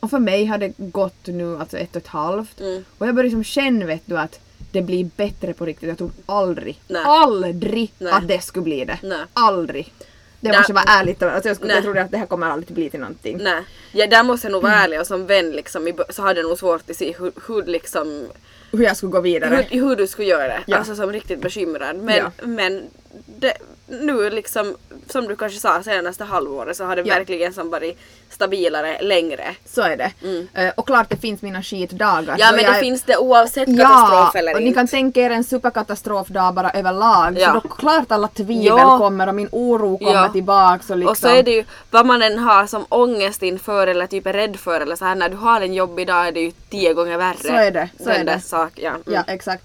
Och 0.00 0.10
för 0.10 0.18
mig 0.18 0.44
har 0.46 0.58
det 0.58 0.72
gått 0.76 1.26
nu 1.26 1.58
alltså 1.58 1.78
ett 1.78 1.96
och 1.96 2.02
ett 2.02 2.08
halvt. 2.08 2.60
Mm. 2.60 2.84
Och 2.98 3.06
jag 3.06 3.14
börjar 3.14 3.24
liksom 3.24 3.44
känna 3.44 3.86
vet 3.86 4.02
du 4.06 4.18
att 4.18 4.40
det 4.72 4.82
blir 4.82 5.04
bättre 5.16 5.52
på 5.52 5.64
riktigt. 5.66 5.88
Jag 5.88 5.98
tror 5.98 6.10
aldrig, 6.26 6.80
Nej. 6.88 7.02
aldrig 7.04 7.92
Nej. 7.98 8.12
att 8.12 8.28
det 8.28 8.40
skulle 8.44 8.62
bli 8.64 8.84
det. 8.84 8.98
Nej. 9.02 9.18
Aldrig. 9.32 9.92
Det 10.40 10.48
Nej. 10.48 10.58
måste 10.58 10.72
vara 10.72 10.84
ärligt 10.88 11.22
alltså 11.22 11.48
jag, 11.48 11.56
skulle, 11.56 11.74
jag 11.74 11.82
trodde 11.82 12.02
att 12.02 12.10
det 12.10 12.18
här 12.18 12.26
kommer 12.26 12.46
aldrig 12.46 12.74
bli 12.74 12.90
till 12.90 13.00
någonting. 13.00 13.38
Nej, 13.42 13.62
ja, 13.92 14.06
där 14.06 14.22
måste 14.22 14.46
jag 14.46 14.52
nog 14.52 14.62
vara 14.62 14.74
ärlig 14.74 15.00
och 15.00 15.06
som 15.06 15.26
vän 15.26 15.50
liksom, 15.52 15.92
så 16.10 16.22
hade 16.22 16.40
jag 16.40 16.48
nog 16.48 16.58
svårt 16.58 16.90
att 16.90 16.96
se 16.96 17.14
hur, 17.18 17.32
hur 17.46 17.62
liksom 17.62 18.28
Hur 18.72 18.84
jag 18.84 18.96
skulle 18.96 19.12
gå 19.12 19.20
vidare. 19.20 19.66
hur, 19.70 19.80
hur 19.80 19.96
du 19.96 20.06
skulle 20.06 20.28
göra 20.28 20.48
det. 20.48 20.60
Ja. 20.66 20.76
Alltså 20.76 20.94
som 20.96 21.12
riktigt 21.12 21.40
bekymrad. 21.40 21.96
Men, 21.96 22.16
Ja. 22.16 22.30
men 22.46 22.82
det, 23.26 23.52
nu 23.88 24.30
liksom, 24.30 24.76
som 25.08 25.28
du 25.28 25.36
kanske 25.36 25.58
sa 25.60 25.82
senaste 25.82 26.24
halvåret 26.24 26.76
så 26.76 26.84
har 26.84 26.96
det 26.96 27.02
Ja. 27.02 27.14
verkligen 27.14 27.52
som 27.52 27.70
varit 27.70 27.98
stabilare 28.30 29.02
längre. 29.02 29.54
Så 29.66 29.82
är 29.82 29.96
det. 29.96 30.12
Eh, 30.54 30.72
och 30.76 30.86
klart 30.86 31.10
det 31.10 31.16
finns 31.16 31.42
mina 31.42 31.62
skitdagar. 31.62 32.22
Mm. 32.22 32.36
Ja 32.38 32.52
men 32.52 32.64
jag 32.64 32.74
det 32.74 32.80
finns 32.80 33.02
det 33.02 33.16
oavsett 33.16 33.68
Ja, 33.68 33.84
katastrof 33.84 34.34
eller 34.36 34.54
och 34.54 34.60
inte. 34.60 34.68
ni 34.70 34.74
kan 34.74 34.88
tänka 34.88 35.20
er 35.20 35.30
en 35.30 35.44
superkatastrofdag 35.44 36.54
bara 36.54 36.70
överlag. 36.70 37.38
Ja. 37.38 37.46
Så 37.52 37.60
då 37.68 37.74
klart 37.74 38.12
alla 38.12 38.28
tvivel 38.28 38.64
Ja. 38.64 38.98
kommer 38.98 39.26
och 39.28 39.34
min 39.34 39.48
oro 39.52 39.98
kommer 39.98 40.12
Ja. 40.12 40.28
tillbaks. 40.28 40.90
Och, 40.90 40.96
liksom, 40.96 41.10
Och 41.10 41.16
så 41.18 41.28
är 41.28 41.42
det 41.42 41.50
ju 41.50 41.64
vad 41.90 42.06
man 42.06 42.22
än 42.22 42.38
har 42.38 42.66
som 42.66 42.86
ångest 42.88 43.42
inför 43.42 43.86
eller 43.86 44.06
typ 44.06 44.26
är 44.26 44.32
rädd 44.32 44.56
för 44.56 44.80
eller 44.80 44.96
så 44.96 45.04
här 45.04 45.14
när 45.14 45.28
du 45.28 45.36
har 45.36 45.60
en 45.60 45.74
jobbig 45.74 46.06
dag 46.06 46.26
är 46.28 46.32
det 46.32 46.40
ju 46.40 46.50
tio 46.70 46.94
gånger 46.94 47.18
värre. 47.18 47.36
Så 47.40 47.52
är 47.52 47.70
det, 47.70 47.88
så 47.98 48.04
Den 48.04 48.20
är 48.20 48.24
det. 48.24 48.40
Sak, 48.40 48.72
ja. 48.74 48.90
Mm. 48.90 49.02
Ja, 49.06 49.22
exakt. 49.26 49.64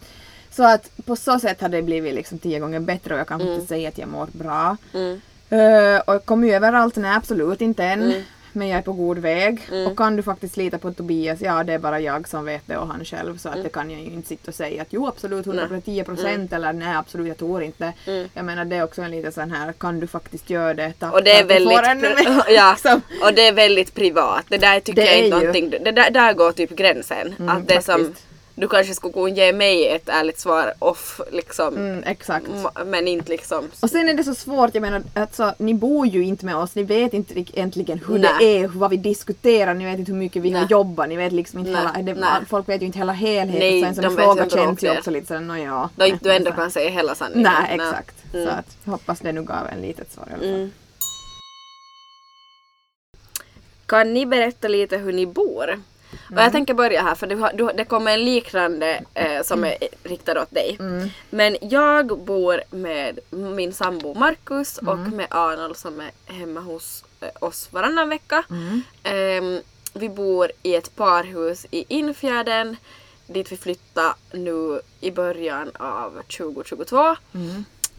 Så 0.51 0.63
att 0.63 0.89
på 1.05 1.15
så 1.15 1.39
sätt 1.39 1.61
har 1.61 1.69
det 1.69 1.81
blivit 1.81 2.13
liksom 2.15 2.39
tio 2.39 2.59
gånger 2.59 2.79
bättre 2.79 3.13
och 3.13 3.19
jag 3.19 3.27
kan 3.27 3.41
Mm. 3.41 3.53
faktiskt 3.53 3.69
säga 3.69 3.89
att 3.89 3.97
jag 3.97 4.09
mår 4.09 4.27
bra. 4.31 4.77
Mm. 4.93 5.21
Eh, 5.49 5.99
och 6.01 6.13
jag 6.13 6.25
kommer 6.25 6.47
ju 6.47 6.53
överallt, 6.53 6.95
nej 6.95 7.15
absolut 7.15 7.61
inte 7.61 7.83
än. 7.83 8.01
Mm. 8.03 8.21
Men 8.53 8.67
jag 8.67 8.77
är 8.77 8.81
på 8.81 8.93
god 8.93 9.17
väg. 9.17 9.61
Mm. 9.71 9.87
Och 9.87 9.97
kan 9.97 10.15
du 10.15 10.23
faktiskt 10.23 10.57
lita 10.57 10.77
på 10.77 10.91
Tobias? 10.93 11.41
Ja, 11.41 11.63
det 11.63 11.73
är 11.73 11.79
bara 11.79 11.99
jag 11.99 12.27
som 12.27 12.45
vet 12.45 12.61
det 12.67 12.77
och 12.77 12.87
han 12.87 13.05
själv. 13.05 13.37
Så 13.37 13.49
att 13.49 13.55
Mm. 13.55 13.63
det 13.63 13.69
kan 13.69 13.91
jag 13.91 13.99
ju 13.99 14.05
inte 14.05 14.27
sitta 14.27 14.51
och 14.51 14.55
säga 14.55 14.81
att 14.81 14.87
jo 14.89 15.07
absolut 15.07 15.45
110 15.47 16.03
procent 16.03 16.53
eller 16.53 16.73
nej 16.73 16.95
absolut 16.95 17.27
jag 17.27 17.37
tror 17.37 17.63
inte. 17.63 17.93
Mm. 18.07 18.27
Jag 18.33 18.45
menar 18.45 18.65
det 18.65 18.75
är 18.75 18.83
också 18.83 19.01
en 19.01 19.11
liten 19.11 19.31
sån 19.31 19.51
här, 19.51 19.73
kan 19.73 19.99
du 19.99 20.07
faktiskt 20.07 20.49
göra 20.49 20.73
det? 20.73 20.93
Tack 20.99 21.13
Och 21.13 21.23
det 21.23 21.31
är 21.31 21.43
väldigt, 21.45 21.77
ja, 22.49 22.71
liksom. 22.71 23.01
och 23.23 23.33
det 23.33 23.47
är 23.47 23.53
väldigt 23.53 23.93
privat. 23.95 24.45
Det 24.49 24.57
där 24.57 24.79
tycker 24.79 25.01
Det 25.01 25.07
jag 25.07 25.17
är 25.19 25.23
inte 25.23 25.35
ju. 25.37 25.39
någonting, 25.39 25.69
det 25.69 25.91
där, 25.91 26.11
där 26.11 26.33
går 26.33 26.51
typ 26.51 26.69
gränsen. 26.69 27.35
Mm, 27.39 27.49
att 27.57 27.67
det 27.67 27.81
som, 27.81 28.05
faktiskt. 28.05 28.25
Du 28.61 28.67
kanske 28.67 28.93
skulle 28.93 29.13
kunna 29.13 29.29
ge 29.29 29.53
mig 29.53 29.87
ett 29.87 30.09
ärligt 30.09 30.39
svar 30.39 30.73
off 30.79 31.21
liksom. 31.31 31.77
Mm, 31.77 32.03
exakt. 32.03 32.47
Men 32.85 33.07
inte 33.07 33.29
liksom. 33.29 33.71
Och 33.79 33.89
sen 33.89 34.09
är 34.09 34.13
det 34.13 34.23
så 34.23 34.35
svårt, 34.35 34.75
jag 34.75 34.81
menar 34.81 35.03
alltså, 35.13 35.53
ni 35.57 35.73
bor 35.73 36.07
ju 36.07 36.23
inte 36.23 36.45
med 36.45 36.55
oss, 36.55 36.75
ni 36.75 36.83
vet 36.83 37.13
inte 37.13 37.39
egentligen 37.39 38.01
hur 38.07 38.19
Nej. 38.19 38.31
det 38.39 38.45
är, 38.45 38.67
vad 38.67 38.89
vi 38.89 38.97
diskuterar, 38.97 39.73
ni 39.73 39.85
vet 39.85 39.99
inte 39.99 40.11
hur 40.11 40.19
mycket 40.19 40.41
vi 40.41 40.51
har 40.51 40.59
Nej. 40.59 40.67
jobbat, 40.69 41.09
ni 41.09 41.15
vet 41.15 41.33
liksom 41.33 41.59
inte 41.59 41.71
Nej, 41.71 42.03
hela, 42.05 42.39
det, 42.39 42.45
folk 42.49 42.69
vet 42.69 42.81
ju 42.81 42.85
inte 42.85 42.97
hela 42.97 43.13
helheten 43.13 43.59
Nej, 43.59 43.81
så 43.81 44.01
en 44.01 44.09
sån 44.09 44.17
fråga 44.17 44.49
känns 44.49 44.83
ju 44.83 44.97
också 44.97 45.11
lite 45.11 45.27
sådär, 45.27 45.41
nåja. 45.41 45.89
Då 45.95 46.05
inte 46.05 46.23
du 46.23 46.35
ändå 46.35 46.51
kan 46.51 46.71
säga 46.71 46.89
hela 46.89 47.15
sanningen. 47.15 47.51
Nej, 47.61 47.75
exakt. 47.75 48.15
Mm. 48.33 48.45
Så 48.45 48.51
att, 48.51 48.77
jag 48.83 48.91
hoppas 48.91 49.19
det 49.19 49.31
nu 49.31 49.43
gav 49.43 49.67
en 49.67 49.81
litet 49.81 50.11
svar 50.11 50.27
i 50.29 50.33
alla 50.33 50.39
fall. 50.39 50.53
Mm. 50.53 50.71
Kan 53.85 54.13
ni 54.13 54.25
berätta 54.25 54.67
lite 54.67 54.97
hur 54.97 55.13
ni 55.13 55.25
bor? 55.25 55.79
Och 56.31 56.41
jag 56.41 56.51
tänker 56.51 56.73
börja 56.73 57.01
här 57.01 57.15
för 57.15 57.27
du 57.27 57.35
har, 57.35 57.51
du, 57.53 57.69
det 57.77 57.85
kommer 57.85 58.13
en 58.13 58.25
liknande 58.25 59.03
eh, 59.13 59.41
som 59.43 59.63
är 59.63 59.75
riktad 60.03 60.41
åt 60.41 60.51
dig. 60.51 60.77
Men 61.29 61.57
jag 61.61 62.19
bor 62.19 62.61
med 62.69 63.19
min 63.29 63.73
sambo 63.73 64.13
Markus 64.13 64.77
och 64.77 64.97
med 64.97 65.27
Arnold 65.29 65.77
som 65.77 65.99
är 66.01 66.11
hemma 66.25 66.59
hos 66.59 67.03
eh, 67.21 67.29
oss 67.39 67.69
varannan 67.71 68.09
vecka. 68.09 68.43
Ehm, 69.03 69.59
vi 69.93 70.09
bor 70.09 70.51
i 70.63 70.75
ett 70.75 70.95
parhus 70.95 71.65
i 71.71 71.85
Infjärden 71.87 72.77
dit 73.27 73.51
vi 73.51 73.57
flyttade 73.57 74.13
nu 74.33 74.81
i 75.01 75.11
början 75.11 75.71
av 75.79 76.21
2022. 76.37 77.15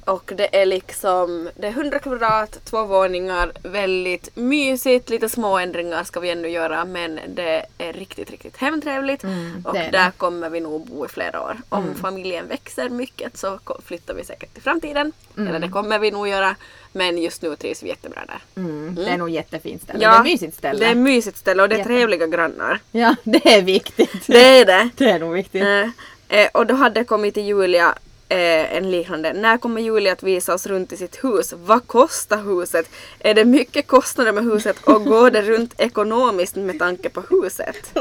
Och 0.04 0.32
det 0.36 0.56
är 0.56 0.66
liksom, 0.66 1.48
det 1.56 1.66
är 1.66 1.70
100 1.70 1.98
kvadrat, 1.98 2.58
två 2.64 2.84
våningar, 2.84 3.52
väldigt 3.62 4.36
mysigt, 4.36 5.10
lite 5.10 5.28
små 5.28 5.58
ändringar 5.58 6.04
ska 6.04 6.20
vi 6.20 6.30
ännu 6.30 6.48
göra 6.48 6.84
men 6.84 7.20
det 7.28 7.66
är 7.78 7.92
riktigt, 7.92 8.30
riktigt 8.30 8.56
hemtrevligt. 8.56 9.24
och 9.24 9.30
Mm, 9.30 9.64
är 9.66 9.92
där 9.92 10.04
det. 10.04 10.12
kommer 10.16 10.50
vi 10.50 10.60
nog 10.60 10.86
bo 10.86 11.04
i 11.06 11.08
flera 11.08 11.42
år. 11.42 11.56
Om 11.68 11.94
familjen 11.94 12.48
växer 12.48 12.88
mycket 12.88 13.36
så 13.36 13.58
flyttar 13.84 14.14
vi 14.14 14.24
säkert 14.24 14.58
i 14.58 14.60
framtiden. 14.60 15.12
Mm. 15.36 15.48
Eller 15.48 15.58
det 15.58 15.68
kommer 15.68 15.98
vi 15.98 16.10
nog 16.10 16.28
göra. 16.28 16.56
Men 16.92 17.18
just 17.18 17.42
nu 17.42 17.56
trivs 17.56 17.82
vi 17.82 17.88
jättebra 17.88 18.20
där. 18.26 18.62
Mm. 18.62 18.94
Det 18.94 19.04
är 19.08 19.16
nog 19.18 19.30
jättefint 19.30 19.82
ställe. 19.82 19.98
det 19.98 20.04
är 20.06 20.22
mysigt 20.22 20.56
ställe. 20.56 20.78
Det 20.78 20.86
är 20.90 20.94
mysigt 20.94 21.36
ställe 21.38 21.62
och 21.62 21.68
det 21.68 21.74
är 21.74 21.78
Jätte- 21.78 21.88
trevliga 21.88 22.26
grannar. 22.26 22.80
Ja, 22.92 23.14
det 23.24 23.54
är 23.54 23.62
viktigt. 23.62 24.26
Det 24.26 24.58
är 24.60 24.64
det. 24.66 24.88
Det 24.96 25.10
är 25.10 25.18
nog 25.18 25.32
viktigt. 25.32 25.62
Eh, 25.62 26.38
eh, 26.40 26.48
och 26.54 26.66
då 26.66 26.74
hade 26.74 27.04
kommit 27.04 27.34
till 27.34 27.42
Julia 27.46 27.94
eh, 28.32 28.76
en 28.76 28.90
liknande. 28.90 29.32
När 29.32 29.58
kommer 29.58 29.80
Julia 29.80 30.12
att 30.12 30.22
visa 30.22 30.54
oss 30.54 30.66
runt 30.66 30.92
i 30.92 30.96
sitt 30.96 31.24
hus? 31.24 31.54
Vad 31.56 31.86
kostar 31.86 32.42
huset? 32.42 32.90
Är 33.18 33.34
det 33.34 33.44
mycket 33.44 33.86
kostnader 33.86 34.32
med 34.32 34.44
huset 34.44 34.76
och 34.84 35.04
går 35.04 35.30
det 35.30 35.42
runt 35.42 35.74
ekonomiskt 35.78 36.56
med 36.56 36.78
tanke 36.78 37.08
på 37.08 37.22
huset? 37.30 37.76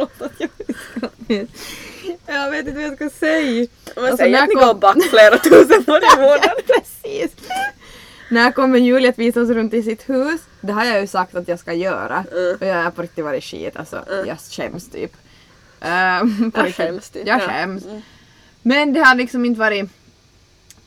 Jag 2.25 2.51
vet 2.51 2.67
inte 2.67 2.71
vad 2.71 2.83
jag 2.83 2.95
ska 2.95 3.09
säga. 3.09 3.67
Men 3.95 4.03
Alltså, 4.03 4.17
säg 4.17 4.31
när 4.31 4.43
att 4.43 4.49
ni 4.49 4.55
går 4.55 4.73
back 4.73 5.03
flera 5.03 5.37
tusen 5.37 5.83
varje 5.87 6.15
månad. 6.17 6.57
Precis. 6.67 7.31
När 8.29 8.51
kommer 8.51 8.79
Julia 8.79 9.09
att 9.09 9.19
visa 9.19 9.41
oss 9.41 9.49
runt 9.49 9.73
i 9.73 9.83
sitt 9.83 10.09
hus? 10.09 10.41
Det 10.61 10.73
har 10.73 10.85
jag 10.85 11.01
ju 11.01 11.07
sagt 11.07 11.35
att 11.35 11.47
jag 11.47 11.59
ska 11.59 11.73
göra. 11.73 12.25
Mm. 12.31 12.55
Och 12.59 12.65
jag 12.65 12.77
är 12.77 12.89
på 12.91 13.01
riktigt 13.01 13.25
varit 13.25 13.43
skit 13.43 13.75
alltså. 13.75 14.05
Jag 14.25 14.37
skäms 14.39 14.89
typ. 14.89 15.11
På 16.53 16.59
Jag 16.59 16.75
skäms 16.75 17.09
typ, 17.09 17.27
Jag 17.27 17.41
ja. 17.41 17.47
skäms. 17.47 17.83
Men 18.61 18.93
det 18.93 18.99
har 18.99 19.15
liksom 19.15 19.45
inte 19.45 19.59
varit... 19.59 19.89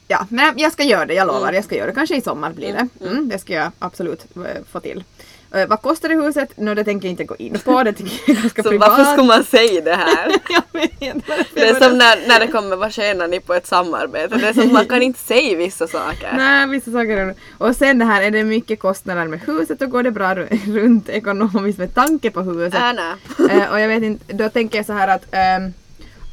Ja, 0.09 0.27
men 0.29 0.59
jag 0.59 0.73
ska 0.73 0.83
göra 0.83 1.07
det, 1.07 1.15
jag 1.15 1.27
lovar. 1.27 1.53
Jag 1.53 1.65
ska 1.65 1.77
göra 1.77 1.87
det. 1.87 1.95
Kanske 1.95 2.17
i 2.17 2.21
sommar 2.21 2.53
blir 2.53 2.73
det. 2.73 3.07
Mm, 3.09 3.29
det 3.29 3.39
ska 3.39 3.53
jag 3.53 3.71
absolut 3.79 4.25
eh, 4.37 4.43
få 4.73 4.81
till. 4.81 5.05
Eh, 5.55 5.67
vad 5.69 5.83
kostar 5.83 6.09
det 6.09 6.15
huset? 6.15 6.49
Nå, 6.57 6.75
det 6.75 6.85
tänker 6.85 7.09
jag 7.09 7.13
inte 7.13 7.25
gå 7.25 7.37
in 7.39 7.59
på. 7.65 7.83
Det 7.83 7.93
tycker 7.93 8.13
jag 8.27 8.37
är 8.37 8.41
ganska 8.43 8.63
Så 8.63 8.69
privat. 8.69 8.89
varför 8.89 9.13
ska 9.13 9.23
man 9.23 9.45
säga 9.45 9.81
det 9.81 9.95
här? 9.95 10.33
Det 11.55 11.69
är 11.69 11.75
som 11.89 11.99
när, 11.99 12.29
när 12.29 12.41
det 12.41 12.47
kommer, 12.47 12.77
vad 12.77 12.93
tjänar 12.93 13.29
ni 13.29 13.41
på 13.41 13.55
ett 13.55 13.67
samarbete? 13.67 14.37
Det 14.37 14.49
är 14.49 14.53
som 14.53 14.73
man 14.73 14.87
kan 14.87 15.03
inte 15.03 15.21
säga 15.21 15.57
vissa 15.57 15.87
saker. 15.87 16.33
Nej, 16.37 16.69
vissa 16.69 16.93
saker 16.93 17.35
Och 17.59 17.77
sen 17.77 17.99
det 17.99 18.05
här, 18.05 18.23
är 18.23 18.31
det 18.31 18.45
mycket 18.45 18.79
kostnader 18.81 19.25
med 19.27 19.41
huset 19.41 19.83
och 19.83 19.91
går 19.91 20.03
det 20.03 20.11
bra 20.11 20.35
ru- 20.35 20.75
runt 20.81 21.09
ekonomiskt 21.09 21.79
med 21.79 21.95
tanke 21.95 22.31
på 22.31 22.41
huset? 22.41 22.75
Äh, 22.81 22.93
nej. 22.93 23.51
Eh, 23.63 23.73
och 23.73 23.81
jag 23.81 23.89
vet 23.89 24.03
inte, 24.03 24.33
då 24.33 24.49
tänker 24.49 24.79
jag 24.79 24.87
så 24.87 24.93
här 24.93 25.09
att 25.09 25.23
ehm, 25.31 25.73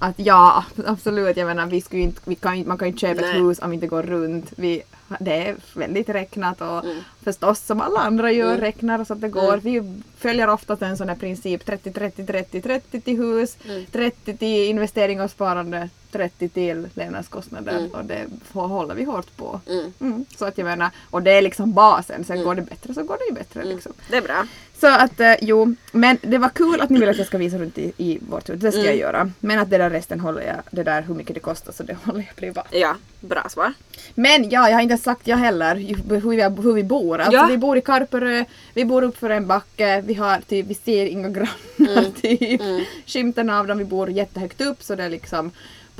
att 0.02 0.20
ja, 0.20 0.66
absolut, 0.86 1.38
jag 1.38 1.46
menar 1.48 1.66
vi 1.66 1.82
skulle 1.82 2.02
inte, 2.02 2.22
vi 2.26 2.36
kan, 2.36 2.68
man 2.68 2.78
kan 2.78 2.88
ju 2.88 2.90
inte 2.92 3.02
köpa 3.02 3.22
ett 3.22 3.34
Nej. 3.34 3.42
hus 3.42 3.60
om 3.62 3.70
vi 3.70 3.74
inte 3.74 3.88
går 3.88 4.04
runt. 4.04 4.54
Vi, 4.56 4.82
det 5.20 5.48
är 5.48 5.56
väldigt 5.74 6.10
räknat 6.10 6.62
och 6.62 6.84
Mm. 6.86 6.98
förstås 7.24 7.60
som 7.60 7.82
alla 7.82 8.00
andra 8.00 8.32
gör 8.32 8.58
räknar 8.58 9.04
så 9.04 9.14
att 9.14 9.22
det 9.22 9.30
går. 9.30 9.58
Vi 9.58 10.02
följer 10.18 10.48
ofta 10.50 10.86
en 10.86 10.98
sån 10.98 11.10
här 11.10 11.16
princip 11.16 11.66
30, 11.66 11.92
30, 11.92 12.26
30, 12.26 12.62
30 12.62 13.02
till 13.02 13.18
hus, 13.18 13.58
Mm. 13.66 13.86
30 13.92 14.38
till 14.38 14.70
investering 14.70 15.22
och 15.22 15.32
sparande, 15.32 15.90
30 16.12 16.50
till 16.50 16.88
levnadskostnader 16.93 17.78
Mm. 17.78 17.91
och 17.91 18.06
det 18.06 18.26
håller 18.54 18.95
vi 18.95 19.04
hårt 19.04 19.38
på. 19.38 19.60
Mm. 19.69 19.93
Mm, 20.02 20.26
så 20.38 20.45
att 20.45 20.58
jag 20.58 20.65
menar, 20.65 20.89
och 21.10 21.21
det 21.24 21.32
är 21.32 21.41
liksom 21.41 21.74
basen, 21.74 22.24
sen 22.24 22.43
går 22.43 22.56
det 22.56 22.62
bättre 22.62 22.93
så 22.93 23.04
går 23.04 23.17
det 23.17 23.26
ju 23.26 23.34
bättre 23.34 23.63
liksom. 23.63 23.93
Det 24.10 24.17
är 24.17 24.21
bra. 24.21 24.47
Så 24.80 24.88
att 24.88 25.19
eh, 25.19 25.34
jo, 25.41 25.76
men 25.91 26.17
det 26.21 26.38
var 26.38 26.50
kul 26.50 26.82
att 26.82 26.89
ni 26.89 27.00
vill 27.00 27.10
att 27.10 27.17
jag 27.17 27.28
ska 27.28 27.38
visa 27.38 27.58
runt 27.58 27.78
i, 27.78 27.93
i 27.97 28.19
vårt 28.30 28.50
hus, 28.50 28.60
det 28.62 28.71
ska 28.71 28.82
jag 28.84 28.95
göra. 28.97 29.32
Men 29.39 29.60
att 29.60 29.69
det 29.69 29.78
där 29.78 29.89
resten 29.89 30.19
håller 30.19 30.41
jag, 30.41 30.56
det 30.71 30.84
där 30.84 31.02
hur 31.02 31.13
mycket 31.15 31.34
det 31.34 31.39
kostar 31.39 31.74
så 31.74 31.84
det 31.84 31.93
håller 32.04 32.19
jag 32.19 32.36
privat. 32.36 32.67
Ja, 32.71 32.95
bra 33.19 33.50
svar. 33.50 33.74
Men 34.15 34.50
ja, 34.50 34.69
jag 34.69 34.76
har 34.76 34.82
inte 34.82 34.97
sagt 34.97 35.28
jag 35.28 35.38
heller 35.38 35.76
hur 35.76 36.32
vi, 36.32 36.39
hur 36.62 36.74
vi 36.74 36.84
bor. 36.84 37.19
Alltså 37.19 37.38
Ja. 37.38 37.45
vi 37.50 37.58
bor 37.58 37.78
i 37.78 37.82
Karperö, 37.82 38.45
vi 38.74 38.86
bor 38.86 39.04
uppför 39.04 39.30
en 39.30 39.47
backe, 39.47 40.02
vi 40.02 40.13
har 40.13 40.39
typ, 40.47 40.65
vi 40.65 40.74
ser 40.74 41.06
inga 41.06 41.30
grannar 41.30 42.12
typ. 42.21 42.62
Skymten 43.06 43.50
av 43.50 43.67
dem, 43.67 43.78
vi 43.78 43.86
bor 43.86 44.10
jättehögt 44.10 44.62
upp 44.62 44.84
så 44.84 44.95
det 44.95 45.04
är 45.04 45.10
liksom 45.10 45.52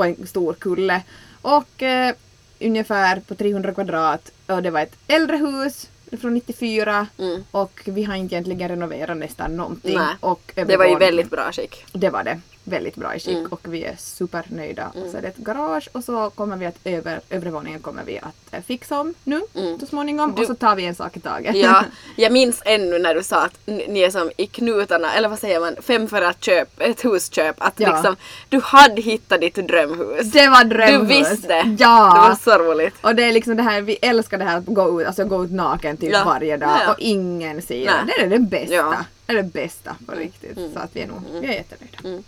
på 0.02 0.06
en 0.06 0.28
stor 0.28 0.54
kulle. 0.54 1.02
Och 1.42 1.84
eh, 1.84 2.16
ungefär 2.60 3.20
på 3.20 3.36
300 3.36 3.74
kvadrat 3.74 4.32
och 4.48 4.64
det 4.64 4.72
var 4.72 4.82
ett 4.82 4.96
äldre 5.08 5.38
hus 5.38 5.90
från 6.22 6.34
94 6.34 7.08
Mm. 7.18 7.44
och 7.52 7.82
vi 7.86 8.04
har 8.04 8.16
inte 8.16 8.36
egentligen 8.36 8.70
renoverat 8.70 9.18
nästan 9.18 9.58
någonting. 9.58 9.98
Nej. 9.98 10.16
Det 10.22 10.64
var 10.66 10.66
ju 10.66 10.74
övervåningen- 10.74 11.00
väldigt 11.00 11.30
bra 11.30 11.52
skick. 11.52 11.86
det 11.94 12.10
var 12.10 12.24
det. 12.24 12.40
Väldigt 12.64 12.96
bra 12.96 13.16
i 13.16 13.20
skick 13.20 13.38
Mm. 13.38 13.52
och 13.52 13.60
vi 13.64 13.84
är 13.84 13.96
supernöjda. 14.00 14.92
Så 15.12 15.18
är 15.18 15.22
det 15.22 15.28
ett 15.28 15.38
garage 15.38 15.90
och 15.92 16.04
så 16.04 16.30
kommer 16.30 16.58
vi 16.58 16.66
att 16.66 16.76
över, 16.84 17.20
övre 17.30 17.50
våningen 17.50 17.80
kommer 17.80 18.04
vi 18.04 18.20
att 18.20 18.54
eh, 18.54 18.62
fixa 18.62 19.00
om 19.00 19.14
nu 19.24 19.42
Mm. 19.56 19.80
så 19.80 19.86
småningom 19.86 20.34
Du- 20.36 20.42
och 20.42 20.48
så 20.48 20.56
tar 20.56 20.76
vi 20.76 20.86
en 20.86 20.96
sak 20.96 21.18
i 21.18 21.20
taget. 21.20 21.56
Ja, 21.56 21.84
jag 22.16 22.32
minns 22.32 22.62
ännu 22.66 23.00
när 23.00 23.16
du 23.16 23.24
sa 23.24 23.42
att 23.46 23.60
ni 23.66 24.00
är 24.00 24.10
som 24.12 24.32
i 24.38 24.46
knutarna, 24.48 25.14
eller 25.14 25.30
vad 25.30 25.40
säger 25.40 25.60
man, 25.60 25.76
fem 25.82 26.08
för 26.08 26.22
att 26.22 26.44
köpa 26.44 26.84
ett 26.84 27.06
husköp. 27.06 27.56
Att 27.58 27.80
Ja. 27.80 27.94
liksom, 27.94 28.16
du 28.50 28.60
hade 28.64 29.02
hittat 29.02 29.42
ditt 29.42 29.56
drömhus. 29.56 30.32
det 30.32 30.48
var 30.48 30.64
drömhus! 30.64 31.10
Du 31.30 31.32
visste! 31.36 31.76
Ja! 31.80 32.14
Det 32.14 32.30
var 32.30 32.58
så 32.58 32.64
roligt. 32.64 32.94
Och 33.02 33.16
det 33.16 33.24
är 33.24 33.32
liksom 33.34 33.56
det 33.58 33.64
här, 33.64 33.82
vi 33.82 33.98
älskar 34.02 34.38
det 34.38 34.44
här 34.46 34.58
att 34.58 34.66
gå 34.66 35.02
ut, 35.02 35.08
alltså 35.08 35.26
gå 35.26 35.44
ut 35.44 35.52
naken 35.52 35.98
typ 35.98 36.14
Ja. 36.14 36.24
varje 36.26 36.58
dag 36.58 36.78
Ja, 36.86 36.92
och 36.92 37.00
ingen 37.00 37.62
ser 37.62 37.86
det. 38.06 38.24
Är 38.24 38.28
det 38.30 38.40
bästa. 38.40 39.06
Det 39.26 39.34
är 39.34 39.38
det 39.38 39.44
bästa 39.44 39.96
på 40.06 40.12
riktigt. 40.16 40.58
Så 40.74 40.80
att 40.80 40.90
vi 40.94 41.02
är 41.02 41.08
nog, 41.08 41.22
vi 41.42 41.48
är 41.48 41.52
jättenöjda. 41.54 42.24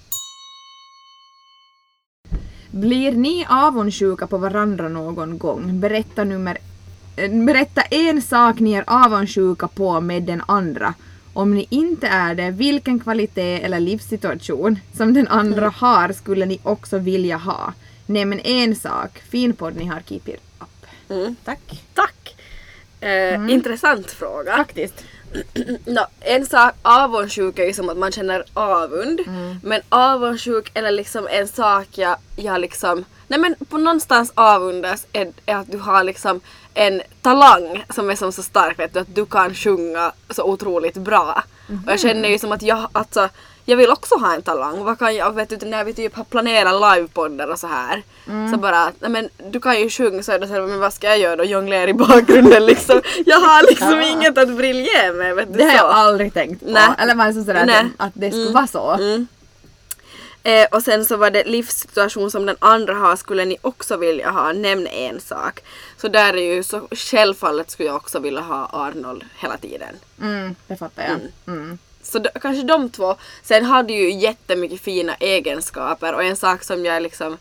Mm. 2.74 2.82
Blir 2.82 3.12
ni 3.12 3.46
avundsjuka 3.50 4.28
på 4.28 4.38
varandra 4.38 4.90
någon 4.90 5.38
gång? 5.38 5.80
Berätta 5.80 6.24
nummer 6.24 6.58
eh, 7.16 7.32
Berätta 7.32 7.82
en 7.82 8.22
sak 8.22 8.60
ni 8.60 8.74
är 8.74 8.84
avundsjuka 8.88 9.68
på 9.68 10.02
med 10.02 10.24
den 10.24 10.42
andra. 10.48 10.94
Om 11.34 11.56
ni 11.56 11.68
inte 11.70 12.08
är 12.08 12.36
det, 12.36 12.52
vilken 12.52 13.00
kvalitet 13.00 13.62
eller 13.64 13.80
livssituation 13.80 14.80
som 14.98 15.14
den 15.14 15.28
andra 15.28 15.62
Mm. 15.62 15.74
har 15.78 16.12
skulle 16.14 16.46
ni 16.46 16.60
också 16.64 16.98
vilja 16.98 17.38
ha? 17.38 17.74
Nämn 18.06 18.40
en 18.40 18.76
sak. 18.76 19.20
Fin 19.30 19.54
podd 19.54 19.76
ni 19.76 19.86
har, 19.86 20.02
keep 20.06 20.22
it 20.26 20.40
up. 20.62 20.86
Mm. 21.10 21.36
Tack. 21.46 21.84
Tack! 21.94 22.36
Eh, 23.00 23.50
Intressant 23.50 24.12
fråga. 24.12 24.58
Faktiskt. 24.58 25.04
Nå, 25.86 26.08
en 26.20 26.46
sak, 26.46 26.74
avundsjuk 26.82 27.60
är 27.60 27.66
ju 27.66 27.74
som 27.74 27.90
att 27.90 27.98
man 27.98 28.12
känner 28.12 28.44
avund. 28.54 29.20
Men 29.64 29.82
avundsjuk 29.90 30.72
eller 30.74 30.92
liksom 30.92 31.28
en 31.32 31.48
sak 31.48 31.88
jag, 31.92 32.16
jag 32.36 32.62
liksom... 32.62 33.06
Nej 33.28 33.40
men 33.40 33.56
på 33.70 33.78
någonstans 33.78 34.32
avundas 34.36 35.08
är, 35.14 35.32
är 35.46 35.56
att 35.56 35.72
du 35.72 35.78
har 35.78 36.04
liksom 36.04 36.42
en 36.74 37.02
talang 37.22 37.86
som 37.90 38.10
är 38.10 38.16
som 38.16 38.32
så 38.32 38.44
stark 38.44 38.80
vet 38.80 38.94
du, 38.94 39.00
att 39.00 39.16
du 39.16 39.26
kan 39.26 39.54
sjunga 39.54 40.12
så 40.30 40.44
otroligt 40.44 40.98
bra. 40.98 41.44
Och 41.86 41.92
jag 41.92 42.00
känner 42.00 42.30
ju 42.30 42.40
som 42.40 42.52
att 42.52 42.62
jag, 42.62 42.90
alltså, 42.92 43.30
jag 43.66 43.78
vill 43.78 43.90
också 43.92 44.16
ha 44.16 44.34
en 44.34 44.42
talang. 44.42 44.84
Vad 44.84 45.00
kan 45.00 45.16
jag, 45.16 45.36
vet 45.36 45.50
du, 45.60 45.66
när 45.66 45.84
vi 45.84 45.94
typ 45.94 46.16
har 46.16 46.24
planerat 46.24 46.96
livepoddar 46.98 47.48
och 47.48 47.60
så 47.60 47.68
här. 47.68 48.04
Så 48.52 48.58
bara, 48.58 48.92
nej 49.00 49.10
men 49.10 49.30
du 49.52 49.60
kan 49.60 49.80
ju 49.80 49.90
sjunga 49.90 50.24
så 50.24 50.32
är 50.32 50.40
det 50.40 50.48
så 50.48 50.54
här, 50.54 50.62
men 50.62 50.80
vad 50.80 50.94
ska 50.94 51.08
jag 51.08 51.20
göra 51.20 51.36
då? 51.36 51.44
Jonglera 51.44 51.90
i 51.90 51.94
bakgrunden 51.94 52.66
liksom. 52.72 53.02
Jag 53.26 53.38
har 53.40 53.70
liksom 53.70 53.92
Ja. 53.92 54.08
inget 54.08 54.38
att 54.38 54.58
briljera 54.58 55.14
med 55.14 55.36
vet 55.36 55.54
du 55.54 55.58
Det 55.60 55.64
har 55.64 55.72
så. 55.72 55.78
jag 55.78 55.86
aldrig 55.92 56.34
tänkt 56.34 56.60
på. 56.60 56.72
Nej. 56.72 56.90
Eller 56.98 57.16
det 57.28 57.34
så 57.34 57.44
sådär 57.44 57.70
att, 57.98 58.08
att 58.08 58.12
det 58.16 58.32
skulle 58.32 58.52
vara 58.52 58.68
så? 58.68 58.92
Mm. 58.92 59.28
Eh, 60.46 60.68
och 60.72 60.82
sen 60.84 61.06
så 61.06 61.18
var 61.18 61.30
det 61.32 61.44
livssituation 61.44 62.32
som 62.32 62.46
den 62.46 62.56
andra 62.60 62.94
har 62.94 63.16
skulle 63.16 63.46
ni 63.46 63.58
också 63.62 63.98
vilja 63.98 64.30
ha. 64.32 64.52
Nämn 64.54 64.88
en 64.88 65.20
sak. 65.20 65.60
Så 65.98 66.08
där 66.08 66.34
är 66.38 66.54
ju 66.56 66.64
så 66.64 66.88
självfallet 66.92 67.72
skulle 67.72 67.88
jag 67.90 67.96
också 67.96 68.20
vilja 68.20 68.42
ha 68.42 68.66
Arnold 68.72 69.24
hela 69.38 69.58
tiden. 69.58 69.96
Mm, 70.22 70.56
det 70.68 70.76
fattar 70.76 71.04
jag. 71.04 71.54
Mm. 71.56 71.78
Så 72.04 72.20
d- 72.20 72.30
kanske 72.42 72.64
de 72.64 72.90
två. 72.90 73.16
Sen 73.44 73.66
har 73.66 73.84
du 73.84 73.94
ju 73.94 74.12
jättemycket 74.12 74.82
fina 74.82 75.16
egenskaper 75.16 76.14
och 76.14 76.24
en 76.24 76.36
sak 76.36 76.64
som 76.64 76.86
jag 76.86 77.04
liksom 77.04 77.38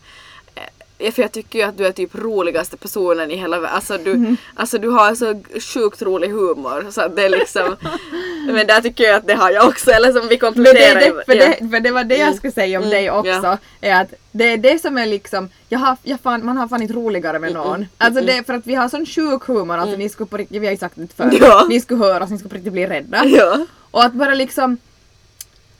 eh, 0.55 0.63
för 1.11 1.23
jag 1.23 1.33
tycker 1.33 1.59
ju 1.59 1.65
att 1.65 1.79
du 1.79 1.87
är 1.87 1.93
typ 1.93 2.15
roligaste 2.15 2.77
personen 2.77 3.31
i 3.31 3.37
hela 3.37 3.61
världen. 3.61 3.75
Alltså 3.77 3.99
du, 3.99 4.37
alltså 4.55 4.79
du 4.79 4.89
har 4.89 5.15
så 5.15 5.43
sjukt 5.61 6.03
rolig 6.03 6.29
humor. 6.29 6.87
Så 6.91 7.09
det 7.09 7.23
är 7.25 7.29
liksom... 7.29 7.77
men 8.47 8.67
där 8.67 8.81
tycker 8.81 9.05
jag 9.05 9.15
att 9.17 9.27
det 9.27 9.35
har 9.35 9.51
jag 9.51 9.69
också. 9.69 9.91
Eller 9.91 10.13
som 10.13 10.23
vi 10.23 10.29
det, 10.29 10.37
kompletterar. 10.37 11.01
är 11.01 11.15
det, 11.15 11.25
för, 11.27 11.35
ja. 11.35 11.55
det, 11.61 11.69
för 11.71 11.81
det 11.81 11.91
var 11.91 12.05
det 12.05 12.17
jag 12.17 12.35
skulle 12.35 12.53
säga 12.53 12.79
om 12.79 12.85
Mm, 12.85 12.95
dig 12.95 13.11
också. 13.11 13.31
ja. 13.31 13.59
Är 13.81 14.01
att 14.03 14.15
det 14.33 14.45
är 14.45 14.57
det 14.57 14.79
som 14.83 14.99
är 14.99 15.07
liksom, 15.07 15.49
jag 15.69 15.79
har, 15.79 15.97
jag 16.03 16.21
fan, 16.21 16.45
man 16.47 16.57
har 16.57 16.69
fan 16.69 16.83
inte 16.83 16.95
roligare 16.95 17.39
med 17.39 17.51
Mm, 17.51 17.63
någon. 17.63 17.87
Alltså 17.99 18.25
det 18.25 18.33
är 18.33 18.43
för 18.43 18.55
att 18.55 18.67
vi 18.67 18.75
har 18.75 18.89
sån 18.89 19.07
sjuk 19.07 19.43
humor, 19.47 19.77
alltså 19.79 19.97
ni 19.97 20.09
skulle 20.09 20.27
på 20.27 20.37
riktigt, 20.37 20.63
vi 20.63 20.67
har 20.67 20.73
ju 20.73 20.79
sagt 20.79 20.95
det 20.97 21.09
förr, 21.17 21.31
Ja. 21.41 21.67
ni 21.69 21.81
skulle 21.81 22.05
höra 22.05 22.25
oss, 22.25 22.31
ni 22.31 22.39
skulle 22.39 22.49
på 22.51 22.55
riktigt 22.57 22.73
bli 22.73 22.87
rädda. 22.87 23.25
Ja. 23.27 23.67
Och 23.91 24.05
att 24.05 24.13
bara 24.13 24.35
liksom 24.35 24.77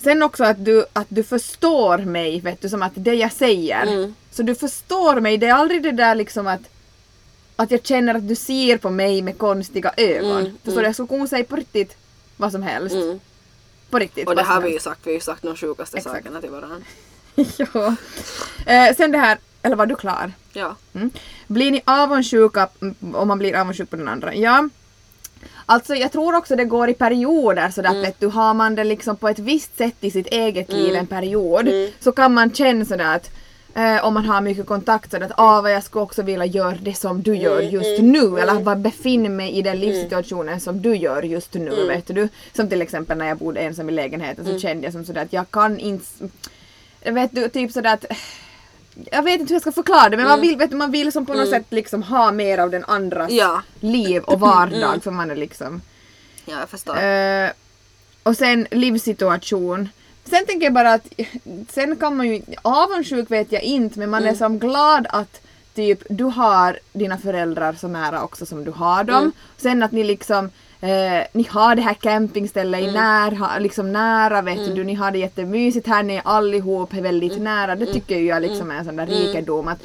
Sen 0.03 0.23
också 0.23 0.45
att 0.45 0.65
du, 0.65 0.85
att 0.93 1.07
du 1.09 1.23
förstår 1.23 1.99
mig, 1.99 2.41
vet 2.41 2.61
du, 2.61 2.69
som 2.69 2.83
att 2.83 2.93
det 2.95 3.15
jag 3.15 3.33
säger. 3.33 3.83
Mm. 3.83 4.15
Så 4.31 4.43
du 4.43 4.55
förstår 4.55 5.21
mig, 5.21 5.39
det 5.39 5.47
är 5.47 5.55
aldrig 5.55 5.83
det 5.83 5.93
där 5.93 6.15
liksom 6.15 6.47
att 6.47 6.61
att 7.57 7.71
jag 7.71 7.87
känner 7.87 8.15
att 8.15 8.29
du 8.29 8.35
ser 8.35 8.79
på 8.79 8.91
mig 8.91 9.23
med 9.23 9.39
konstiga 9.39 9.93
ögon. 9.97 10.41
Mm, 10.41 10.59
Förstår 10.65 10.81
du? 10.81 10.87
Jag 10.87 10.95
skulle 10.95 11.09
kunna 11.09 11.27
säga 11.27 11.45
på 11.45 11.57
riktigt 11.57 11.97
vad 12.37 12.53
som 12.53 12.63
helst. 12.63 12.95
Mm. 12.95 13.21
På 13.91 13.99
riktigt. 13.99 14.29
Och 14.29 14.37
det 14.37 14.43
har 14.43 14.61
vi 14.61 14.73
ju 14.73 14.79
sagt, 14.79 15.01
vi 15.05 15.11
har 15.11 15.15
ju 15.15 15.21
sagt 15.21 15.43
de 15.43 15.57
sjukaste 15.57 15.97
Exakt. 15.97 16.17
sakerna 16.17 16.41
till 16.41 16.51
varandra. 16.51 16.77
ja. 17.57 17.97
Eh, 18.67 18.97
sen 18.97 19.13
det 19.13 19.19
här, 19.19 19.39
eller 19.63 19.77
var 19.77 19.87
du 19.87 19.97
klar? 19.97 20.33
Ja. 20.53 20.77
Mm. 20.95 21.11
Blir 21.47 21.71
ni 21.71 21.83
avundsjuka 21.85 22.69
mm, 22.81 23.15
om 23.15 23.29
man 23.29 23.39
blir 23.39 23.57
avundsjuk 23.57 23.91
på 23.91 23.97
den 23.97 24.09
andra? 24.09 24.35
Ja. 24.35 24.69
Alltså 25.67 25.95
jag 25.95 26.13
tror 26.13 26.35
också 26.37 26.57
det 26.57 26.65
går 26.65 26.89
i 26.91 26.95
perioder 26.95 27.71
sådär 27.71 27.91
Mm. 27.91 28.05
att 28.09 28.21
du, 28.21 28.27
har 28.27 28.55
man 28.55 28.75
det 28.75 28.85
liksom 28.85 29.17
på 29.17 29.29
ett 29.29 29.39
visst 29.39 29.79
sätt 29.79 29.97
i 30.01 30.11
sitt 30.11 30.27
eget 30.27 30.73
liv 30.73 30.95
en 30.95 31.07
period 31.07 31.69
Mm. 31.69 31.91
så 32.01 32.13
kan 32.13 32.35
man 32.35 32.55
känna 32.55 32.85
sådär 32.85 33.15
att 33.17 33.31
eh, 33.75 34.05
om 34.05 34.15
man 34.15 34.25
har 34.25 34.41
mycket 34.41 34.67
kontakt 34.67 35.11
sådär 35.11 35.27
att 35.27 35.33
ah, 35.37 35.61
vad 35.61 35.73
jag 35.73 35.83
skulle 35.85 36.03
också 36.03 36.23
vilja 36.23 36.45
göra 36.47 36.77
det 36.83 36.95
som 36.95 37.23
du 37.23 37.37
gör 37.37 37.61
Mm, 37.61 37.71
just 37.75 38.03
nu 38.03 38.39
eller 38.39 38.55
vad 38.55 38.79
befinner 38.81 39.31
mig 39.31 39.51
i 39.59 39.63
den 39.63 39.81
livssituationen 39.81 40.61
som 40.61 40.83
du 40.83 40.97
gör 40.97 41.23
just 41.23 41.55
nu 41.55 41.73
Mm. 41.73 41.87
vet 41.89 42.07
du. 42.07 42.29
Som 42.57 42.69
till 42.69 42.83
exempel 42.83 43.19
när 43.19 43.29
jag 43.29 43.39
bodde 43.39 43.61
ensam 43.61 43.89
i 43.89 43.93
lägenheten 43.93 44.45
så 44.45 44.59
kände 44.59 44.85
jag 44.85 44.93
som 44.93 45.05
sådär 45.05 45.23
att 45.23 45.33
jag 45.33 45.51
kan 45.51 45.79
inte 45.79 46.05
vet 47.05 47.35
du, 47.35 47.49
typ 47.49 47.73
sådär 47.73 47.95
att 47.95 48.05
jag 49.13 49.23
vet 49.23 49.41
inte 49.41 49.51
hur 49.51 49.55
jag 49.55 49.63
ska 49.63 49.73
förklara 49.73 50.09
det 50.09 50.17
men 50.17 50.27
man 50.29 50.41
vill, 50.41 50.57
vet 50.57 50.71
du, 50.71 50.77
man 50.77 50.91
vill 50.91 51.13
som 51.13 51.27
på 51.27 51.35
något 51.35 51.49
sätt 51.51 51.67
liksom 51.71 52.03
ha 52.03 52.33
mer 52.33 52.59
av 52.59 52.71
den 52.71 52.85
andras 52.85 53.31
Ja. 53.33 53.63
liv 53.81 54.23
och 54.23 54.41
vardag 54.51 55.03
för 55.03 55.11
man 55.11 55.31
är 55.31 55.37
liksom 55.37 55.81
Ja, 56.45 56.59
jag 56.61 56.69
förstår. 56.69 57.03
Eh, 57.03 57.51
och 58.23 58.37
sen 58.37 58.67
livssituation. 58.71 59.89
Sen 60.25 60.47
tänker 60.47 60.67
jag 60.67 60.73
bara 60.73 60.93
att 60.93 61.07
sen 61.71 61.97
kan 61.97 62.17
man 62.17 62.29
ju, 62.29 62.43
avundsjuk 62.63 63.31
vet 63.31 63.53
jag 63.53 63.63
inte 63.63 63.99
men 63.99 64.11
man 64.11 64.25
är 64.27 64.35
som 64.35 64.59
glad 64.59 65.07
att 65.11 65.41
typ 65.75 66.03
du 66.09 66.25
har 66.25 66.79
dina 66.93 67.19
föräldrar 67.19 67.73
så 67.73 67.89
nära 67.89 68.23
också 68.23 68.47
som 68.47 68.65
du 68.65 68.71
har 68.71 69.05
dem. 69.05 69.33
Sen 69.57 69.83
att 69.83 69.93
ni 69.93 70.05
liksom 70.05 70.51
eh, 70.83 71.27
ni 71.33 71.47
har 71.51 71.75
det 71.75 71.83
här 71.83 71.95
campingstället 71.95 72.81
i 72.81 72.93
nära, 72.93 73.59
liksom 73.59 73.93
nära 73.93 74.43
vet 74.43 74.75
du, 74.75 74.85
ni 74.85 74.95
har 74.95 75.11
det 75.11 75.19
jättemysigt 75.19 75.87
här, 75.87 76.03
ni 76.03 76.15
är 76.15 76.23
allihop 76.25 76.95
väldigt 76.95 77.41
nära. 77.41 77.77
Det 77.77 77.87
tycker 77.87 78.19
ju 78.19 78.27
jag 78.27 78.43
liksom 78.43 78.71
är 78.71 78.75
en 78.75 78.85
sån 78.85 78.97
där 78.97 79.07
rikedom. 79.07 79.69
Att 79.69 79.79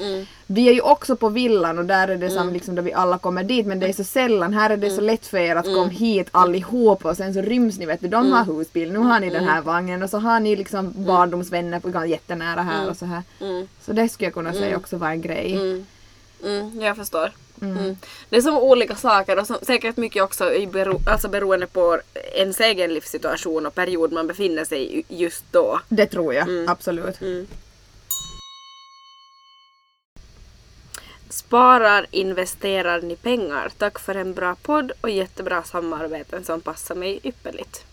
Vi 0.47 0.69
är 0.69 0.73
ju 0.73 0.81
också 0.81 1.15
på 1.15 1.29
villan 1.29 1.79
och 1.79 1.85
där 1.85 2.07
är 2.07 2.17
det 2.17 2.29
som 2.29 2.53
liksom 2.53 2.75
då 2.75 2.81
vi 2.81 2.93
alla 2.93 3.17
kommer 3.17 3.43
dit. 3.43 3.65
Men 3.65 3.79
det 3.79 3.87
är 3.87 3.93
så 3.93 4.03
sällan, 4.03 4.53
här 4.53 4.69
är 4.69 4.77
det 4.77 4.89
så 4.89 5.01
lätt 5.01 5.25
för 5.25 5.37
er 5.37 5.55
att 5.55 5.65
komma 5.65 5.87
hit 5.87 6.27
allihop 6.31 7.05
och 7.05 7.17
sen 7.17 7.33
så 7.33 7.41
ryms 7.41 7.79
ni 7.79 7.85
vet 7.85 8.01
du, 8.01 8.07
de 8.07 8.31
har 8.31 8.45
husbil, 8.45 8.91
nu 8.91 8.99
har 8.99 9.19
ni 9.19 9.29
den 9.29 9.47
här 9.47 9.61
vagnen 9.61 10.03
och 10.03 10.09
så 10.09 10.17
har 10.17 10.39
ni 10.39 10.55
liksom 10.55 10.93
barndomsvänner 10.95 11.79
på 11.79 12.05
jättenära 12.05 12.61
här 12.61 12.89
och 12.89 12.97
så 12.97 13.05
här. 13.05 13.23
Så 13.81 13.93
det 13.93 14.09
skulle 14.09 14.25
jag 14.25 14.33
kunna 14.33 14.53
säga 14.53 14.77
också 14.77 14.97
var 14.97 15.09
en 15.09 15.21
grej. 15.21 15.53
Mm, 16.43 16.81
jag 16.81 16.95
förstår. 16.95 17.31
Mm. 17.61 17.97
Det 18.29 18.37
är 18.37 18.41
som 18.41 18.57
olika 18.57 18.95
saker 18.95 19.39
och 19.39 19.47
som, 19.47 19.57
säkert 19.61 19.97
mycket 19.97 20.23
också 20.23 20.53
i 20.53 20.67
bero, 20.67 21.01
alltså 21.07 21.27
beroende 21.29 21.67
på 21.67 21.99
ens 22.33 22.59
egen 22.59 22.93
livssituation 22.93 23.65
och 23.65 23.75
period 23.75 24.11
man 24.11 24.27
befinner 24.27 24.65
sig 24.65 24.99
i 24.99 25.05
just 25.07 25.45
då. 25.51 25.79
Det 25.89 26.05
tror 26.05 26.33
jag, 26.33 26.47
absolut. 26.67 27.15
Sparar, 31.29 32.05
investerar 32.11 33.01
ni 33.01 33.15
pengar? 33.15 33.71
Tack 33.77 33.99
för 33.99 34.15
en 34.15 34.33
bra 34.33 34.55
podd 34.55 34.91
och 35.01 35.09
jättebra 35.09 35.63
samarbeten 35.63 36.43
som 36.43 36.61
passar 36.61 36.95
mig 36.95 37.19
ypperligt. 37.23 37.85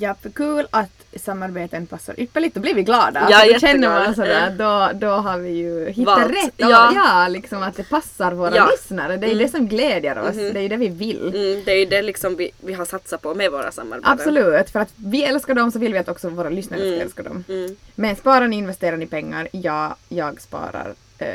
Ja, 0.00 0.14
för 0.22 0.30
kul 0.30 0.66
att 0.70 0.90
samarbeten 1.16 1.86
passar 1.86 2.20
ypperligt. 2.20 2.54
Då 2.54 2.60
blir 2.60 2.74
vi 2.74 2.82
glada. 2.82 3.28
Ja, 3.30 3.52
då 3.52 3.58
känner 3.58 3.88
man 3.88 4.14
sådär, 4.14 4.50
då, 4.50 4.98
då 4.98 5.08
har 5.12 5.38
vi 5.38 5.50
ju 5.50 5.90
hittat 5.90 6.06
Valt. 6.18 6.30
rätt. 6.30 6.54
Ja. 6.56 6.68
Ja. 6.70 6.92
ja, 6.94 7.28
liksom 7.28 7.62
att 7.62 7.76
det 7.76 7.88
passar 7.88 8.32
våra 8.32 8.56
Ja. 8.56 8.68
lyssnare. 8.70 9.16
Det 9.16 9.26
är 9.26 9.32
ju 9.32 9.38
det 9.38 9.48
som 9.48 9.68
glädjer 9.68 10.18
oss. 10.18 10.36
Det 10.36 10.58
är 10.58 10.62
ju 10.62 10.68
det 10.68 10.76
vi 10.76 10.88
vill. 10.88 11.26
Mm, 11.34 11.64
det 11.64 11.72
är 11.72 11.78
ju 11.78 11.84
det 11.86 12.02
liksom 12.02 12.36
vi, 12.36 12.50
vi 12.60 12.72
har 12.72 12.84
satsat 12.84 13.22
på 13.22 13.34
med 13.34 13.50
våra 13.50 13.72
samarbeten. 13.72 14.12
Absolut, 14.12 14.70
för 14.70 14.80
att 14.80 14.92
vi 14.96 15.24
älskar 15.24 15.54
dem 15.54 15.72
så 15.72 15.78
vill 15.78 15.92
vi 15.92 15.98
att 15.98 16.08
också 16.08 16.28
våra 16.28 16.50
lyssnare 16.50 16.80
ska 16.80 17.02
älska 17.02 17.22
dem. 17.22 17.44
Mm. 17.48 17.76
Men 17.94 18.16
sparar 18.16 18.48
ni, 18.48 18.56
investerar 18.56 18.96
ni 18.96 19.06
pengar? 19.06 19.48
Ja, 19.52 19.96
jag 20.08 20.40
sparar. 20.40 20.94
Eh, 21.18 21.26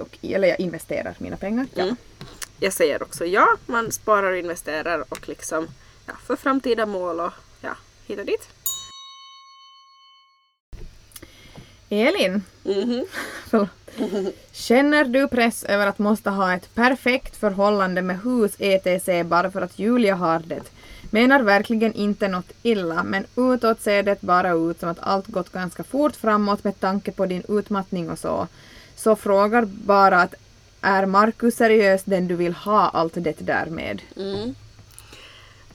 och, 0.00 0.18
eller 0.22 0.48
jag 0.48 0.60
investerar 0.60 1.14
mina 1.18 1.36
pengar. 1.36 1.66
Ja. 1.74 1.82
Mm. 1.82 1.96
Jag 2.60 2.72
säger 2.72 3.02
också 3.02 3.26
ja, 3.26 3.46
man 3.66 3.92
sparar 3.92 4.30
och 4.30 4.38
investerar 4.38 5.04
och 5.08 5.28
liksom 5.28 5.68
ja, 6.06 6.12
för 6.26 6.36
framtida 6.36 6.86
mål 6.86 7.20
och 7.20 7.32
hit 8.06 8.18
och 8.18 8.26
dit. 8.26 8.48
Elin, 11.90 12.42
Mhm. 12.64 13.06
förlåt. 13.50 13.68
Känner 14.52 15.04
du 15.04 15.28
press 15.28 15.64
över 15.64 15.86
att 15.86 15.98
måste 15.98 16.30
ha 16.30 16.54
ett 16.54 16.74
perfekt 16.74 17.36
förhållande 17.36 18.02
med 18.02 18.20
hus 18.22 18.52
etc 18.58 19.26
bara 19.26 19.50
för 19.50 19.62
att 19.62 19.78
Julia 19.78 20.14
har 20.14 20.38
det? 20.38 20.62
Menar 21.10 21.40
verkligen 21.42 21.92
inte 21.92 22.28
något 22.28 22.52
illa, 22.62 23.02
men 23.02 23.26
utåt 23.36 23.80
ser 23.80 24.02
det 24.02 24.20
bara 24.22 24.52
ut 24.52 24.80
som 24.80 24.88
att 24.88 24.98
allt 25.00 25.26
gått 25.26 25.52
ganska 25.52 25.84
fort 25.84 26.16
framåt 26.16 26.64
med 26.64 26.80
tanke 26.80 27.12
på 27.12 27.26
din 27.26 27.42
utmattning 27.48 28.10
och 28.10 28.18
så. 28.18 28.46
Så 28.96 29.16
frågar 29.16 29.64
bara 29.64 30.22
att 30.22 30.34
är 30.80 31.06
Markus 31.06 31.54
seriös 31.56 32.02
den 32.04 32.28
du 32.28 32.36
vill 32.36 32.54
ha 32.54 32.88
allt 32.88 33.14
det 33.14 33.40
där 33.46 33.66
med? 33.66 34.02
Mm. 34.16 34.54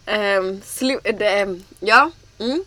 Um, 0.10 0.62
slu- 0.62 1.00
eh, 1.04 1.42
ehm, 1.42 1.64
ja. 1.80 2.12
Mm. 2.40 2.64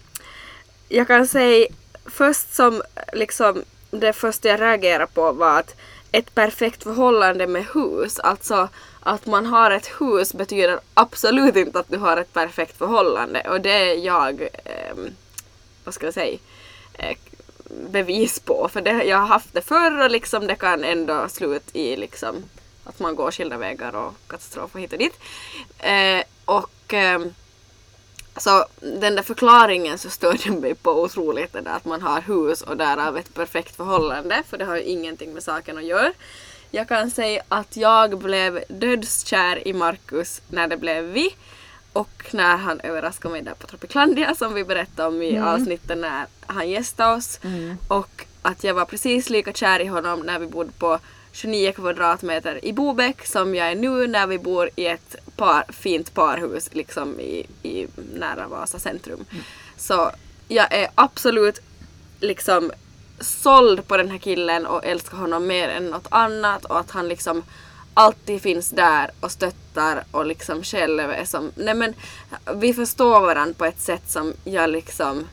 Jag 0.88 1.07
kan 1.07 1.26
säga 1.26 1.66
först 2.07 2.55
som 2.55 2.82
liksom 3.12 3.64
det 3.90 4.12
första 4.12 4.49
jag 4.49 4.61
reagerade 4.61 5.07
på 5.07 5.32
var 5.32 5.59
att 5.59 5.74
ett 6.12 6.34
perfekt 6.34 6.82
förhållande 6.82 7.47
med 7.47 7.66
hus, 7.74 8.18
alltså 8.18 8.68
att 9.01 9.26
man 9.26 9.47
har 9.47 9.70
ett 9.70 9.90
hus 10.01 10.34
betyder 10.34 10.80
absolut 10.95 11.57
inte 11.57 11.78
att 11.78 11.88
du 11.88 11.99
har 11.99 12.16
ett 12.16 12.32
perfekt 12.32 12.78
förhållande 12.78 13.40
och 13.51 13.61
det 13.61 13.72
är 13.72 13.95
jag, 13.95 14.49
um, 14.95 15.11
vad 15.84 15.95
ska 15.95 16.07
jag 16.07 16.14
säga, 16.14 16.38
eh, 16.95 17.16
bevis 17.90 18.40
på. 18.40 18.68
För 18.72 18.80
det, 18.80 19.05
jag 19.05 19.18
har 19.18 19.26
haft 19.26 19.53
det 19.53 19.62
förr 19.62 20.05
och 20.05 20.11
liksom 20.11 20.47
det 20.47 20.57
kan 20.57 20.84
ändå 20.84 21.28
sluta 21.28 21.78
i 21.78 21.97
liksom 21.97 22.45
att 22.84 22.99
man 22.99 23.16
går 23.16 23.30
skilda 23.30 23.57
vägar 23.57 23.97
och 23.97 24.14
katastrofer 24.26 24.80
hit 24.80 24.93
och 24.93 24.99
dit. 24.99 25.18
Eh, 25.78 26.22
och 26.45 26.70
ehm, 26.95 27.34
så 28.36 28.64
den 28.80 29.14
där 29.14 29.22
förklaringen 29.22 29.99
så 29.99 30.11
störde 30.11 30.51
mig 30.51 30.74
på 30.74 31.03
otroligt 31.03 31.53
det 31.53 31.61
där 31.61 31.76
att 31.76 31.84
man 31.84 32.03
har 32.03 32.20
hus 32.20 32.62
och 32.62 32.76
därav 32.76 33.16
ett 33.16 33.34
perfekt 33.34 33.76
förhållande 33.76 34.43
för 34.49 34.59
det 34.59 34.64
har 34.64 34.76
ju 34.76 34.82
ingenting 34.82 35.32
med 35.32 35.43
saken 35.43 35.78
att 35.78 35.84
göra. 35.84 36.12
Jag 36.70 36.88
kan 36.88 37.11
säga 37.11 37.43
att 37.49 37.76
jag 37.76 38.18
blev 38.18 38.64
dödskär 38.68 39.68
i 39.68 39.72
Markus 39.72 40.43
när 40.49 40.68
det 40.68 40.76
blev 40.76 41.05
vi 41.05 41.34
och 41.93 42.24
när 42.30 42.57
han 42.57 42.80
överraskade 42.80 43.32
mig 43.32 43.43
där 43.43 43.55
på 43.55 43.66
Tropiclandia 43.66 44.34
som 44.34 44.55
vi 44.55 44.64
berättade 44.64 45.09
om 45.09 45.22
i 45.22 45.38
avsnittet 45.38 45.99
när 45.99 46.26
han 46.47 46.70
gästade 46.70 47.14
oss. 47.16 47.40
Och 47.88 48.26
att 48.43 48.64
jag 48.64 48.74
var 48.74 48.84
precis 48.84 49.30
lika 49.30 49.53
kär 49.53 49.80
i 49.80 49.86
honom 49.86 50.20
när 50.20 50.38
vi 50.38 50.47
bodde 50.47 50.72
på 50.72 50.99
29 51.33 51.72
kvadratmeter 51.72 52.64
i 52.64 52.72
Bobäck 52.72 53.26
som 53.26 53.55
jag 53.55 53.70
är 53.70 53.74
nu 53.74 54.07
när 54.07 54.26
vi 54.26 54.39
bor 54.39 54.70
i 54.76 54.87
ett 54.87 55.16
par, 55.37 55.64
fint 55.72 56.14
parhus 56.14 56.68
liksom 56.72 57.20
i, 57.20 57.47
i 57.62 57.87
nära 58.14 58.49
Vasa 58.49 58.78
centrum. 58.78 59.24
Så 59.76 60.11
jag 60.49 60.72
är 60.72 60.89
absolut 60.95 61.61
liksom 62.20 62.72
såld 63.20 63.89
på 63.89 63.97
den 63.97 64.11
här 64.11 64.18
killen 64.18 64.66
och 64.66 64.85
älskar 64.85 65.16
honom 65.16 65.47
mer 65.47 65.68
än 65.68 65.91
något 65.91 66.07
annat 66.11 66.64
och 66.64 66.78
att 66.78 66.91
han 66.91 67.09
liksom 67.09 67.43
alltid 67.95 68.43
finns 68.43 68.70
där 68.70 69.11
och 69.20 69.30
stöttar 69.30 70.05
och 70.11 70.26
liksom 70.26 70.62
själv 70.62 71.11
är 71.11 71.24
som, 71.24 71.53
nej 71.55 71.74
men 71.74 71.95
vi 72.55 72.74
förstår 72.74 73.20
varandra 73.20 73.55
på 73.59 73.64
ett 73.64 73.80
sätt 73.80 74.11
som 74.11 74.35
jag 74.45 74.70
liksom 74.70 75.28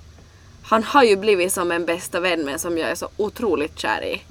han 0.64 0.84
har 0.84 1.04
ju 1.04 1.16
blivit 1.16 1.54
som 1.54 1.72
en 1.72 1.86
bästa 1.86 2.20
vän 2.20 2.45
men 2.45 2.60
som 2.60 2.78
jag 2.78 2.89
är 2.89 2.95
så 2.95 3.10
otroligt 3.18 3.80
kär 3.80 4.04
i. 4.04 4.22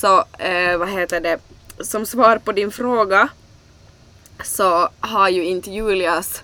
Så 0.00 0.24
eh, 0.38 0.76
vad 0.78 0.88
heter 0.88 1.20
det, 1.20 1.38
som 1.80 2.06
svar 2.06 2.38
på 2.38 2.52
din 2.52 2.70
fråga 2.70 3.28
så 4.44 4.88
har 5.00 5.28
ju 5.28 5.44
inte 5.44 5.70
Julias 5.70 6.42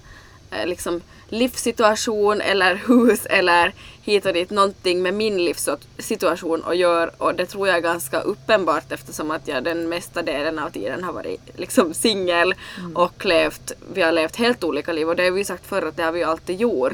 eh, 0.50 0.66
liksom 0.66 1.00
livssituation 1.32 2.40
eller 2.40 2.74
hus 2.74 3.26
eller 3.26 3.72
hit 4.02 4.26
och 4.26 4.32
dit 4.32 4.50
någonting 4.50 5.02
med 5.02 5.14
min 5.14 5.44
livssituation 5.44 6.62
att 6.66 6.76
göra 6.76 7.10
och 7.18 7.34
det 7.34 7.46
tror 7.46 7.68
jag 7.68 7.76
är 7.76 7.80
ganska 7.80 8.20
uppenbart 8.20 8.92
eftersom 8.92 9.30
att 9.30 9.48
jag 9.48 9.64
den 9.64 9.88
mesta 9.88 10.22
delen 10.22 10.58
av 10.58 10.70
tiden 10.70 11.04
har 11.04 11.12
varit 11.12 11.40
liksom 11.56 11.94
singel 11.94 12.54
och 12.94 13.24
levt, 13.24 13.72
vi 13.94 14.02
har 14.02 14.12
levt 14.12 14.36
helt 14.36 14.64
olika 14.64 14.92
liv. 14.92 15.08
Och 15.08 15.16
det 15.16 15.24
har 15.24 15.30
vi 15.30 15.44
sagt 15.44 15.66
förr 15.66 15.82
att 15.82 15.96
det 15.96 16.02
har 16.02 16.12
vi 16.12 16.22
alltid 16.22 16.60
gjort. 16.60 16.92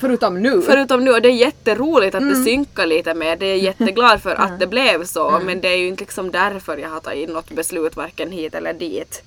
Förutom 0.00 0.42
nu. 0.42 0.62
Förutom 0.62 1.04
nu, 1.04 1.10
och 1.10 1.22
det 1.22 1.28
är 1.28 1.32
jätteroligt 1.32 2.14
att 2.14 2.28
det 2.28 2.44
synkar 2.44 2.86
lite 2.86 3.14
med, 3.14 3.38
det. 3.38 3.46
Är 3.46 3.56
jätteglad 3.56 4.22
för 4.22 4.34
att 4.40 4.60
det 4.60 4.66
blev 4.66 5.04
så 5.04 5.40
men 5.44 5.60
det 5.60 5.68
är 5.68 5.76
ju 5.76 5.88
inte 5.88 6.02
liksom 6.02 6.30
därför 6.30 6.76
jag 6.76 6.88
har 6.88 7.00
tagit 7.00 7.28
något 7.28 7.50
beslut 7.50 7.96
varken 7.96 8.30
hit 8.30 8.54
eller 8.54 8.72
dit. 8.72 9.22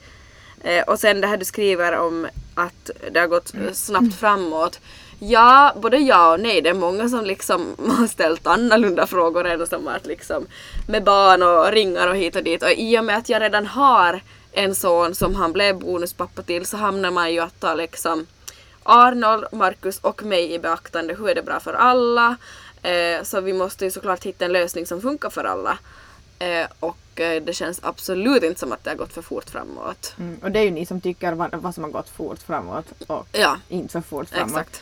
Eh, 0.64 0.84
och 0.84 1.00
sen 1.00 1.22
det 1.22 1.28
här 1.28 1.38
du 1.38 1.46
skriver 1.46 1.98
om 1.98 2.28
att 2.56 2.90
det 3.12 3.20
har 3.20 3.28
gått 3.28 3.54
snabbt 3.74 4.20
framåt. 4.20 4.80
Ja, 5.20 5.74
både 5.76 5.98
ja 5.98 6.34
och 6.34 6.40
nej. 6.40 6.62
Det 6.62 6.70
är 6.70 6.74
många 6.74 7.10
som 7.10 7.26
liksom 7.26 7.76
har 7.98 8.08
ställt 8.08 8.48
annorlunda 8.48 9.08
frågor 9.08 9.48
än 9.48 9.68
som 9.68 9.88
att 9.88 10.06
liksom 10.06 10.48
med 10.88 11.04
barn 11.04 11.44
och 11.44 11.72
ringar 11.72 12.08
och 12.08 12.16
hit 12.16 12.36
och 12.36 12.44
dit. 12.44 12.64
Och 12.64 12.72
i 12.72 13.00
och 13.00 13.06
med 13.06 13.18
att 13.18 13.30
jag 13.30 13.42
redan 13.42 13.66
har 13.66 14.22
en 14.52 14.76
son 14.76 15.16
som 15.16 15.36
han 15.36 15.54
blev 15.54 15.80
bonuspappa 15.80 16.42
till 16.42 16.66
så 16.66 16.78
hamnar 16.78 17.12
man 17.12 17.34
ju 17.34 17.40
att 17.40 17.60
ta 17.60 17.74
liksom 17.74 18.28
Arnold, 18.84 19.46
Marcus 19.52 20.00
och 20.00 20.24
mig 20.24 20.54
i 20.54 20.60
beaktande. 20.60 21.14
Hur 21.14 21.30
är 21.30 21.36
det 21.36 21.44
bra 21.44 21.60
för 21.60 21.74
alla? 21.74 22.36
Eh, 22.82 23.24
så 23.24 23.42
vi 23.42 23.54
måste 23.54 23.86
ju 23.86 23.92
såklart 23.92 24.24
hitta 24.24 24.46
en 24.46 24.54
lösning 24.54 24.86
som 24.86 25.02
funkar 25.02 25.30
för 25.30 25.44
alla. 25.44 25.78
Eh, 26.40 26.68
och 26.80 27.20
eh, 27.22 27.42
det 27.44 27.54
känns 27.54 27.80
absolut 27.84 28.44
inte 28.44 28.60
som 28.60 28.72
att 28.72 28.84
det 28.84 28.90
har 28.90 28.98
gått 28.98 29.14
för 29.14 29.22
fort 29.22 29.50
framåt. 29.50 30.14
Mm, 30.20 30.38
och 30.44 30.52
det 30.52 30.60
är 30.60 30.64
ju 30.64 30.72
ni 30.72 30.86
som 30.86 31.02
tycker 31.02 31.32
vad, 31.34 31.56
vad 31.56 31.76
som 31.76 31.84
har 31.84 31.92
gått 31.92 32.10
fort 32.10 32.40
framåt 32.40 32.86
och 33.08 33.28
Ja, 33.32 33.58
inte 33.70 33.92
så 33.92 34.02
fort 34.02 34.30
framåt. 34.30 34.50
exakt. 34.52 34.82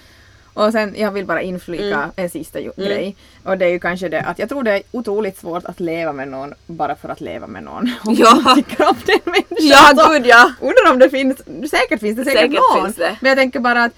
Och 0.54 0.72
sen, 0.72 0.96
jag 0.98 1.12
vill 1.12 1.26
bara 1.26 1.42
inflika 1.42 1.84
Mm. 1.98 2.10
en 2.16 2.30
sista 2.30 2.60
ju- 2.60 2.72
grej. 2.78 3.16
Och 3.44 3.58
det 3.58 3.66
är 3.66 3.70
ju 3.70 3.80
kanske 3.80 4.10
det 4.10 4.22
att 4.22 4.40
jag 4.40 4.50
tror 4.50 4.64
det 4.64 4.72
är 4.72 4.82
otroligt 4.92 5.38
svårt 5.38 5.66
att 5.66 5.80
leva 5.80 6.14
med 6.14 6.28
någon 6.28 6.54
bara 6.68 6.96
för 6.96 7.10
att 7.10 7.22
leva 7.22 7.48
med 7.48 7.64
någon. 7.64 7.92
Om 8.06 8.16
Ja. 8.20 8.36
man 8.36 8.56
tycker 8.56 8.90
om 8.90 8.96
den 9.06 9.20
människan. 9.26 9.58
Ja, 9.98 10.10
gud 10.12 10.26
ja! 10.26 10.52
Undrar 10.62 10.92
om 10.92 11.00
det 11.00 11.10
finns, 11.10 11.38
säkert 11.72 12.00
finns 12.00 12.18
det 12.18 12.24
säkert, 12.26 12.42
Säkert 12.42 12.60
någon. 12.76 12.84
finns 12.86 12.96
det. 12.98 13.18
Men 13.22 13.30
jag 13.30 13.38
tänker 13.38 13.60
bara 13.60 13.84
att 13.84 13.92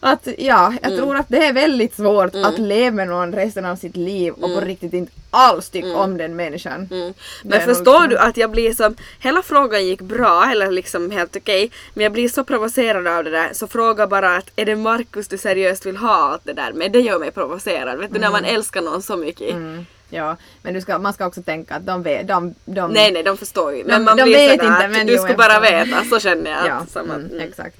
att 0.00 0.28
ja, 0.38 0.72
jag 0.82 0.92
Mm. 0.92 0.98
tror 0.98 1.16
att 1.16 1.28
det 1.28 1.46
är 1.46 1.52
väldigt 1.52 1.96
svårt 1.96 2.34
att 2.34 2.58
leva 2.58 2.96
med 2.96 3.08
någon 3.08 3.32
resten 3.32 3.64
av 3.64 3.76
sitt 3.76 3.96
liv 3.96 4.32
och 4.32 4.54
på 4.54 4.60
riktigt 4.60 4.92
inte 4.92 5.12
alls 5.30 5.70
tycka 5.70 5.96
om 5.96 6.16
den 6.18 6.36
människan. 6.36 6.88
Mm. 6.90 7.14
Men 7.44 7.60
förstår 7.60 8.06
du 8.06 8.18
att 8.18 8.36
jag 8.36 8.50
blir 8.50 8.72
som, 8.72 8.96
hela 9.20 9.42
frågan 9.42 9.86
gick 9.86 10.00
bra 10.00 10.48
eller 10.52 10.70
liksom 10.70 11.10
helt 11.10 11.36
okej, 11.36 11.70
men 11.94 12.02
jag 12.02 12.12
blir 12.12 12.28
så 12.28 12.44
provocerad 12.44 13.06
av 13.06 13.24
det 13.24 13.30
där 13.30 13.48
så 13.52 13.66
fråga 13.66 14.06
bara 14.06 14.36
att 14.36 14.50
är 14.56 14.64
det 14.64 14.76
Markus 14.76 15.28
du 15.28 15.38
seriöst 15.38 15.86
vill 15.86 15.96
ha 15.96 16.14
allt 16.14 16.42
det 16.44 16.52
där 16.52 16.72
med? 16.72 16.92
Det 16.92 17.00
gör 17.00 17.18
mig 17.18 17.30
provocerad, 17.30 17.98
vet 17.98 18.14
du 18.14 18.20
när 18.20 18.30
man 18.30 18.44
älskar 18.44 18.82
någon 18.82 19.02
så 19.02 19.16
mycket. 19.16 19.50
Mm, 19.50 19.86
ja, 20.10 20.36
men 20.62 20.74
du 20.74 20.80
ska, 20.80 20.98
man 20.98 21.12
ska 21.12 21.26
också 21.26 21.42
tänka 21.42 21.74
att 21.74 21.86
de 21.86 22.02
vet, 22.02 22.28
de, 22.28 22.54
de 22.64 22.90
Nej 22.90 23.12
nej, 23.12 23.22
de 23.22 23.36
förstår 23.36 23.74
ju. 23.74 23.84
Men 23.84 23.98
De- 24.00 24.04
man 24.04 24.16
de 24.16 24.22
blir 24.22 24.34
vet 24.34 24.50
sådär 24.60 24.72
inte, 24.74 24.88
men 24.88 25.06
du 25.06 25.12
jo, 25.16 25.22
ska 25.22 25.34
bara 25.34 25.60
veta, 25.60 26.04
så 26.10 26.20
känner 26.20 26.50
jag. 26.50 26.66
Ja, 26.66 26.72
att, 26.74 26.90
som 26.90 27.10
att, 27.10 27.16
mm, 27.16 27.30
mm. 27.30 27.40
exakt. 27.48 27.76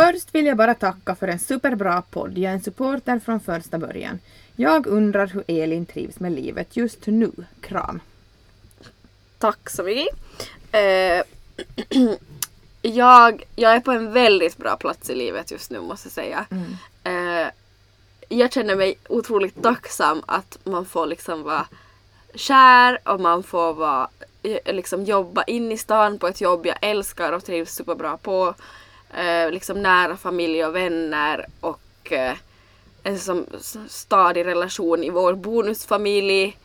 Först 0.00 0.34
vill 0.34 0.46
jag 0.46 0.56
bara 0.56 0.74
tacka 0.74 1.14
för 1.14 1.28
en 1.28 1.38
superbra 1.38 2.02
podd. 2.10 2.38
Jag 2.38 2.50
är 2.50 2.54
en 2.54 2.62
supporter 2.62 3.18
från 3.18 3.40
första 3.40 3.78
början. 3.78 4.18
Jag 4.56 4.86
undrar 4.86 5.26
hur 5.26 5.44
Elin 5.46 5.86
trivs 5.86 6.20
med 6.20 6.32
livet 6.32 6.76
just 6.76 7.06
nu. 7.06 7.32
Kram. 7.60 8.00
Tack 9.38 9.70
så 9.70 9.82
mycket. 9.82 10.16
Eh, 10.72 11.22
jag, 12.82 13.44
jag 13.56 13.72
är 13.72 13.80
på 13.80 13.92
en 13.92 14.12
väldigt 14.12 14.56
bra 14.56 14.76
plats 14.76 15.10
i 15.10 15.14
livet 15.14 15.50
just 15.50 15.70
nu 15.70 15.80
måste 15.80 16.06
jag 16.06 16.12
säga. 16.12 16.46
Eh, 17.04 17.48
jag 18.28 18.52
känner 18.52 18.76
mig 18.76 18.98
otroligt 19.08 19.62
tacksam 19.62 20.22
att 20.26 20.58
man 20.64 20.86
får 20.86 21.06
liksom 21.06 21.42
vara 21.42 21.66
kär 22.34 22.98
och 23.04 23.20
man 23.20 23.42
får 23.42 23.74
vara, 23.74 24.08
eh, 24.42 24.74
liksom 24.74 25.04
jobba 25.04 25.42
in 25.42 25.72
i 25.72 25.78
stan 25.78 26.18
på 26.18 26.28
ett 26.28 26.40
jobb 26.40 26.66
jag 26.66 26.76
älskar 26.82 27.32
och 27.32 27.44
trivs 27.44 27.74
superbra 27.74 28.16
på. 28.16 28.54
Eh, 29.14 29.50
liksom 29.50 29.82
nära 29.82 30.16
familj 30.16 30.64
och 30.64 30.76
vänner 30.76 31.46
och 31.60 32.12
eh, 32.12 32.36
en 33.02 33.18
som 33.18 33.46
stadig 33.88 34.46
relation 34.46 35.04
i 35.04 35.10
vår 35.10 35.34
bonusfamilj. 35.34 36.56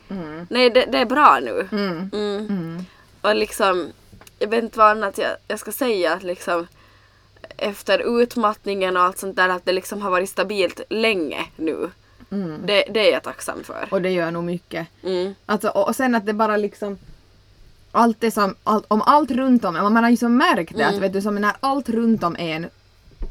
Nej, 0.50 0.70
det, 0.70 0.86
det 0.86 0.98
är 0.98 1.06
bra 1.06 1.39
nu. 1.41 1.68
Mm. 1.72 2.10
Mm. 2.14 2.86
Och 3.22 3.36
liksom, 3.36 3.91
jag 4.39 4.48
vet 4.48 4.64
inte 4.64 4.78
vad 4.78 4.91
annat 4.91 5.18
jag, 5.18 5.32
jag 5.48 5.60
ska 5.60 5.72
säga. 5.72 6.14
Att 6.14 6.24
liksom, 6.24 6.68
efter 7.58 8.22
utmattningen 8.22 8.98
och 8.98 9.04
allt 9.04 9.18
sånt 9.18 9.36
där, 9.36 9.50
att 9.50 9.66
det 9.66 9.72
liksom 9.72 10.02
har 10.02 10.12
varit 10.12 10.30
stabilt 10.30 10.82
länge 10.89 11.46
nu. 11.56 11.91
Det, 12.66 12.86
det 12.89 13.10
är 13.10 13.14
jag 13.14 13.24
tacksam 13.24 13.64
för. 13.64 13.88
Och 13.91 14.02
det 14.02 14.10
gör 14.10 14.32
nog 14.32 14.43
mycket. 14.43 14.88
Mm. 15.04 15.36
Alltså, 15.46 15.70
och, 15.70 15.88
och 15.88 15.96
sen 15.96 16.16
att 16.16 16.26
det 16.26 16.34
bara 16.34 16.58
liksom 16.58 16.98
allt 17.98 18.22
det 18.22 18.32
som, 18.32 18.56
allt, 18.64 18.86
om 18.88 19.02
allt 19.02 19.32
runt 19.32 19.66
om 19.66 19.74
man 19.74 20.04
har 20.04 20.10
ju 20.12 20.18
så 20.18 20.30
märkt 20.30 20.76
det 20.78 20.84
Mm. 20.84 20.96
att 20.96 21.02
vet 21.02 21.14
du, 21.14 21.22
som 21.22 21.36
när 21.36 21.54
allt 21.60 21.89
runt 21.89 22.24
om 22.24 22.36
en 22.39 22.66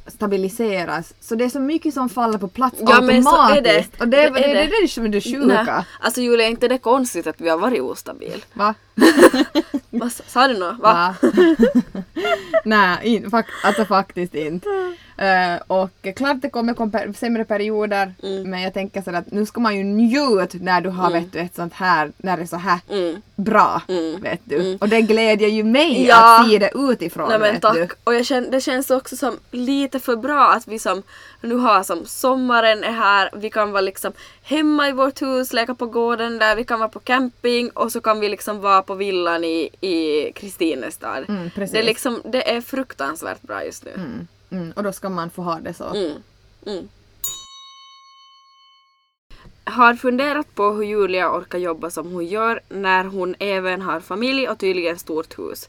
stabiliseras 0.06 1.14
så 1.20 1.34
det 1.34 1.44
är 1.44 1.48
så 1.48 1.60
mycket 1.60 1.94
som 1.94 2.08
faller 2.08 2.38
på 2.38 2.48
plats 2.48 2.76
Ja, 2.80 3.00
men 3.00 3.22
så 3.24 3.36
är 3.36 3.50
automatiskt. 3.54 3.92
det. 3.98 4.00
Och 4.04 4.08
det, 4.08 4.16
Det 4.16 4.22
är 4.22 4.30
det, 4.30 4.40
det, 4.40 4.52
det. 4.54 4.60
är 4.76 4.82
det 4.82 4.88
som 4.88 5.04
är 5.04 5.08
det 5.08 5.20
sjuka. 5.20 5.46
Nej, 5.46 5.84
Alltså 6.00 6.20
Julia, 6.20 6.46
är 6.46 6.50
inte 6.50 6.68
det 6.68 6.78
konstigt 6.78 7.26
att 7.26 7.40
vi 7.40 7.48
har 7.48 7.58
varit 7.58 7.80
ostabil? 7.80 8.44
Va? 8.52 8.74
Vad 9.90 10.12
sa- 10.12 10.48
du 10.48 10.58
något? 10.58 10.78
Va? 10.78 11.14
Va? 11.22 11.28
Nej, 12.64 12.98
in, 13.02 13.30
fak, 13.30 13.46
alltså 13.64 13.84
faktiskt 13.84 14.34
inte. 14.34 14.68
Eh, 15.16 15.62
och 15.66 15.90
klart 16.16 16.36
det 16.42 16.50
kommer 16.50 17.12
sämre 17.12 17.44
perioder 17.44 18.14
Mm. 18.22 18.50
men 18.50 18.62
jag 18.62 18.74
tänker 18.74 19.02
så 19.02 19.16
att 19.16 19.30
nu 19.32 19.46
ska 19.46 19.60
man 19.60 19.76
ju 19.76 19.84
njuta 19.84 20.58
när 20.60 20.80
du 20.80 20.88
har 20.88 21.10
vet 21.10 21.32
du, 21.32 21.38
ett 21.38 21.54
sånt 21.54 21.72
här, 21.74 22.12
när 22.16 22.36
det 22.36 22.42
är 22.42 22.46
så 22.46 22.56
här 22.56 22.80
Mm. 22.90 23.22
bra. 23.36 23.82
Vet 24.20 24.40
du. 24.44 24.78
Och 24.80 24.88
det 24.88 25.00
glädjer 25.02 25.48
ju 25.48 25.64
mig 25.64 26.06
Ja. 26.06 26.40
att 26.40 26.48
se 26.50 26.58
det 26.58 26.70
utifrån. 26.74 27.28
Nej 27.28 27.38
men 27.38 27.60
tack. 27.60 27.74
Du. 27.74 27.88
Och 28.04 28.14
jag 28.14 28.26
känner, 28.26 28.50
det 28.50 28.60
känns 28.60 28.90
också 28.90 29.16
som 29.16 29.38
lite 29.50 30.00
för 30.00 30.16
bra 30.16 30.52
att 30.52 30.68
vi 30.68 30.78
som 30.78 31.02
nu 31.40 31.54
har 31.54 31.82
som 31.82 32.06
sommaren 32.06 32.84
är 32.84 32.92
här, 32.92 33.30
vi 33.36 33.50
kan 33.50 33.72
vara 33.72 33.80
liksom 33.80 34.12
hemma 34.42 34.88
i 34.88 34.92
vårt 34.92 35.22
hus, 35.22 35.52
leka 35.52 35.74
på 35.74 35.86
gården 35.86 36.38
där, 36.38 36.56
vi 36.56 36.64
kan 36.64 36.78
vara 36.78 36.88
på 36.88 37.00
camping 37.00 37.70
och 37.70 37.92
så 37.92 38.00
kan 38.00 38.20
vi 38.20 38.28
liksom 38.28 38.60
vara 38.60 38.82
på 38.82 38.94
villan 38.94 39.44
i, 39.44 39.70
i 39.80 40.32
Kristinestad. 40.32 41.24
Mm, 41.28 41.50
det, 41.54 41.78
är 41.78 41.82
liksom, 41.82 42.20
det 42.24 42.54
är 42.54 42.60
fruktansvärt 42.60 43.42
bra 43.42 43.64
just 43.64 43.84
nu. 43.84 43.90
Mm, 44.54 44.62
mm, 44.62 44.72
och 44.76 44.82
då 44.82 44.92
ska 44.92 45.08
man 45.08 45.30
få 45.30 45.42
ha 45.42 45.60
det 45.60 45.74
så. 45.74 45.84
Mm. 45.84 46.22
Mm. 46.66 46.88
Har 49.64 49.94
funderat 49.94 50.54
på 50.54 50.70
hur 50.70 50.84
Julia 50.84 51.38
orkar 51.38 51.58
jobba 51.58 51.90
som 51.90 52.12
hon 52.12 52.26
gör 52.26 52.60
när 52.68 53.04
hon 53.04 53.34
även 53.38 53.82
har 53.82 54.00
familj 54.00 54.48
och 54.48 54.58
tydligen 54.58 54.98
stort 54.98 55.38
hus. 55.38 55.68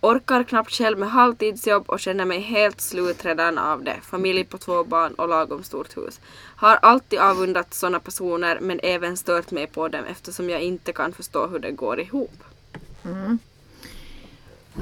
Orkar 0.00 0.44
knappt 0.44 0.72
själv 0.72 0.98
med 0.98 1.10
halvtidsjobb 1.10 1.84
och 1.90 2.00
känner 2.00 2.24
mig 2.24 2.40
helt 2.40 2.80
slut 2.80 3.24
redan 3.24 3.58
av 3.58 3.82
det. 3.82 3.96
Familj 4.02 4.44
på 4.44 4.58
två 4.58 4.84
barn 4.84 5.14
och 5.14 5.28
lagom 5.28 5.62
stort 5.62 5.96
hus. 5.96 6.20
Har 6.56 6.76
alltid 6.76 7.18
avundat 7.18 7.74
sådana 7.74 8.00
personer 8.00 8.60
men 8.60 8.80
även 8.82 9.16
stört 9.16 9.50
mig 9.50 9.66
på 9.66 9.88
dem 9.88 10.04
eftersom 10.04 10.50
jag 10.50 10.60
inte 10.60 10.92
kan 10.92 11.12
förstå 11.12 11.46
hur 11.46 11.58
det 11.58 11.70
går 11.70 12.00
ihop. 12.00 12.44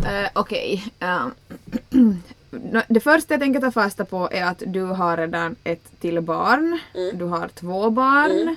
Eh, 0.03 0.29
Okej. 0.35 0.93
ehm, 0.99 1.31
det 2.89 3.01
första 3.01 3.35
jag 3.35 3.41
tänker 3.41 3.61
ta 3.61 3.71
fasta 3.71 4.05
på 4.05 4.29
är 4.33 4.45
att 4.45 4.63
du 4.67 4.83
har 4.83 5.17
redan 5.17 5.57
ett 5.65 6.01
till 6.01 6.21
barn. 6.21 6.79
Mm. 6.95 7.19
Du 7.19 7.25
har 7.25 7.49
två 7.49 7.91
barn. 7.91 8.57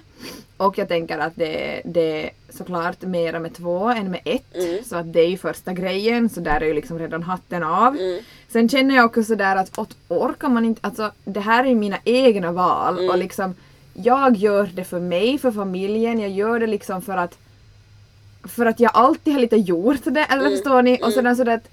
Och 0.57 0.77
jag 0.77 0.87
tänker 0.87 1.19
att 1.19 1.35
det, 1.35 1.81
det 1.85 2.25
är 2.25 2.29
såklart 2.49 3.01
mera 3.01 3.39
med 3.39 3.53
två 3.55 3.89
än 3.89 4.11
med 4.11 4.19
ett. 4.25 4.55
Mm. 4.55 4.83
Så 4.83 4.95
att 4.95 5.13
det 5.13 5.19
är 5.21 5.27
ju 5.29 5.37
första 5.37 5.73
grejen. 5.73 6.29
Så 6.29 6.39
där 6.39 6.61
är 6.61 6.65
ju 6.65 6.73
liksom 6.73 6.99
redan 6.99 7.23
hatten 7.23 7.63
av. 7.63 7.95
Mm. 7.95 8.19
Sen 8.49 8.69
känner 8.69 8.95
jag 8.95 9.05
också 9.05 9.23
sådär 9.23 9.55
att 9.55 9.77
åt, 9.79 9.95
orkar 10.07 10.49
man 10.49 10.65
inte, 10.65 10.79
alltså 10.83 11.11
det 11.23 11.39
här 11.39 11.63
är 11.63 11.67
ju 11.69 11.75
mina 11.75 11.97
egna 12.03 12.51
val 12.51 12.97
Mm. 12.97 13.09
och 13.09 13.17
liksom 13.17 13.55
jag 13.93 14.35
gör 14.35 14.69
det 14.73 14.83
för 14.83 14.99
mig, 14.99 15.37
för 15.37 15.51
familjen, 15.51 16.19
jag 16.19 16.29
gör 16.29 16.59
det 16.59 16.67
liksom 16.67 17.01
för 17.01 17.17
att 17.17 17.37
för 18.43 18.65
att 18.65 18.79
jag 18.79 18.91
alltid 18.93 19.33
har 19.33 19.41
lite 19.41 19.55
gjort 19.55 20.03
det, 20.03 20.19
eller 20.29 20.41
Mm. 20.41 20.51
förstår 20.51 20.81
ni? 20.81 20.99
Och 21.03 21.13
sedan 21.13 21.35
sådär 21.35 21.53
att 21.55 21.69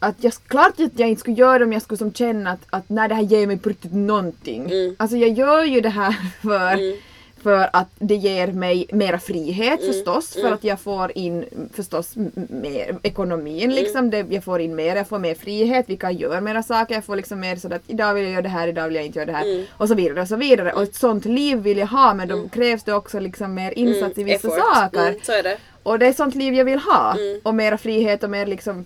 att 0.00 0.24
jag, 0.24 0.32
klart 0.46 0.80
att 0.80 0.98
jag 0.98 1.08
inte 1.08 1.20
skulle 1.20 1.36
göra 1.36 1.58
det 1.58 1.64
om 1.64 1.72
jag 1.72 1.82
skulle 1.82 1.98
som 1.98 2.12
känna 2.12 2.50
att, 2.50 2.60
att 2.70 2.84
nej 2.88 3.08
det 3.08 3.14
här 3.14 3.22
ger 3.22 3.46
mig 3.46 3.58
på 3.58 3.68
riktigt 3.68 3.92
någonting. 3.94 4.70
Mm. 4.70 4.96
Alltså 4.98 5.16
jag 5.16 5.30
gör 5.30 5.64
ju 5.64 5.80
det 5.80 5.88
här 5.88 6.14
för, 6.42 6.72
Mm. 6.72 6.96
för 7.42 7.68
att 7.72 7.88
det 7.98 8.14
ger 8.14 8.46
mig 8.52 8.86
mera 8.92 9.18
frihet 9.18 9.80
Mm. 9.82 9.92
förstås, 9.92 10.32
för 10.34 10.52
att 10.52 10.64
jag 10.64 10.80
får 10.80 11.12
in 11.18 11.44
förstås 11.74 12.16
mer 12.48 12.84
Mm. 12.88 12.98
ekonomin 13.02 13.74
liksom, 13.74 14.10
det, 14.10 14.26
jag 14.30 14.44
får 14.44 14.60
in 14.60 14.74
mer, 14.74 14.96
jag 14.96 15.08
får 15.08 15.18
mer 15.18 15.34
frihet, 15.34 15.84
vi 15.88 15.96
kan 15.96 16.16
göra 16.16 16.40
mera 16.40 16.62
saker, 16.62 16.94
jag 16.94 17.04
får 17.04 17.16
liksom 17.16 17.40
mer 17.40 17.56
sådär 17.56 17.76
att 17.76 17.82
idag 17.86 18.14
vill 18.14 18.22
jag 18.24 18.32
göra 18.32 18.42
det 18.42 18.48
här, 18.48 18.68
idag 18.68 18.86
vill 18.86 18.94
jag 18.96 19.04
inte 19.06 19.18
göra 19.18 19.26
det 19.26 19.32
här 19.32 19.44
Mm. 19.54 19.64
och 19.72 19.88
så 19.88 19.94
vidare 19.94 20.20
och 20.20 20.28
så 20.28 20.36
vidare. 20.36 20.72
Och 20.72 20.82
ett 20.82 20.94
sånt 20.94 21.24
liv 21.24 21.58
vill 21.58 21.78
jag 21.78 21.86
ha 21.86 22.14
men 22.14 22.28
då 22.28 22.48
krävs 22.48 22.82
det 22.82 22.92
också 22.94 23.20
liksom 23.20 23.54
mer 23.54 23.78
insats 23.78 24.18
i 24.18 24.22
vissa 24.24 24.48
Effort. 24.48 24.60
saker. 24.74 25.08
Mm, 25.08 25.20
så 25.22 25.32
är 25.32 25.42
det. 25.42 25.56
Och 25.82 25.98
det 25.98 26.06
är 26.06 26.12
sånt 26.12 26.34
liv 26.34 26.54
jag 26.54 26.64
vill 26.64 26.78
ha. 26.78 27.14
Mm. 27.18 27.40
Och 27.42 27.54
mera 27.54 27.78
frihet 27.78 28.22
och 28.22 28.30
mer 28.30 28.46
liksom 28.46 28.84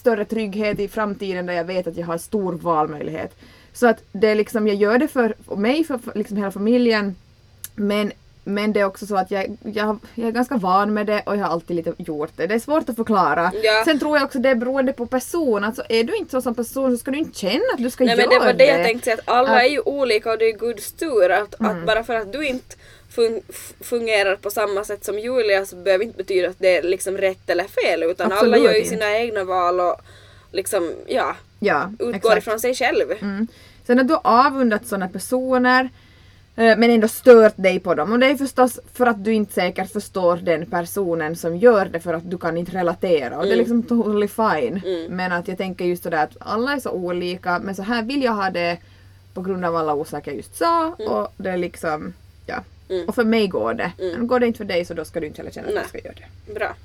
större 0.00 0.24
trygghet 0.24 0.80
i 0.80 0.88
framtiden 0.88 1.46
där 1.46 1.54
jag 1.54 1.64
vet 1.64 1.86
att 1.86 1.96
jag 1.96 2.06
har 2.06 2.18
stor 2.18 2.52
valmöjlighet. 2.52 3.34
Så 3.72 3.86
att 3.86 4.02
det 4.12 4.28
är 4.28 4.34
liksom, 4.34 4.66
jag 4.68 4.76
gör 4.76 4.98
det 4.98 5.08
för 5.08 5.34
mig, 5.56 5.84
för, 5.84 5.98
liksom 6.14 6.36
hela 6.36 6.50
familjen. 6.50 7.16
Men, 7.74 8.12
men 8.44 8.72
det 8.72 8.80
är 8.80 8.84
också 8.84 9.06
så 9.06 9.16
att 9.16 9.30
jag, 9.30 9.56
jag, 9.62 9.98
jag 10.14 10.28
är 10.28 10.32
ganska 10.32 10.56
van 10.56 10.94
med 10.94 11.06
det 11.06 11.22
och 11.26 11.36
jag 11.36 11.40
har 11.44 11.48
alltid 11.52 11.76
lite 11.76 11.94
gjort 11.98 12.30
det. 12.36 12.46
Det 12.46 12.54
är 12.54 12.58
svårt 12.58 12.88
att 12.88 12.96
förklara. 12.96 13.52
Ja. 13.62 13.82
Sen 13.84 13.98
tror 13.98 14.16
jag 14.16 14.24
också 14.24 14.38
det 14.38 14.48
är 14.48 14.54
beroende 14.54 14.92
på 14.92 15.06
person. 15.06 15.64
Alltså 15.64 15.82
är 15.88 16.04
du 16.04 16.16
inte 16.16 16.30
så 16.30 16.42
som 16.42 16.54
person 16.54 16.90
så 16.90 16.96
ska 16.98 17.10
du 17.10 17.18
inte 17.18 17.38
känna 17.38 17.64
att 17.74 17.82
du 17.82 17.90
ska 17.90 18.04
Nej 18.04 18.16
göra 18.16 18.28
men 18.28 18.38
det 18.40 18.46
var 18.46 18.52
det 18.52 18.66
jag 18.66 18.80
det. 18.80 18.84
tänkte 18.84 19.04
säga 19.04 19.16
att 19.16 19.28
alla 19.34 19.50
Att- 19.50 19.62
är 19.62 19.68
ju 19.68 19.80
olika 19.80 20.32
och 20.32 20.38
det 20.38 20.44
är 20.44 20.58
Guds 20.58 20.92
tur. 20.92 21.30
Att, 21.30 21.60
Mm. 21.60 21.78
att 21.80 21.86
bara 21.86 22.04
för 22.04 22.14
att 22.14 22.32
du 22.32 22.46
inte 22.46 22.76
fun- 23.14 23.42
fungerar 23.80 24.36
på 24.36 24.50
samma 24.50 24.84
sätt 24.84 25.04
som 25.04 25.18
Julia 25.18 25.66
så 25.66 25.76
behöver 25.76 26.04
inte 26.04 26.16
betyda 26.16 26.48
att 26.48 26.58
det 26.58 26.76
är 26.76 26.82
liksom 26.82 27.16
rätt 27.18 27.50
eller 27.50 27.64
fel 27.64 28.02
utan 28.02 28.26
alla 28.32 28.36
Absolut 28.36 28.62
gör 28.64 28.72
ju 28.74 28.84
sina 28.84 29.18
egna 29.18 29.44
val 29.44 29.80
och, 29.80 29.96
liksom, 30.52 30.92
ja, 31.06 31.36
Ja, 31.58 31.92
utgår 31.98 32.14
exakt. 32.14 32.38
ifrån 32.38 32.60
sig 32.60 32.74
själv. 32.74 33.06
Sen 33.86 33.98
att 34.00 34.08
du 34.08 34.14
har 34.14 34.46
avundat 34.46 34.86
sådana 34.86 35.08
personer 35.08 35.88
eh, 36.56 36.76
men 36.78 36.82
ändå 36.90 37.08
stört 37.08 37.54
dig 37.56 37.80
på 37.80 37.94
dem. 37.94 38.12
Och 38.12 38.18
det 38.18 38.26
är 38.26 38.34
förstås 38.36 38.80
för 38.94 39.06
att 39.06 39.24
du 39.24 39.32
inte 39.34 39.52
säkert 39.52 39.92
förstår 39.92 40.36
den 40.36 40.66
personen 40.66 41.36
som 41.36 41.56
gör 41.56 41.84
det 41.86 42.00
för 42.00 42.14
att 42.14 42.30
du 42.30 42.38
kan 42.38 42.56
inte 42.56 42.72
relatera. 42.72 43.38
Och 43.38 43.44
det 43.46 43.52
är 43.52 43.56
liksom 43.56 43.82
totally 43.82 44.28
fine. 44.28 45.06
Men 45.10 45.32
att 45.32 45.48
jag 45.48 45.58
tänker 45.58 45.84
just 45.84 46.02
sådär 46.02 46.24
att 46.24 46.36
alla 46.40 46.72
är 46.72 46.80
så 46.80 46.90
olika 46.90 47.58
men 47.58 47.74
så 47.74 47.82
här 47.82 48.02
vill 48.02 48.22
jag 48.22 48.32
ha 48.32 48.50
det 48.50 48.78
på 49.34 49.40
grund 49.42 49.64
av 49.64 49.76
alla 49.76 49.94
orsaker 49.94 50.30
jag 50.30 50.36
just 50.36 50.56
sa. 50.56 50.86
Och 50.98 51.32
det 51.36 51.50
är 51.50 51.56
liksom, 51.56 52.12
ja. 52.90 53.04
Och 53.08 53.14
för 53.14 53.24
mig 53.24 53.46
går 53.46 53.74
det. 53.74 53.92
Men 53.98 54.26
går 54.26 54.40
det 54.40 54.46
inte 54.46 54.56
för 54.56 54.64
dig 54.64 54.84
så 54.84 54.94
då 54.94 55.04
ska 55.04 55.20
du 55.20 55.26
inte 55.26 55.40
heller 55.40 55.52
känna 55.52 55.68
att 55.68 55.74
Nej. 55.74 55.82
du 55.82 55.88
ska 55.88 55.98
göra 55.98 56.14
det. 56.46 56.54
Bra. 56.54 56.76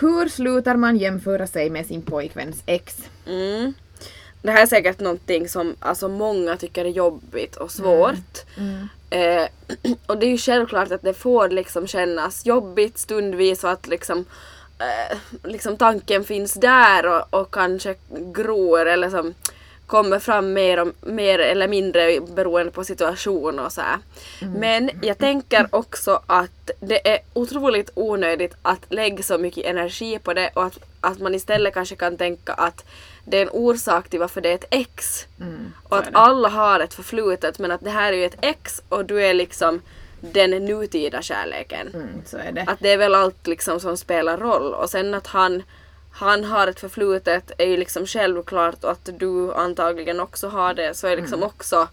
Hur 0.00 0.28
slutar 0.28 0.76
man 0.76 0.96
jämföra 0.96 1.46
sig 1.46 1.70
med 1.70 1.86
sin 1.86 2.02
pojkväns 2.02 2.62
ex? 2.66 2.96
Mm. 3.26 3.74
Det 4.42 4.50
här 4.50 4.62
är 4.62 4.66
säkert 4.66 5.00
någonting 5.00 5.48
som 5.48 5.76
alltså, 5.78 6.08
många 6.08 6.56
tycker 6.56 6.84
är 6.84 6.88
jobbigt 6.88 7.56
och 7.56 7.70
svårt. 7.70 8.44
Eh, 9.10 9.48
och 10.06 10.18
det 10.18 10.26
är 10.26 10.30
ju 10.30 10.38
självklart 10.38 10.92
att 10.92 11.02
det 11.02 11.14
får 11.14 11.48
liksom 11.48 11.86
kännas 11.86 12.46
jobbigt 12.46 12.98
stundvis 12.98 13.64
och 13.64 13.70
att 13.70 13.86
liksom, 13.86 14.24
eh, 14.78 15.18
liksom 15.44 15.76
tanken 15.76 16.24
finns 16.24 16.54
där 16.54 17.06
och, 17.06 17.40
och 17.40 17.54
kanske 17.54 17.94
gror 18.34 18.86
eller 18.86 19.10
som 19.10 19.34
kommer 19.86 20.18
fram 20.18 20.52
mer, 20.52 20.80
och, 20.80 20.88
mer 21.00 21.38
eller 21.38 21.68
mindre 21.68 22.20
beroende 22.20 22.72
på 22.72 22.84
situation 22.84 23.58
och 23.58 23.72
så 23.72 23.80
här. 23.80 23.98
Men 24.40 24.90
jag 25.02 25.18
tänker 25.18 25.66
också 25.70 26.20
att 26.26 26.70
det 26.80 27.08
är 27.08 27.18
otroligt 27.32 27.90
onödigt 27.94 28.54
att 28.62 28.80
lägga 28.88 29.22
så 29.22 29.38
mycket 29.38 29.64
energi 29.64 30.18
på 30.18 30.34
det 30.34 30.50
och 30.54 30.64
att, 30.64 30.78
att 31.00 31.18
man 31.20 31.34
istället 31.34 31.74
kanske 31.74 31.96
kan 31.96 32.16
tänka 32.16 32.52
att 32.52 32.84
det 33.24 33.38
är 33.38 33.42
en 33.42 33.50
orsak 33.52 34.08
till 34.08 34.20
varför 34.20 34.40
det 34.40 34.50
är 34.50 34.54
ett 34.54 34.68
ex. 34.70 35.26
och 35.88 35.98
att 35.98 36.08
alla 36.12 36.48
har 36.48 36.80
ett 36.80 36.94
förflutet 36.94 37.58
men 37.58 37.70
att 37.70 37.80
det 37.80 37.90
här 37.90 38.12
är 38.12 38.16
ju 38.16 38.24
ett 38.24 38.38
ex 38.40 38.82
och 38.88 39.04
du 39.04 39.22
är 39.22 39.34
liksom 39.34 39.80
den 40.20 40.50
nutida 40.50 41.22
kärleken. 41.22 41.88
Mm, 41.94 42.54
det. 42.54 42.64
Att 42.66 42.80
det 42.80 42.92
är 42.92 42.96
väl 42.96 43.14
allt 43.14 43.46
liksom 43.46 43.80
som 43.80 43.96
spelar 43.96 44.38
roll 44.38 44.74
och 44.74 44.90
sen 44.90 45.14
att 45.14 45.26
han, 45.26 45.62
han 46.16 46.44
har 46.44 46.66
ett 46.66 46.80
förflutet 46.80 47.50
är 47.58 47.66
ju 47.66 47.76
liksom 47.76 48.06
självklart 48.06 48.84
och 48.84 48.90
att 48.90 49.08
du 49.18 49.54
antagligen 49.54 50.20
också 50.20 50.48
har 50.48 50.74
det 50.74 50.94
så 50.94 51.06
är 51.06 51.16
liksom 51.16 51.42
också 51.42 51.88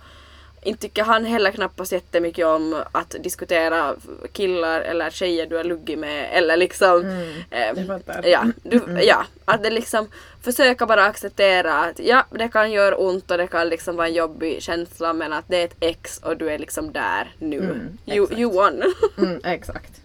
inte 0.65 0.81
tycker 0.81 1.03
han 1.03 1.25
heller 1.25 1.51
knappast 1.51 1.91
jättemycket 1.91 2.45
om 2.45 2.83
att 2.91 3.15
diskutera 3.19 3.95
killar 4.31 4.81
eller 4.81 5.09
tjejer 5.09 5.45
du 5.45 5.55
har 5.55 5.63
luggit 5.63 5.99
med 5.99 6.29
eller 6.31 6.57
liksom 6.57 7.05
eh, 7.49 7.61
jag 7.75 7.87
fattar. 7.87 8.25
ja, 8.25 8.45
du, 8.63 8.81
ja, 9.01 9.25
att 9.45 9.63
det 9.63 9.69
liksom 9.69 10.07
försöka 10.41 10.85
bara 10.85 11.05
acceptera 11.05 11.73
att 11.73 11.99
ja, 11.99 12.25
det 12.31 12.47
kan 12.47 12.71
göra 12.71 12.95
ont 12.95 13.31
och 13.31 13.37
det 13.37 13.47
kan 13.47 13.69
liksom 13.69 13.95
vara 13.95 14.07
en 14.07 14.13
jobbig 14.13 14.61
känsla 14.61 15.13
men 15.13 15.33
att 15.33 15.45
det 15.47 15.61
är 15.61 15.65
ett 15.65 15.77
ex 15.79 16.17
och 16.17 16.37
du 16.37 16.49
är 16.49 16.59
liksom 16.59 16.91
där 16.91 17.31
nu. 17.39 17.89
you, 18.05 18.23
exakt. 18.23 18.39
you 18.39 18.53
won. 18.53 18.83
Mm, 19.17 19.39
exakt. 19.43 20.01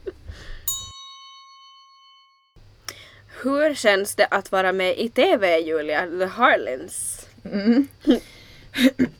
Hur 3.42 3.74
känns 3.74 4.14
det 4.14 4.26
att 4.26 4.52
vara 4.52 4.72
med 4.72 4.98
i 4.98 5.08
TV 5.08 5.58
Julia? 5.58 6.06
The 6.06 6.26
Harlins? 6.26 7.26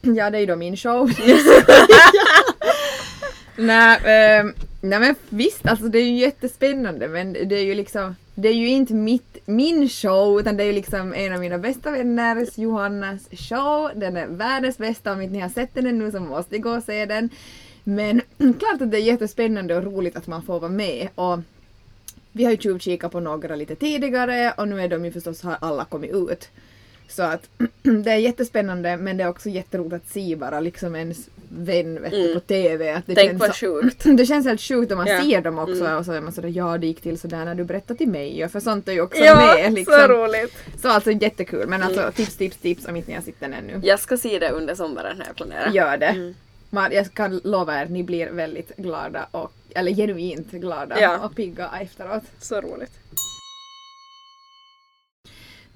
Ja, 0.00 0.30
det 0.30 0.38
är 0.38 0.40
ju 0.40 0.46
då 0.46 0.56
min 0.56 0.76
show. 0.76 1.10
nej, 3.56 3.96
eh, 3.96 4.44
nej 4.80 5.00
men 5.00 5.14
visst, 5.28 5.66
alltså 5.66 5.88
det 5.88 5.98
är 5.98 6.02
ju 6.02 6.16
jättespännande 6.16 7.08
men 7.08 7.32
det 7.32 7.56
är 7.56 7.64
ju 7.64 7.74
liksom 7.74 8.14
det 8.34 8.48
är 8.48 8.54
ju 8.54 8.68
inte 8.68 8.94
mitt, 8.94 9.38
min 9.46 9.88
show 9.88 10.40
utan 10.40 10.56
det 10.56 10.62
är 10.62 10.66
ju 10.66 10.72
liksom 10.72 11.14
en 11.14 11.32
av 11.32 11.40
mina 11.40 11.58
bästa 11.58 11.90
vänners, 11.90 12.58
Johannas 12.58 13.28
show. 13.30 13.90
Den 13.94 14.16
är 14.16 14.26
världens 14.26 14.78
bästa, 14.78 15.12
om 15.12 15.20
inte 15.20 15.32
ni 15.32 15.40
har 15.40 15.48
sett 15.48 15.74
den 15.74 15.86
ännu 15.86 16.10
så 16.10 16.20
måste 16.20 16.54
ni 16.54 16.58
gå 16.58 16.70
och 16.70 16.82
se 16.82 17.06
den. 17.06 17.30
Men 17.84 18.20
klart 18.58 18.80
att 18.80 18.90
det 18.90 18.98
är 18.98 19.02
jättespännande 19.02 19.76
och 19.76 19.84
roligt 19.84 20.16
att 20.16 20.26
man 20.26 20.42
får 20.42 20.60
vara 20.60 20.70
med. 20.70 21.08
Och 21.14 21.38
vi 22.32 22.44
har 22.44 22.50
ju 22.50 22.56
tjuvkikat 22.58 23.12
på 23.12 23.20
några 23.20 23.56
lite 23.56 23.74
tidigare 23.74 24.54
och 24.56 24.68
nu 24.68 24.80
är 24.80 24.88
de 24.88 25.04
ju 25.04 25.12
förstås, 25.12 25.42
har 25.42 25.56
alla 25.60 25.84
kommit 25.84 26.10
ut. 26.14 26.48
Så 27.08 27.22
att 27.22 27.48
det 28.04 28.10
är 28.10 28.16
jättespännande 28.16 28.96
men 28.96 29.16
det 29.16 29.24
är 29.24 29.28
också 29.28 29.48
jätteroligt 29.48 29.94
att 29.94 30.08
se 30.12 30.36
bara 30.36 30.60
liksom 30.60 30.96
ens 30.96 31.28
vän 31.50 32.02
vet 32.02 32.10
du, 32.10 32.34
på 32.34 32.40
TV. 32.40 32.92
Att 32.92 33.06
det 33.06 33.14
Tänk 33.14 33.28
känns 33.30 33.40
vad 33.40 33.54
så, 33.54 33.82
sjukt. 33.82 34.02
Det 34.18 34.26
känns 34.26 34.46
helt 34.46 34.60
sjukt 34.60 34.92
om 34.92 34.98
man 34.98 35.06
Ja. 35.06 35.20
ser 35.22 35.40
dem 35.42 35.58
också 35.58 35.96
och 35.96 36.04
så 36.04 36.12
är 36.12 36.20
man 36.20 36.32
sådär 36.32 36.48
ja 36.48 36.78
det 36.78 36.86
gick 36.86 37.00
till 37.00 37.18
sådär 37.18 37.44
när 37.44 37.54
du 37.54 37.64
berättade 37.64 37.98
till 37.98 38.08
mig 38.08 38.44
och 38.44 38.50
för 38.50 38.60
sånt 38.60 38.88
är 38.88 38.92
ju 38.92 39.00
också 39.00 39.20
Ja, 39.24 39.36
med. 39.36 39.64
så 39.64 39.70
Liksom. 39.70 39.94
roligt. 40.08 40.56
Så 40.82 40.88
alltså 40.88 41.10
jättekul 41.10 41.66
men 41.68 41.82
alltså 41.82 42.10
tips 42.14 42.36
tips 42.36 42.56
tips 42.56 42.86
om 42.88 42.96
inte 42.96 43.08
ni 43.10 43.14
har 43.14 43.22
sett 43.22 43.40
den 43.40 43.54
ännu. 43.54 43.80
Jag 43.82 44.00
ska 44.00 44.16
se 44.16 44.38
det 44.38 44.50
under 44.50 44.74
sommaren 44.74 45.18
när 45.18 45.26
jag 45.26 45.36
planerar. 45.36 45.70
Gör 45.72 45.96
det. 45.96 46.06
Mm. 46.06 46.34
Man, 46.70 46.92
jag 46.92 47.14
kan 47.14 47.40
lova 47.44 47.80
er, 47.82 47.86
ni 47.86 48.02
blir 48.02 48.30
väldigt 48.30 48.76
glada 48.76 49.26
och 49.30 49.52
eller 49.74 49.92
genuint 49.92 50.50
glada 50.50 51.00
Ja. 51.00 51.18
och 51.18 51.36
pigga 51.36 51.70
efteråt. 51.80 52.22
Så 52.40 52.60
roligt. 52.60 52.92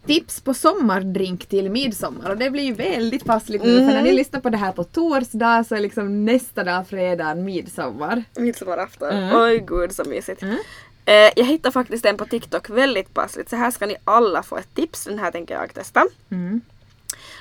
Tips 0.06 0.40
på 0.40 0.54
sommardrink 0.54 1.46
till 1.46 1.70
midsommar 1.70 2.30
och 2.30 2.36
det 2.36 2.50
blir 2.50 2.62
ju 2.62 2.72
väldigt 2.74 3.24
passligt 3.24 3.62
nu 3.64 3.76
för 3.78 3.86
när 3.86 4.02
ni 4.02 4.12
lyssnar 4.12 4.40
på 4.40 4.50
det 4.50 4.56
här 4.56 4.72
på 4.72 4.84
torsdag 4.84 5.64
så 5.68 5.74
är 5.74 5.80
liksom 5.80 6.24
nästa 6.24 6.64
dag 6.64 6.88
fredag 6.88 7.34
midsommar. 7.34 8.24
Midsommarafton. 8.36 9.10
Mm. 9.10 9.40
Oj 9.42 9.64
gud 9.66 9.92
så 9.92 10.04
mysigt. 10.04 10.42
Mm. 10.42 10.56
Eh, 11.04 11.30
jag 11.36 11.44
hittade 11.44 11.72
faktiskt 11.72 12.06
en 12.06 12.16
på 12.16 12.24
TikTok 12.24 12.70
väldigt 12.70 13.14
passligt. 13.14 13.50
Så 13.50 13.56
här 13.56 13.70
ska 13.70 13.86
ni 13.86 13.96
alla 14.04 14.42
få 14.42 14.56
ett 14.56 14.74
tips. 14.74 15.04
Den 15.04 15.18
här 15.18 15.30
tänker 15.30 15.54
jag 15.54 15.74
testa. 15.74 16.04
Mm. 16.30 16.60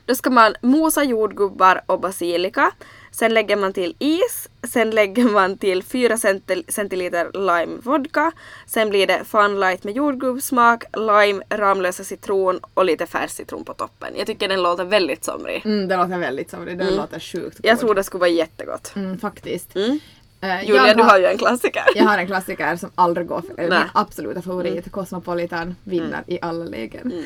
Då 0.06 0.16
ska 0.16 0.30
man 0.30 0.56
mosa 0.62 1.04
jordgubbar 1.04 1.82
och 1.86 2.00
basilika. 2.00 2.72
Sen 3.12 3.34
lägger 3.34 3.56
man 3.56 3.74
till 3.74 3.96
is. 4.00 4.50
Sen 4.68 4.90
lägger 4.90 5.24
man 5.24 5.58
till 5.58 5.84
4 5.84 6.16
centil- 6.18 6.64
centiliter 6.68 7.32
lime 7.34 7.78
vodka. 7.84 8.32
Sen 8.68 8.90
blir 8.90 9.08
det 9.08 9.24
fun 9.26 9.60
light 9.60 9.84
med 9.84 9.96
jordgubbssmak, 9.96 10.84
lime, 10.98 11.44
Ramlösa 11.50 12.04
citron 12.04 12.60
och 12.74 12.86
lite 12.86 13.06
färskcitron 13.06 13.64
på 13.66 13.74
toppen. 13.74 14.14
Jag 14.18 14.28
tycker 14.28 14.48
den 14.48 14.64
låter 14.64 14.84
väldigt 14.86 15.24
somrig. 15.24 15.62
Mm, 15.66 15.88
det 15.88 15.98
låter 15.98 16.18
väldigt 16.18 16.50
så, 16.50 16.58
det 16.58 16.72
Mm. 16.72 16.94
låter 16.94 17.20
sjukt 17.20 17.60
Jag 17.64 17.76
god. 17.76 17.80
tror 17.80 17.96
det 17.96 18.04
skulle 18.04 18.20
vara 18.20 18.30
jättegott. 18.30 18.94
Mm, 18.96 19.18
faktiskt. 19.20 19.76
Mm. 19.76 20.00
Eh, 20.42 20.64
Julia, 20.66 20.88
jag 20.88 20.98
du 20.98 21.04
har 21.04 21.20
ju 21.20 21.26
en 21.26 21.38
klassiker. 21.38 21.84
Jag 21.96 22.04
har 22.04 22.18
en 22.18 22.28
klassiker 22.28 22.76
som 22.76 22.90
aldrig 22.96 23.28
går 23.28 23.44
Nej. 23.58 23.70
min 23.70 23.80
absoluta 23.94 24.42
favorit, 24.42 24.92
Cosmopolitan, 24.92 25.76
vinner 25.84 26.24
i 26.28 26.40
alla 26.42 26.64
lägen. 26.66 27.26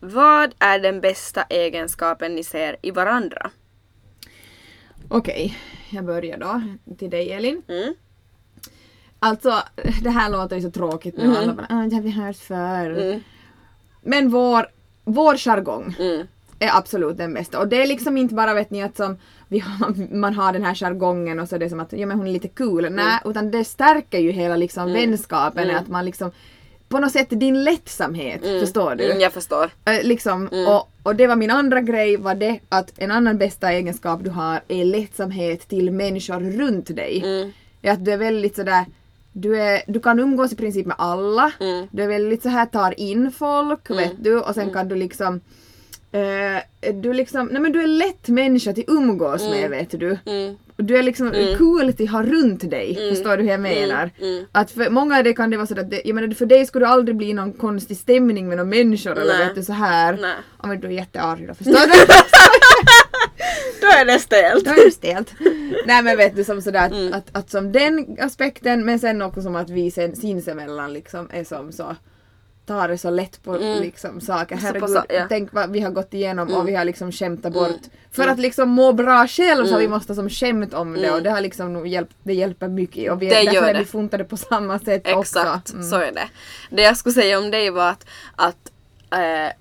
Vad 0.00 0.54
är 0.58 0.78
den 0.78 1.00
bästa 1.00 1.42
egenskapen 1.42 2.34
ni 2.34 2.44
ser 2.44 2.76
i 2.82 2.90
varandra? 2.90 3.50
Okej, 5.08 5.58
jag 5.90 6.04
börjar 6.04 6.38
då. 6.38 6.62
Till 6.96 7.10
dig 7.10 7.32
Elin. 7.32 7.62
Mm. 7.68 7.94
Alltså, 9.18 9.62
det 10.02 10.10
här 10.10 10.30
låter 10.30 10.56
ju 10.56 10.62
så 10.62 10.70
tråkigt 10.70 11.16
nu. 11.16 11.36
Alla 11.36 11.54
bara 11.54 11.66
ah, 11.70 11.74
har 11.74 12.00
vi 12.00 12.10
hört 12.10 12.36
förr. 12.36 12.90
Mm. 12.90 13.20
Men 14.02 14.30
vår, 14.30 14.66
vår 15.04 15.36
jargong 15.36 15.96
Mm. 15.98 16.26
är 16.58 16.76
absolut 16.76 17.16
den 17.16 17.34
bästa. 17.34 17.60
Och 17.60 17.68
det 17.68 17.82
är 17.82 17.86
liksom 17.86 18.16
inte 18.16 18.34
bara 18.34 18.54
vet 18.54 18.70
ni 18.70 18.82
att 18.82 18.96
som 18.96 19.18
har, 19.50 20.14
man 20.14 20.34
har 20.34 20.52
den 20.52 20.64
här 20.64 20.74
jargongen 20.74 21.40
och 21.40 21.48
så 21.48 21.54
är 21.54 21.58
det 21.58 21.70
som 21.70 21.80
att 21.80 21.92
ja, 21.92 22.06
men 22.06 22.18
hon 22.18 22.26
är 22.26 22.32
lite 22.32 22.48
cool. 22.48 22.84
Mm. 22.84 23.06
Nej, 23.06 23.20
utan 23.24 23.50
det 23.50 23.64
stärker 23.64 24.18
ju 24.18 24.30
hela 24.30 24.56
liksom 24.56 24.92
vänskapen. 24.92 25.76
Att 25.76 25.88
man 25.88 26.04
liksom 26.04 26.30
på 26.90 26.98
något 26.98 27.12
sätt 27.12 27.26
din 27.30 27.64
lättsamhet, 27.64 28.40
förstår 28.40 28.94
du? 28.94 29.04
Mm, 29.04 29.20
jag 29.20 29.32
förstår. 29.32 29.70
Eh, 29.84 30.02
liksom, 30.02 30.48
och, 30.68 30.90
och 31.02 31.16
det 31.16 31.26
var 31.26 31.36
min 31.36 31.50
andra 31.50 31.80
grej 31.80 32.16
var 32.16 32.34
det 32.34 32.60
att 32.68 32.92
en 32.96 33.10
annan 33.10 33.38
bästa 33.38 33.72
egenskap 33.72 34.24
du 34.24 34.30
har 34.30 34.60
är 34.68 34.84
lättsamhet 34.84 35.68
till 35.68 35.90
människor 35.90 36.40
runt 36.40 36.96
dig. 36.96 37.22
Mm. 37.24 37.52
Är 37.82 37.92
att 37.92 38.04
du 38.04 38.12
är 38.12 38.16
väldigt 38.16 38.56
sådär 38.56 38.84
du, 39.32 39.60
är, 39.60 39.82
du 39.86 40.00
kan 40.00 40.18
umgås 40.18 40.52
i 40.52 40.56
princip 40.56 40.86
med 40.86 40.96
alla. 40.98 41.52
Mm. 41.60 41.86
Du 41.90 42.02
är 42.02 42.08
väldigt 42.08 42.42
så 42.42 42.48
här 42.48 42.66
tar 42.66 43.00
in 43.00 43.32
folk, 43.32 43.90
vet 43.90 44.24
du, 44.24 44.40
och 44.40 44.54
sen 44.54 44.72
kan 44.72 44.88
du 44.88 44.94
liksom 44.94 45.40
eh, 46.12 46.92
du 46.94 47.12
liksom, 47.12 47.46
nej 47.46 47.62
men 47.62 47.72
du 47.72 47.82
är 47.82 47.86
lätt 47.86 48.28
människa 48.28 48.72
till 48.72 48.84
umgås 48.86 49.42
med 49.42 49.70
vet 49.70 49.90
du. 49.90 50.18
Mm. 50.26 50.56
Du 50.76 50.96
är 50.96 51.02
liksom 51.02 51.32
cool 51.58 51.92
till 51.92 52.06
att 52.06 52.12
ha 52.12 52.22
runt 52.22 52.70
dig, 52.70 52.94
förstår 53.10 53.36
du 53.36 53.42
hur 53.42 53.50
jag 53.50 53.60
menar? 53.60 54.10
Mm. 54.20 54.44
Att 54.52 54.70
för 54.70 54.90
många 54.90 55.18
av 55.18 55.24
det 55.24 55.32
kan 55.32 55.50
det 55.50 55.56
vara 55.56 55.66
så 55.66 55.80
att 55.80 55.90
det, 55.90 56.02
jag 56.04 56.14
menar 56.14 56.34
för 56.34 56.46
dig 56.46 56.66
skulle 56.66 56.84
det 56.84 56.90
aldrig 56.90 57.16
bli 57.16 57.32
någon 57.32 57.52
konstig 57.52 57.96
stämning 57.96 58.48
med 58.48 58.56
några 58.56 58.70
människor 58.70 59.18
eller 59.18 59.38
Nej. 59.38 59.46
vet 59.46 59.54
du 59.54 59.62
så 59.62 59.72
här. 59.72 60.18
Nej. 60.20 60.34
Ja 60.62 60.68
men 60.68 60.80
du 60.80 60.86
är 60.86 60.90
jättearg 60.92 61.48
då, 61.48 61.54
förstår 61.54 61.72
du? 61.72 62.06
Då 63.80 63.86
är 63.86 64.04
det 64.04 64.18
stelt. 64.18 64.64
Då 64.64 64.70
är 64.70 64.84
det 64.84 64.90
stelt. 64.90 65.32
Nej 65.86 66.02
men 66.02 66.16
vet 66.16 66.36
du 66.36 66.44
som 66.44 66.62
sådär 66.62 66.86
att, 66.86 66.92
Mm. 66.92 67.12
att, 67.14 67.36
att 67.36 67.50
som 67.50 67.72
den 67.72 68.16
aspekten 68.20 68.84
men 68.84 68.98
sen 68.98 69.22
också 69.22 69.42
som 69.42 69.56
att 69.56 69.70
vi 69.70 69.90
sen 69.90 70.16
sinsemellan 70.16 70.92
liksom 70.92 71.28
är 71.32 71.44
som 71.44 71.72
så 71.72 71.96
tar 72.70 72.88
det 72.88 72.98
så 72.98 73.10
lätt 73.10 73.42
på 73.42 73.56
liksom, 73.56 74.20
saker. 74.20 74.56
Så 74.56 74.62
Herregud, 74.66 74.88
sa- 74.90 75.04
ja. 75.08 75.14
Mm. 75.16 75.28
tänk 75.28 75.52
vad 75.52 75.70
vi 75.70 75.80
har 75.80 75.90
gått 75.90 76.14
igenom 76.14 76.54
och 76.54 76.68
vi 76.68 76.74
har 76.74 76.84
liksom 76.84 77.12
skämtat 77.12 77.52
bort. 77.52 77.80
För 78.12 78.28
att 78.28 78.38
liksom 78.38 78.68
må 78.68 78.92
bra 78.92 79.26
själv 79.26 79.64
så 79.66 79.76
vi 79.78 79.84
Mm. 79.84 79.90
måste 79.90 80.14
som 80.14 80.30
skämt 80.30 80.74
om 80.74 80.92
det 80.94 81.10
och 81.10 81.22
det 81.22 81.30
har 81.30 81.40
liksom 81.40 81.86
hjälpt, 81.86 82.16
det 82.22 82.34
hjälper 82.34 82.68
mycket 82.68 83.12
och 83.12 83.22
vi, 83.22 83.26
Det 83.28 83.42
därför 83.44 83.68
är 83.68 83.72
det. 83.74 83.78
vi 83.78 83.84
funtade 83.84 84.24
på 84.24 84.36
samma 84.36 84.78
sätt 84.78 85.02
Exakt, 85.06 85.16
också. 85.56 85.74
Mm. 85.74 85.90
så 85.90 85.96
är 85.96 86.12
det. 86.12 86.28
Det 86.70 86.82
jag 86.82 86.96
skulle 86.96 87.12
säga 87.12 87.38
om 87.38 87.50
dig 87.50 87.70
var 87.70 87.88
att, 87.90 88.06
att 88.36 88.72
eh, 89.10 89.52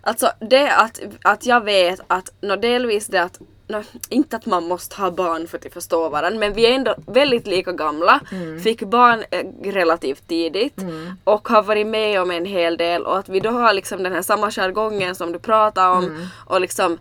Alltså 0.00 0.30
det 0.40 0.70
att, 0.76 1.00
att 1.22 1.46
jag 1.46 1.64
vet 1.64 2.00
att, 2.06 2.32
nå 2.40 2.56
delvis 2.56 3.06
det 3.06 3.22
att, 3.22 3.38
nå, 3.72 3.82
inte 4.08 4.36
att 4.36 4.46
man 4.46 4.64
måste 4.64 4.96
ha 4.96 5.10
barn 5.10 5.48
för 5.48 5.58
att 5.58 5.72
förstå 5.72 6.08
varandra 6.08 6.40
men 6.40 6.52
vi 6.52 6.66
är 6.66 6.74
ändå 6.74 6.94
väldigt 7.06 7.46
lika 7.46 7.72
gamla, 7.72 8.20
fick 8.62 8.82
barn 8.82 9.24
eh, 9.30 9.72
relativt 9.72 10.28
tidigt 10.28 10.78
och 11.24 11.48
har 11.48 11.62
varit 11.62 11.86
med 11.86 12.20
om 12.20 12.30
en 12.30 12.44
hel 12.44 12.76
del 12.76 13.06
och 13.06 13.18
att 13.18 13.28
vi 13.28 13.40
då 13.40 13.50
har 13.50 13.72
liksom 13.72 14.02
den 14.02 14.12
här 14.12 14.22
samma 14.22 14.50
jargongen 14.50 15.14
som 15.14 15.32
du 15.32 15.38
pratar 15.38 15.90
om 15.90 16.28
och 16.46 16.60
liksom 16.60 16.98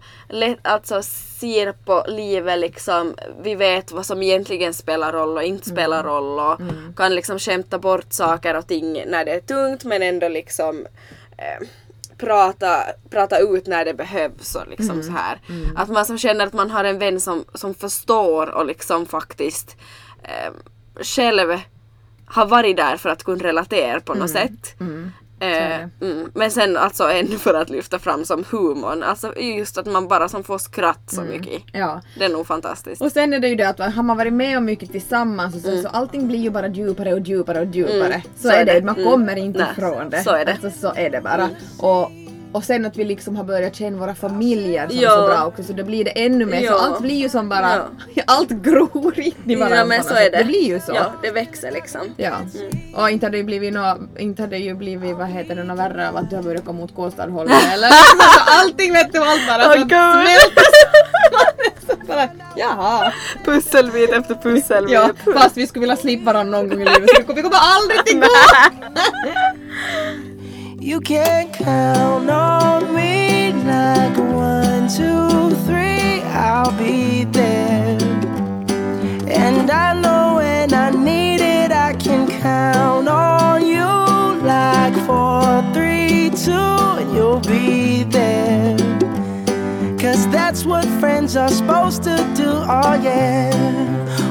alltså 0.62 1.02
ser 1.42 1.72
på 1.72 2.06
livet 2.08 2.60
liksom, 2.60 3.16
vi 3.42 3.56
vet 3.56 3.92
vad 3.92 4.06
som 4.06 4.24
egentligen 4.24 4.74
spelar 4.74 5.14
roll 5.14 5.38
och 5.38 5.44
inte 5.44 5.70
spelar 5.70 6.04
roll 6.04 6.40
och 6.40 6.62
kan 6.96 7.16
liksom 7.16 7.40
skämta 7.40 7.80
bort 7.80 8.14
saker 8.14 8.58
och 8.58 8.68
ting 8.68 9.04
när 9.08 9.26
det 9.26 9.32
är 9.32 9.40
tungt 9.40 9.84
men 9.84 10.02
ändå 10.02 10.28
liksom 10.28 10.86
eh, 11.38 11.68
prata, 12.22 12.84
prata 13.10 13.40
ut 13.40 13.68
när 13.68 13.86
det 13.86 13.94
behövs 13.94 14.56
och 14.56 14.68
liksom 14.68 15.04
så 15.04 15.12
här. 15.12 15.42
Att 15.76 15.90
man 15.90 16.06
som 16.06 16.18
känner 16.18 16.48
att 16.48 16.54
man 16.54 16.72
har 16.72 16.84
en 16.84 17.00
vän 17.00 17.20
som, 17.20 17.46
som 17.54 17.74
förstår 17.74 18.50
och 18.50 18.66
liksom 18.66 19.06
faktiskt 19.06 19.78
eh, 20.24 20.52
själv 21.04 21.60
har 22.26 22.46
varit 22.46 22.78
där 22.78 22.98
för 22.98 23.10
att 23.10 23.24
kunna 23.24 23.44
relatera 23.44 24.00
på 24.00 24.14
något 24.14 24.30
sätt. 24.30 24.76
Eh, 25.42 25.76
mm. 26.02 26.32
Men 26.36 26.52
sen 26.52 26.78
alltså 26.78 27.04
ännu 27.12 27.38
för 27.38 27.54
att 27.54 27.70
lyfta 27.70 28.00
fram 28.00 28.26
som 28.26 28.44
humorn, 28.52 29.04
alltså 29.04 29.38
just 29.40 29.78
att 29.78 29.86
man 29.86 30.08
bara 30.08 30.30
som 30.30 30.44
får 30.44 30.58
skratt 30.58 31.04
så 31.12 31.22
mycket. 31.22 31.62
Ja. 31.74 32.02
Det 32.18 32.26
är 32.26 32.30
nog 32.30 32.48
fantastiskt. 32.48 33.02
Och 33.02 33.12
sen 33.12 33.34
är 33.34 33.40
det 33.40 33.48
ju 33.48 33.56
det 33.56 33.70
att 33.70 33.80
har 33.80 34.04
man 34.04 34.18
varit 34.18 34.34
med 34.34 34.58
om 34.58 34.66
mycket 34.66 34.92
tillsammans 34.92 35.56
och 35.56 35.62
så, 35.62 35.82
så 35.82 35.88
allting 35.88 36.28
blir 36.28 36.40
ju 36.40 36.50
bara 36.50 36.68
djupare 36.68 37.14
och 37.14 37.20
djupare 37.20 37.60
och 37.60 37.66
djupare. 37.66 37.92
Så, 38.02 38.02
Mm. 38.04 38.22
Så 38.42 38.50
är 38.50 38.62
är 38.62 38.66
det, 38.66 38.74
det. 38.80 38.86
man 38.86 38.96
Mm. 38.96 39.12
kommer 39.12 39.36
inte 39.36 39.60
Nej, 39.60 39.68
ifrån 39.78 40.10
det. 40.10 40.24
så 40.24 40.30
är 40.32 40.46
det. 40.46 40.52
Alltså, 40.64 40.80
så 40.82 40.94
är 40.96 41.10
det 41.10 41.22
bara. 41.22 41.50
Och, 41.80 42.12
och 42.54 42.64
sen 42.64 42.86
att 42.86 42.98
vi 42.98 43.04
liksom 43.04 43.36
har 43.36 43.44
börjat 43.44 43.76
känna 43.76 43.98
våra 43.98 44.16
familjer 44.16 44.88
som 44.88 44.98
Ja. 44.98 45.10
så 45.10 45.22
bra 45.28 45.46
också 45.46 45.64
så 45.64 45.74
då 45.74 45.84
blir 45.84 46.04
det 46.06 46.12
ännu 46.12 46.46
mer 46.46 46.60
så 46.60 46.66
Ja. 46.66 46.80
allt 46.82 47.00
blir 47.02 47.16
ju 47.16 47.30
som 47.30 47.50
bara, 47.50 47.86
allt 48.28 48.50
gror 48.50 49.20
in 49.20 49.34
i 49.46 49.56
varandra. 49.56 49.78
Ja 49.78 49.86
men 49.86 50.04
så 50.04 50.14
är 50.14 50.32
det. 50.32 50.38
Det 50.38 50.44
blir 50.44 50.68
ju 50.68 50.80
så. 50.80 50.92
Ja, 50.96 51.12
det 51.22 51.32
växer 51.32 51.72
liksom. 51.72 52.02
Ja. 52.18 52.32
Och 52.96 53.10
inte 53.10 53.26
hade 53.26 53.34
det 53.34 53.38
ju 53.40 53.44
blivit 53.44 53.74
nå, 53.74 53.98
inte 54.18 54.42
hade 54.42 54.56
det 54.56 54.62
ju 54.64 54.74
blivit 54.74 55.16
vad 55.18 55.28
heter 55.28 55.56
det, 55.56 55.64
något 55.64 55.80
värre 55.80 56.10
av 56.10 56.18
att 56.18 56.30
du 56.30 56.36
har 56.36 56.44
börjat 56.44 56.66
komma 56.66 56.80
mot 56.80 56.96
Kåstadhållet 56.96 57.54
eller 57.74 57.88
alltså, 57.88 58.40
allting 58.62 58.94
vet 58.94 59.14
du 59.14 59.20
allt 59.20 59.48
bara 59.48 59.76
gud. 59.78 59.90
smälter 59.90 60.64
så 61.88 62.08
bara, 62.08 62.28
jaha. 62.56 63.14
Pusselbit 63.46 64.10
efter 64.12 64.36
pusselbit. 64.36 64.94
Ja, 64.94 65.10
fast 65.34 65.58
vi 65.58 65.68
skulle 65.68 65.82
vilja 65.82 65.96
slippa 65.98 66.26
varandra 66.34 66.58
någon 66.58 66.70
gång 66.70 66.82
i 66.82 66.86
livet 66.86 67.10
så 67.10 67.16
vi 67.18 67.24
kommer, 67.24 67.36
vi 67.36 67.42
kommer 67.42 67.58
aldrig 67.62 68.06
till 68.06 68.20
gå! 68.20 68.28
You 70.84 71.00
can 71.00 71.52
count 71.52 72.28
on 72.28 72.96
me 72.96 73.54
like 73.54 74.18
one, 74.18 74.90
two, 74.90 75.56
three, 75.68 76.24
I'll 76.24 76.76
be 76.76 77.24
there. 77.26 78.00
And 79.28 79.70
I 79.70 79.94
know 80.02 80.38
when 80.38 80.74
I 80.74 80.90
need 80.90 81.40
it, 81.40 81.72
I 81.72 81.94
can 81.94 82.28
count 82.42 83.08
on 83.08 83.64
you 83.64 83.86
like 84.44 84.96
four, 85.06 85.62
three, 85.72 86.32
two, 86.32 86.52
and 86.52 87.14
you'll 87.14 87.42
be 87.42 88.02
there. 88.02 88.76
Cause 90.00 90.28
that's 90.30 90.66
what 90.66 90.84
friends 91.00 91.36
are 91.36 91.50
supposed 91.50 92.02
to 92.04 92.16
do, 92.36 92.50
oh 92.50 93.00
yeah. 93.04 94.31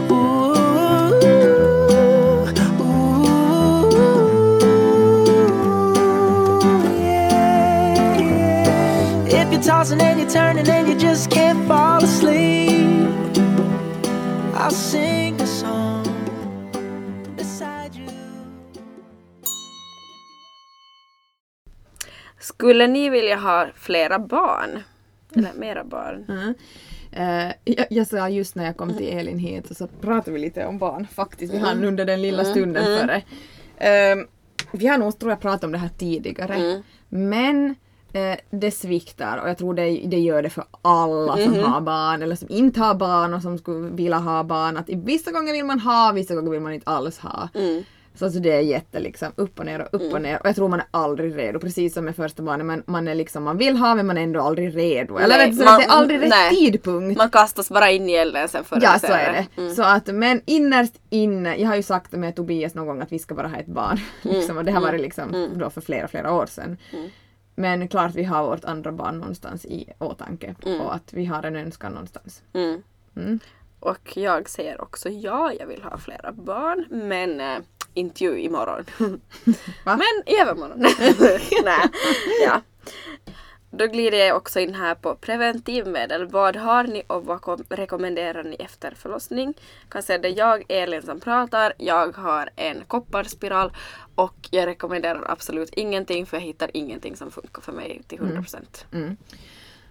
You're 9.61 9.72
tossing 9.72 10.00
and 10.00 10.20
you're 10.20 10.30
turning 10.30 10.68
and 10.68 10.88
you 10.88 10.94
just 10.98 11.30
can't 11.30 11.66
fall 11.68 12.02
asleep, 12.02 13.08
I'll 14.54 14.70
sing 14.70 15.40
a 15.40 15.46
song 15.46 16.06
beside 17.36 17.94
you. 17.94 18.08
Skulle 22.38 22.86
ni 22.86 23.11
vilja 23.11 23.36
ha 23.36 23.68
flera 23.74 24.18
barn? 24.18 24.82
Eller 25.36 25.52
mera 25.54 25.84
barn? 25.84 26.24
Mm. 27.12 27.48
Eh, 27.48 27.52
jag, 27.64 27.86
jag 27.90 28.06
sa 28.06 28.28
just 28.28 28.54
när 28.54 28.64
jag 28.64 28.76
kom 28.76 28.94
till 28.96 29.18
Elin 29.18 29.38
hit 29.38 29.76
så 29.76 29.86
pratade 29.86 30.30
vi 30.30 30.38
lite 30.38 30.66
om 30.66 30.78
barn 30.78 31.06
faktiskt. 31.06 31.54
Vi 31.54 31.58
hann 31.58 31.84
under 31.84 32.04
den 32.04 32.22
lilla 32.22 32.44
stunden 32.44 32.84
före. 32.84 33.16
Eh, 33.76 34.16
vi 34.72 34.86
har 34.86 34.98
nog 34.98 35.18
tror 35.18 35.32
jag 35.32 35.40
pratat 35.40 35.64
om 35.64 35.72
det 35.72 35.78
här 35.78 35.88
tidigare. 35.98 36.82
Men 37.08 37.74
eh, 38.12 38.36
det 38.50 38.70
sviktar 38.70 39.38
och 39.38 39.48
jag 39.48 39.58
tror 39.58 39.74
det, 39.74 39.82
det 40.06 40.18
gör 40.18 40.42
det 40.42 40.50
för 40.50 40.64
alla 40.82 41.36
som 41.36 41.58
har 41.58 41.80
barn 41.80 42.22
eller 42.22 42.36
som 42.36 42.48
inte 42.50 42.80
har 42.80 42.94
barn 42.94 43.34
och 43.34 43.42
som 43.42 43.58
skulle 43.58 43.90
vilja 43.90 44.18
ha 44.18 44.44
barn. 44.44 44.76
Att 44.76 44.88
vissa 44.88 45.30
gånger 45.30 45.52
vill 45.52 45.64
man 45.64 45.80
ha, 45.80 46.12
vissa 46.14 46.34
gånger 46.34 46.50
vill 46.50 46.61
man 46.61 46.72
inte 46.72 46.90
alls 46.90 47.18
ha. 47.18 47.48
Så 48.14 48.24
alltså 48.24 48.40
det 48.40 48.52
är 48.52 48.61
jätte 48.61 49.00
liksom 49.00 49.32
upp 49.36 49.58
och 49.58 49.66
ner 49.66 49.80
och 49.80 49.88
upp 49.92 50.12
och 50.12 50.22
ner 50.22 50.40
och 50.40 50.46
jag 50.48 50.56
tror 50.56 50.68
man 50.68 50.80
är 50.80 50.86
aldrig 50.90 51.38
redo 51.38 51.58
precis 51.58 51.94
som 51.94 52.04
med 52.04 52.16
första 52.16 52.42
barnet. 52.42 52.66
Man, 52.66 52.82
man 52.86 53.08
är 53.08 53.14
liksom, 53.14 53.42
man 53.44 53.56
vill 53.58 53.76
ha 53.76 53.94
men 53.94 54.06
man 54.06 54.18
är 54.18 54.22
ändå 54.22 54.40
aldrig 54.40 54.76
redo. 54.76 55.18
Eller 55.18 55.38
Nej, 55.38 55.52
så 55.52 55.64
man- 55.64 55.78
det 55.80 55.84
är 55.84 55.90
aldrig 55.90 56.22
rätt 56.22 56.28
nej. 56.28 56.50
tidpunkt. 56.56 57.18
Man 57.18 57.30
kastas 57.30 57.68
bara 57.68 57.90
in 57.90 58.08
i 58.08 58.12
elden 58.12 58.48
sen 58.48 58.64
förr 58.64 58.78
Ja 58.82 58.98
så 58.98 59.12
är 59.12 59.46
det. 59.56 59.70
Så 59.74 59.82
att, 59.82 60.06
men 60.06 60.40
innerst 60.44 60.94
inne, 61.11 61.56
jag 61.56 61.68
har 61.68 61.76
ju 61.76 61.82
sagt 61.82 62.12
med 62.12 62.36
Tobias 62.36 62.74
någon 62.74 62.86
gång 62.86 63.00
att 63.00 63.12
vi 63.12 63.18
ska 63.18 63.34
bara 63.34 63.48
ha 63.48 63.56
ett 63.56 63.66
barn. 63.66 63.98
liksom, 64.22 64.56
och 64.56 64.64
det 64.64 64.72
har 64.72 64.80
varit 64.80 65.00
liksom 65.00 65.48
då 65.54 65.70
för 65.70 65.80
flera, 65.80 66.08
flera 66.08 66.32
år 66.32 66.46
sedan. 66.46 66.76
Men 67.61 67.88
klart 67.88 68.14
vi 68.14 68.24
har 68.24 68.46
vårt 68.46 68.64
andra 68.64 68.92
barn 68.92 69.18
någonstans 69.18 69.64
i 69.64 69.92
åtanke 69.98 70.54
och 70.80 70.94
att 70.94 71.12
vi 71.12 71.24
har 71.24 71.42
en 71.42 71.56
önskan 71.56 71.92
någonstans. 71.92 72.42
Mm. 72.52 72.82
Mm. 73.16 73.40
Och 73.80 74.16
jag 74.16 74.48
säger 74.48 74.80
också 74.80 75.08
ja, 75.08 75.52
jag 75.52 75.66
vill 75.66 75.82
ha 75.82 75.98
flera 75.98 76.32
barn 76.32 76.86
men 76.90 77.40
äh, 77.40 77.58
inte 77.94 78.24
ju 78.24 78.40
imorgon. 78.40 78.84
Men 79.84 80.22
i 80.26 80.40
övermorgon. 80.40 80.80
Nej, 81.64 81.88
ja. 82.44 82.61
Då 83.70 83.86
glider 83.86 84.18
jag 84.18 84.36
också 84.36 84.60
in 84.60 84.74
här 84.74 84.94
på 84.94 85.14
preventivmedel. 85.14 86.26
Vad 86.26 86.56
har 86.56 86.84
ni 86.84 87.02
och 87.06 87.24
vad 87.24 87.40
kom- 87.40 87.64
rekommenderar 87.68 88.44
ni 88.44 88.56
efter 88.58 88.90
förlossning? 88.94 89.54
Jag 89.82 89.90
kan 89.90 90.02
säga 90.02 90.18
det 90.18 90.28
är 90.28 90.38
jag, 90.38 90.64
Elin, 90.68 91.02
som 91.02 91.20
pratar. 91.20 91.72
Jag 91.78 92.16
har 92.16 92.50
en 92.56 92.84
kopparspiral 92.86 93.72
och 94.14 94.48
jag 94.50 94.66
rekommenderar 94.66 95.24
absolut 95.28 95.74
ingenting 95.74 96.26
för 96.26 96.36
jag 96.36 96.44
hittar 96.44 96.70
ingenting 96.74 97.16
som 97.16 97.30
funkar 97.30 97.62
för 97.62 97.72
mig 97.72 98.02
till 98.06 98.18
100%. 98.18 98.84
Mm. 98.92 99.16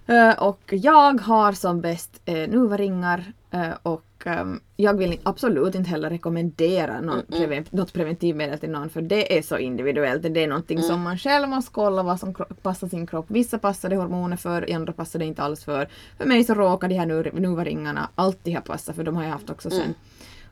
Eh, 0.08 0.44
och 0.44 0.62
jag 0.68 1.22
har 1.22 1.52
som 1.54 1.82
bäst 1.82 2.22
uh, 2.30 2.36
nuvaringar 2.36 3.20
eh, 3.20 3.39
och 3.84 4.06
ehm, 4.26 4.60
jag 4.76 4.98
vill 4.98 5.20
absolut 5.24 5.76
inte 5.76 5.90
heller 5.90 6.10
rekommendera 6.10 7.02
någon 7.02 7.22
preven- 7.28 7.66
något 7.70 7.94
preventivmedel 7.94 8.60
till 8.60 8.70
någon 8.70 8.90
för 8.90 9.02
det 9.02 9.38
är 9.38 9.42
så 9.42 9.58
individuellt. 9.58 10.24
Det 10.34 10.44
är 10.44 10.48
någonting 10.48 10.84
som 10.84 11.02
man 11.02 11.18
själv 11.18 11.50
måste 11.50 11.72
kolla 11.72 12.04
vad 12.04 12.20
som 12.20 12.34
passar 12.62 12.88
sin 12.88 13.08
kropp. 13.08 13.26
Vissa 13.30 13.58
passar 13.60 13.90
det 13.90 13.96
hormoner 13.96 14.38
för, 14.38 14.70
i 14.70 14.74
andra 14.74 14.94
passar 14.94 15.20
det 15.20 15.26
inte 15.26 15.42
alls 15.44 15.64
för. 15.64 15.90
För 16.18 16.26
mig 16.26 16.44
så 16.44 16.54
råkar 16.54 16.88
de 16.88 16.96
här 16.96 17.06
nu- 17.06 17.32
nuvaringarna 17.34 18.10
alltid 18.16 18.54
ha 18.54 18.62
passat 18.62 18.96
för 18.96 19.04
de 19.04 19.16
har 19.16 19.24
jag 19.24 19.32
haft 19.32 19.50
också 19.50 19.70
sen 19.70 19.94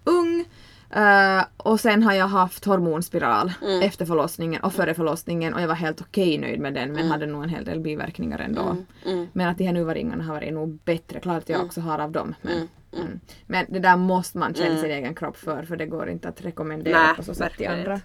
ung. 0.03 0.45
Eh, 0.89 1.43
och 1.57 1.79
sen 1.79 2.03
har 2.03 2.13
jag 2.13 2.27
haft 2.27 2.65
hormonspiral 2.65 3.53
efter 3.83 4.05
förlossningen 4.05 4.61
och 4.61 4.73
före 4.73 4.93
förlossningen 4.93 5.53
och 5.53 5.61
jag 5.61 5.67
var 5.67 5.75
helt 5.75 6.01
okej 6.01 6.37
nöjd 6.37 6.59
med 6.59 6.73
den 6.73 6.93
men 6.93 7.07
hade 7.07 7.25
nog 7.25 7.43
en 7.43 7.49
hel 7.49 7.65
del 7.65 7.79
biverkningar 7.79 8.39
ändå. 8.39 8.75
Men 9.33 9.47
att 9.49 9.57
de 9.57 9.63
här 9.63 9.73
nuvaringarna 9.73 10.23
har 10.23 10.33
varit 10.33 10.53
nog 10.53 10.79
bättre. 10.85 11.19
Klart 11.19 11.37
att 11.37 11.49
jag 11.49 11.65
också 11.65 11.81
har 11.81 11.99
av 11.99 12.11
dem. 12.11 12.35
Men, 12.41 12.67
mm. 13.01 13.19
men 13.45 13.65
det 13.69 13.79
där 13.79 13.97
måste 13.97 14.37
man 14.37 14.53
känna 14.53 14.77
sin 14.77 14.91
egen 14.91 15.15
kropp 15.15 15.37
för 15.37 15.63
för 15.63 15.75
det 15.75 15.85
går 15.85 16.09
inte 16.09 16.29
att 16.29 16.45
rekommendera 16.45 16.99
Nej, 16.99 17.15
på 17.15 17.23
så 17.23 17.33
sätt 17.33 17.53
till 17.57 17.67
andra. 17.67 18.01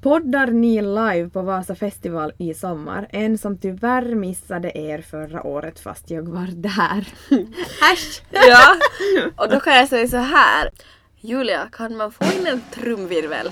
Poddar 0.00 0.46
ni 0.46 0.82
live 0.82 1.28
på 1.28 1.42
Vasa 1.42 1.74
festival 1.74 2.32
i 2.38 2.54
sommar? 2.54 3.08
En 3.10 3.38
som 3.38 3.58
tyvärr 3.58 4.14
missade 4.14 4.78
er 4.78 5.02
förra 5.02 5.42
året 5.42 5.80
fast 5.80 6.10
jag 6.10 6.28
var 6.28 6.46
där. 6.46 7.08
Äsch! 7.92 8.22
Ja, 8.30 8.76
och 9.36 9.50
då 9.50 9.60
kan 9.60 9.76
jag 9.76 9.88
säga 9.88 10.08
så 10.08 10.16
här. 10.16 10.70
Julia, 11.20 11.68
kan 11.72 11.96
man 11.96 12.12
få 12.12 12.24
in 12.24 12.46
en 12.46 12.60
trumvirvel? 12.74 13.50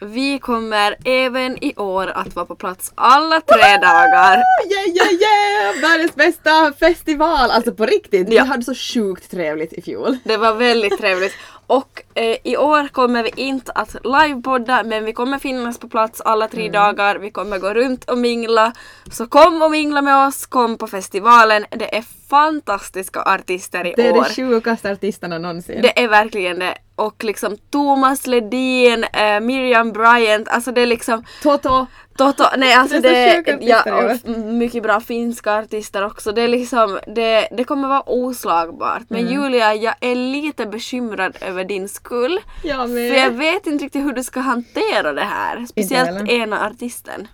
Vi 0.00 0.38
kommer 0.38 0.96
även 1.04 1.64
i 1.64 1.74
år 1.76 2.06
att 2.06 2.34
vara 2.36 2.46
på 2.46 2.54
plats 2.54 2.92
alla 2.94 3.40
tre 3.40 3.76
dagar. 3.76 4.42
Yeah, 4.70 4.88
yeah, 4.96 5.12
yeah! 5.12 5.80
Världens 5.82 6.14
bästa 6.14 6.72
festival! 6.80 7.50
Alltså 7.50 7.74
på 7.74 7.86
riktigt, 7.86 8.32
Ja. 8.32 8.42
vi 8.42 8.48
hade 8.48 8.62
så 8.64 8.74
sjukt 8.74 9.30
trevligt 9.30 9.72
i 9.72 9.82
fjol. 9.82 10.16
Det 10.24 10.36
var 10.36 10.54
väldigt 10.54 10.98
trevligt. 10.98 11.34
Och 11.68 12.02
eh, 12.14 12.36
i 12.44 12.56
år 12.56 12.88
kommer 12.88 13.22
vi 13.22 13.30
inte 13.36 13.72
att 13.72 13.96
livepodda 14.04 14.82
men 14.84 15.04
vi 15.04 15.12
kommer 15.12 15.38
finnas 15.38 15.78
på 15.78 15.88
plats 15.88 16.20
alla 16.20 16.48
tre 16.48 16.68
dagar. 16.70 17.16
Vi 17.16 17.30
kommer 17.30 17.58
gå 17.58 17.74
runt 17.74 18.04
och 18.04 18.18
mingla. 18.18 18.72
Så 19.12 19.26
kom 19.26 19.62
och 19.62 19.70
mingla 19.70 20.02
med 20.02 20.26
oss, 20.26 20.46
kom 20.46 20.78
på 20.78 20.86
festivalen. 20.86 21.66
Det 21.70 21.96
är 21.96 22.04
fantastiska 22.30 23.22
artister 23.22 23.86
i 23.86 23.94
Det 23.96 24.06
är 24.06 24.12
år. 24.12 24.24
de 24.24 24.34
sjukaste 24.34 24.90
artisterna 24.92 25.38
någonsin. 25.38 25.82
Det 25.82 26.02
är 26.02 26.08
verkligen 26.08 26.58
det. 26.58 26.74
Och 26.96 27.24
liksom 27.24 27.56
Thomas 27.70 28.26
Ledin, 28.26 29.04
eh, 29.04 29.40
Miriam 29.40 29.92
Bryant, 29.92 30.48
alltså 30.48 30.72
det 30.72 30.80
är 30.80 30.86
liksom 30.86 31.24
Toto! 31.42 31.86
Toto, 32.18 32.44
nej 32.56 32.74
alltså 32.74 33.00
Det 33.00 33.42
det, 33.44 33.58
ja, 33.60 33.82
och 34.24 34.28
mycket 34.38 34.82
bra 34.82 35.00
finska 35.00 35.52
artister 35.58 36.04
också. 36.04 36.32
Det 36.32 36.42
är 36.42 36.48
liksom, 36.48 36.98
det, 37.06 37.48
det 37.50 37.64
kommer 37.64 37.88
vara 37.88 38.02
oslagbart. 38.06 39.02
Men 39.08 39.20
Mm. 39.20 39.32
Julia, 39.32 39.74
jag 39.74 39.94
är 40.00 40.14
lite 40.14 40.66
bekymrad 40.66 41.36
över 41.40 41.64
din 41.64 41.88
skull. 41.88 42.40
Jag 42.64 42.90
med. 42.90 43.12
För 43.12 43.18
jag 43.18 43.30
vet 43.30 43.66
inte 43.66 43.84
riktigt 43.84 44.04
hur 44.04 44.12
du 44.12 44.22
ska 44.22 44.40
hantera 44.40 45.12
det 45.12 45.24
här. 45.24 45.66
Speciellt 45.66 46.30
ena 46.30 46.66
artisten. 46.66 47.28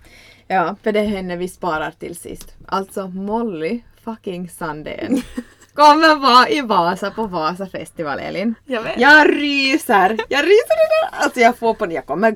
Ja, 0.47 0.75
för 0.83 0.91
det 0.91 0.99
är 0.99 1.05
henne 1.07 1.35
vi 1.35 1.47
sparar 1.47 1.91
till 1.99 2.15
sist. 2.15 2.53
Alltså 2.67 3.07
Molly 3.07 3.81
fucking 4.05 4.49
Sandén. 4.49 5.21
Kommer 5.73 6.15
vara 6.15 6.49
i 6.49 6.61
Vasa 6.61 7.11
på 7.11 7.27
Vasa 7.27 7.65
festival 7.65 8.19
Elin. 8.19 8.55
Jag 8.65 8.81
vet. 8.81 8.99
Jag 8.99 9.29
ryser! 9.29 10.17
Jag 10.29 10.45
ryser! 10.45 10.75
Alltså 11.11 11.39
jag 11.39 11.57
får 11.57 11.73
på 11.73 11.85
det. 11.85 11.93
Jag 11.93 12.05
kommer... 12.05 12.35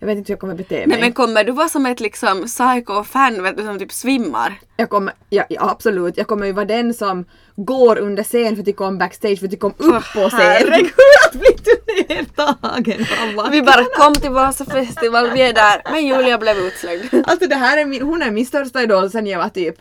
Jag 0.00 0.06
vet 0.06 0.18
inte 0.18 0.28
hur 0.28 0.34
jag 0.34 0.40
kommer 0.40 0.54
bete 0.54 0.74
mig. 0.74 0.86
Nej 0.86 1.00
men 1.00 1.12
kommer 1.12 1.44
du 1.44 1.52
vara 1.52 1.68
som 1.68 1.86
ett 1.86 2.00
liksom 2.00 2.46
psycho-fan 2.46 3.42
vet 3.42 3.56
du, 3.56 3.62
som 3.62 3.78
typ 3.78 3.92
svimmar? 3.92 4.60
Jag 4.76 4.90
kommer, 4.90 5.14
ja, 5.30 5.44
ja 5.48 5.70
absolut, 5.70 6.16
jag 6.16 6.26
kommer 6.26 6.46
ju 6.46 6.52
vara 6.52 6.64
den 6.64 6.94
som 6.94 7.24
går 7.56 7.98
under 7.98 8.22
scen 8.22 8.56
för 8.56 8.62
att 8.62 8.66
jag 8.66 8.76
kom 8.76 8.98
backstage 8.98 9.38
för 9.38 9.46
att 9.46 9.52
jag 9.52 9.60
kom 9.60 9.74
upp 9.78 10.04
på 10.14 10.28
scen. 10.28 10.40
herregud. 10.40 10.90
Att 11.26 11.32
bli 11.40 11.56
du 11.64 12.14
nedtagen. 12.14 13.06
Vi 13.50 13.62
bara 13.62 13.84
kom 13.84 14.14
till 14.14 14.30
Vasa 14.30 14.64
festival, 14.64 15.30
vi 15.34 15.42
är 15.42 15.52
där. 15.52 15.82
Men 15.92 16.06
Julia 16.06 16.38
blev 16.38 16.56
utslängd. 16.56 17.24
Alltså 17.24 17.48
det 17.48 17.54
här 17.54 17.78
är 17.78 17.84
min, 17.84 18.02
hon 18.02 18.22
är 18.22 18.30
min 18.30 18.46
största 18.46 18.82
idol 18.82 19.10
sen 19.10 19.26
jag 19.26 19.38
var 19.38 19.48
typ, 19.48 19.76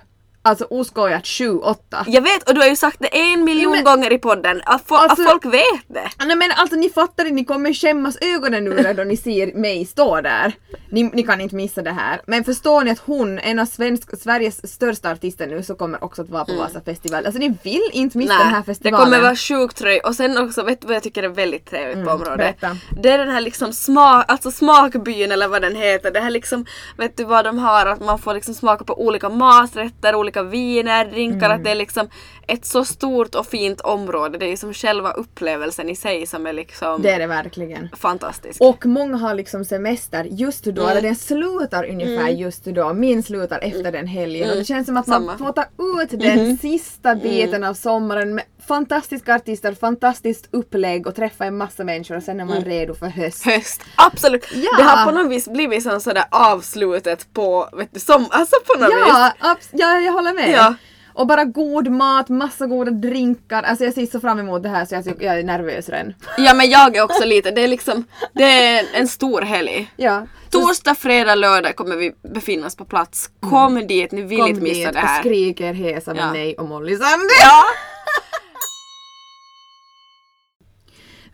alltså 0.47 0.65
oskojat 0.69 1.23
7-8. 1.23 1.75
Jag 2.07 2.21
vet 2.21 2.49
och 2.49 2.55
du 2.55 2.61
har 2.61 2.67
ju 2.67 2.75
sagt 2.75 2.97
det 2.99 3.17
en 3.33 3.43
miljon 3.43 3.71
men- 3.71 3.83
gånger 3.83 4.13
i 4.13 4.17
podden 4.17 4.61
att, 4.65 4.91
Alltså- 4.91 5.23
folk 5.23 5.45
vet 5.45 5.83
det. 5.87 6.09
Nej 6.25 6.35
men 6.35 6.51
alltså 6.51 6.75
ni 6.75 6.89
fattar 6.89 7.23
inte, 7.25 7.35
ni 7.35 7.45
kommer 7.45 7.73
skämmas 7.73 8.17
ögonen 8.21 8.67
ur 8.67 8.85
er 8.85 8.93
då 8.93 9.03
ni 9.03 9.17
ser 9.17 9.53
mig 9.53 9.85
stå 9.85 10.21
där. 10.21 10.53
Ni, 10.89 11.03
ni 11.03 11.23
kan 11.23 11.41
inte 11.41 11.55
missa 11.55 11.81
det 11.81 11.91
här. 11.91 12.21
Men 12.27 12.43
förstår 12.43 12.83
ni 12.83 12.91
att 12.91 12.99
hon, 12.99 13.39
en 13.39 13.59
av 13.59 13.65
svensk, 13.65 14.17
Sveriges 14.21 14.73
största 14.73 15.11
artister 15.11 15.47
nu, 15.47 15.63
så 15.63 15.75
kommer 15.75 16.03
också 16.03 16.21
att 16.21 16.29
vara 16.29 16.45
på 16.45 16.53
Vasa 16.53 16.81
festival. 16.81 17.25
Alltså 17.25 17.39
ni 17.39 17.53
vill 17.63 17.89
inte 17.93 18.17
missa 18.17 18.33
den 18.37 18.47
här 18.47 18.57
det 18.59 18.65
festivalen. 18.65 19.05
kommer 19.05 19.21
vara 19.21 19.35
sjukt 19.35 19.77
tröj. 19.77 19.99
Och 19.99 20.15
sen 20.15 20.37
också, 20.37 20.63
vet 20.63 20.81
du 20.81 20.87
vad 20.87 20.95
jag 20.95 21.03
tycker 21.03 21.23
är 21.23 21.27
väldigt 21.29 21.65
trevligt 21.69 22.05
på 22.05 22.11
området? 22.11 22.37
berätta. 22.37 22.77
Det 23.01 23.09
är 23.09 23.17
den 23.17 23.29
här 23.29 23.41
liksom 23.41 23.73
smak, 23.73 24.25
alltså 24.27 24.51
smakbyn 24.51 25.31
eller 25.31 25.47
vad 25.47 25.61
den 25.61 25.75
heter. 25.75 26.11
Det 26.11 26.19
här 26.19 26.29
liksom, 26.29 26.65
vet 26.97 27.17
du 27.17 27.23
vad 27.23 27.45
de 27.45 27.59
har? 27.59 27.85
Att 27.85 27.99
man 28.05 28.19
får 28.19 28.33
liksom 28.33 28.53
smaka 28.53 28.83
på 28.83 29.01
olika 29.01 29.29
maträtter, 29.29 30.15
olika 30.15 30.36
viner, 30.43 31.05
drinkar. 31.05 31.45
Mm. 31.45 31.57
Att 31.57 31.63
det 31.63 31.71
är 31.71 31.75
liksom 31.75 32.09
ett 32.47 32.65
så 32.65 32.85
stort 32.85 33.35
och 33.35 33.45
fint 33.45 33.81
område. 33.81 34.37
Det 34.37 34.45
är 34.45 34.49
ju 34.49 34.57
som 34.57 34.73
själva 34.73 35.11
upplevelsen 35.11 35.89
i 35.89 35.95
sig 35.95 36.27
som 36.27 36.47
är 36.47 36.53
liksom 36.53 37.01
Det 37.01 37.09
är 37.11 37.19
det 37.19 37.27
verkligen. 37.27 37.89
fantastisk. 37.97 38.61
Och 38.61 38.85
många 38.85 39.17
har 39.17 39.33
liksom 39.35 39.65
semester 39.65 40.23
just 40.31 40.63
då, 40.63 40.81
Mm. 40.81 40.91
eller 40.91 41.01
den 41.01 41.15
slutar 41.15 41.89
ungefär 41.89 42.29
just 42.29 42.63
då. 42.65 42.93
Min 42.93 43.23
slutar 43.23 43.59
efter 43.59 43.91
den 43.91 44.07
helgen. 44.07 44.49
Och 44.49 44.55
det 44.55 44.65
känns 44.65 44.85
som 44.87 44.97
att 44.97 45.05
Samma. 45.05 45.25
man 45.25 45.37
får 45.37 45.51
ta 45.51 45.65
ut 46.01 46.09
den 46.19 46.57
sista 46.57 47.15
biten 47.15 47.63
av 47.63 47.73
sommaren 47.73 48.35
med 48.35 48.43
fantastiska 48.67 49.35
artister, 49.35 49.73
fantastiskt 49.73 50.47
upplägg 50.51 51.07
och 51.07 51.15
träffa 51.15 51.45
en 51.45 51.57
massa 51.57 51.83
människor 51.83 52.17
och 52.17 52.23
sen 52.23 52.39
är 52.39 52.45
man 52.45 52.61
redo 52.63 52.93
för 52.95 53.07
höst. 53.07 53.45
Höst, 53.45 53.81
absolut! 53.95 54.45
Ja. 54.53 54.69
Det 54.77 54.83
har 54.83 55.05
på 55.05 55.11
något 55.11 55.31
vis 55.31 55.47
blivit 55.47 55.83
som 55.83 55.99
sådär 56.01 56.25
avslutet 56.31 57.33
på, 57.33 57.69
vet 57.73 57.93
du, 57.93 57.99
som, 57.99 58.27
alltså 58.29 58.55
på 58.67 58.79
något 58.79 58.89
vis. 58.89 58.97
Ja, 59.07 59.31
abs- 59.39 59.69
ja, 59.71 59.99
jag 59.99 60.13
håller 60.13 60.33
med. 60.33 60.49
Ja. 60.51 60.75
Och 61.13 61.27
bara 61.27 61.43
god 61.45 61.87
mat, 61.87 62.29
massa 62.29 62.65
goda 62.65 62.91
drinkar. 62.91 63.63
Alltså 63.63 63.83
jag 63.85 63.93
ser 63.93 64.05
så 64.05 64.19
fram 64.19 64.39
emot 64.39 64.63
det 64.63 64.69
här 64.69 64.85
så 64.85 64.95
jag, 64.95 65.05
jag 65.19 65.39
är 65.39 65.43
nervös 65.43 65.89
redan. 65.89 66.13
Ja 66.37 66.53
men 66.53 66.69
jag 66.69 66.95
är 66.95 67.01
också 67.03 67.25
lite, 67.25 67.51
det 67.51 67.61
är 67.61 67.67
liksom, 67.67 68.03
det 68.33 68.43
är 68.43 68.85
en 68.93 69.07
stor 69.07 69.41
helg. 69.41 69.91
Ja. 69.95 70.27
Torsdag, 70.49 70.95
fredag, 70.95 71.35
lördag 71.35 71.75
kommer 71.75 71.95
vi 71.95 72.11
befinna 72.33 72.67
oss 72.67 72.75
på 72.75 72.85
plats. 72.85 73.29
Kom 73.49 73.87
dit, 73.87 74.11
ni 74.11 74.21
vill 74.21 74.39
kom 74.39 74.47
inte 74.49 74.61
missa 74.61 74.75
dit 74.75 74.93
det 74.93 75.01
och 75.01 75.07
här. 75.07 75.19
skrik 75.21 75.61
er 75.61 75.73
hesa 75.73 76.13
med 76.13 76.23
Ja. 76.23 76.31
mig 76.31 76.55
och 76.57 76.67
Molly 76.67 76.95
Sandén. 76.95 77.27
Ja. 77.43 77.63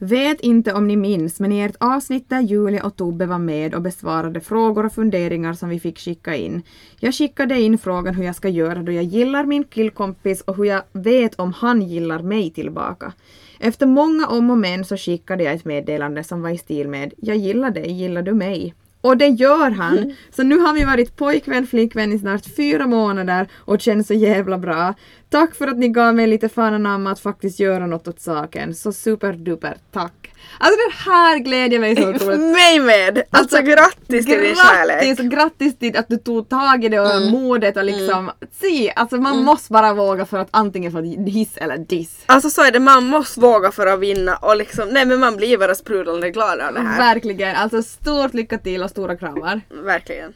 Vet 0.04 0.42
inte 0.42 0.74
om 0.74 0.88
ni 0.88 0.96
minns, 0.96 1.40
men 1.40 1.52
i 1.52 1.60
ert 1.60 1.76
avsnitt 1.80 2.30
där 2.30 2.42
Julia 2.42 2.84
och 2.84 2.96
Tobbe 2.96 3.26
var 3.26 3.38
med 3.38 3.76
och 3.76 3.82
besvarade 3.82 4.42
frågor 4.42 4.86
och 4.86 4.94
funderingar 4.94 5.54
som 5.54 5.70
vi 5.70 5.80
fick 5.80 6.00
skicka 6.00 6.36
in. 6.36 6.62
Jag 7.00 7.14
skickade 7.14 7.62
in 7.62 7.78
frågan 7.78 8.16
hur 8.16 8.26
jag 8.26 8.36
ska 8.36 8.50
göra 8.50 8.84
då 8.84 8.92
jag 8.92 9.04
gillar 9.04 9.44
min 9.46 9.64
killkompis 9.64 10.42
och 10.42 10.58
hur 10.58 10.66
jag 10.66 10.82
vet 10.92 11.36
om 11.36 11.54
han 11.54 11.82
gillar 11.82 12.20
mig 12.20 12.52
tillbaka. 12.52 13.14
Efter 13.60 13.86
många 13.86 14.28
om 14.28 14.50
och 14.50 14.58
men 14.58 14.86
så 14.86 14.98
skickade 14.98 15.44
jag 15.44 15.54
ett 15.54 15.66
meddelande 15.66 16.24
som 16.24 16.42
var 16.42 16.50
i 16.50 16.58
stil 16.58 16.88
med 16.88 17.14
“Jag 17.18 17.38
gillar 17.38 17.72
dig, 17.72 17.92
gillar 17.92 18.22
du 18.22 18.34
mig?” 18.34 18.74
Och 19.02 19.18
det 19.18 19.28
gör 19.28 19.72
han! 19.72 20.16
Så 20.36 20.44
nu 20.44 20.58
har 20.58 20.74
vi 20.74 20.84
varit 20.84 21.16
pojkvän, 21.16 21.68
flickvän 21.68 22.14
i 22.14 22.20
snart 22.20 22.56
fyra 22.56 22.88
månader 22.88 23.48
och 23.54 23.82
känns 23.82 24.08
så 24.08 24.14
jävla 24.14 24.58
bra. 24.58 24.94
Tack 25.34 25.56
för 25.56 25.68
att 25.68 25.78
ni 25.78 25.88
gav 25.88 26.16
mig 26.16 26.28
lite 26.28 26.50
fan 26.50 26.74
anamma 26.74 27.12
att 27.12 27.20
faktiskt 27.20 27.60
göra 27.60 27.88
något 27.88 28.08
åt 28.08 28.20
saken. 28.20 28.76
Så 28.76 28.94
superduper 28.94 29.78
tack! 29.92 30.32
Alltså 30.60 30.80
den 30.80 31.14
här 31.14 31.40
glädjer 31.40 31.80
mig 31.80 31.96
så 31.96 32.10
otroligt. 32.10 32.40
Mig 32.40 32.80
med! 32.80 33.24
Alltså 33.30 33.62
grattis 33.62 34.26
till 34.26 34.40
din 34.40 34.56
kärlek! 34.56 35.04
Grattis, 35.04 35.32
grattis 35.32 35.78
till 35.78 35.98
att 35.98 36.08
du 36.08 36.18
tog 36.18 36.50
tag 36.50 36.84
i 36.86 36.90
det 36.90 37.00
och 37.00 37.32
modet 37.32 37.78
och 37.78 37.84
liksom, 37.84 38.32
se, 38.62 38.94
alltså 38.96 39.18
man 39.18 39.44
måste 39.44 39.74
bara 39.74 39.94
våga 39.94 40.26
för 40.26 40.38
att 40.38 40.48
antingen 40.52 40.92
få 40.92 41.02
hiss 41.02 41.58
eller 41.58 41.78
diss. 41.78 42.24
Alltså 42.26 42.50
så 42.50 42.64
är 42.64 42.72
det, 42.72 42.80
man 42.80 43.06
måste 43.06 43.40
våga 43.40 43.72
för 43.72 43.88
att 43.88 44.00
vinna 44.00 44.36
och 44.36 44.58
liksom, 44.58 44.90
nej 44.90 45.06
men 45.06 45.20
man 45.20 45.36
blir 45.36 45.58
bara 45.58 45.76
sprudlande 45.76 46.30
glad 46.30 46.60
av 46.60 46.74
det 46.74 46.80
här. 46.80 46.98
Verkligen, 46.98 47.56
alltså 47.56 47.84
stort 47.84 48.34
lycka 48.34 48.58
till 48.58 48.84
och 48.84 48.90
stora 48.90 49.16
kramar. 49.16 49.62
Verkligen. 49.70 50.34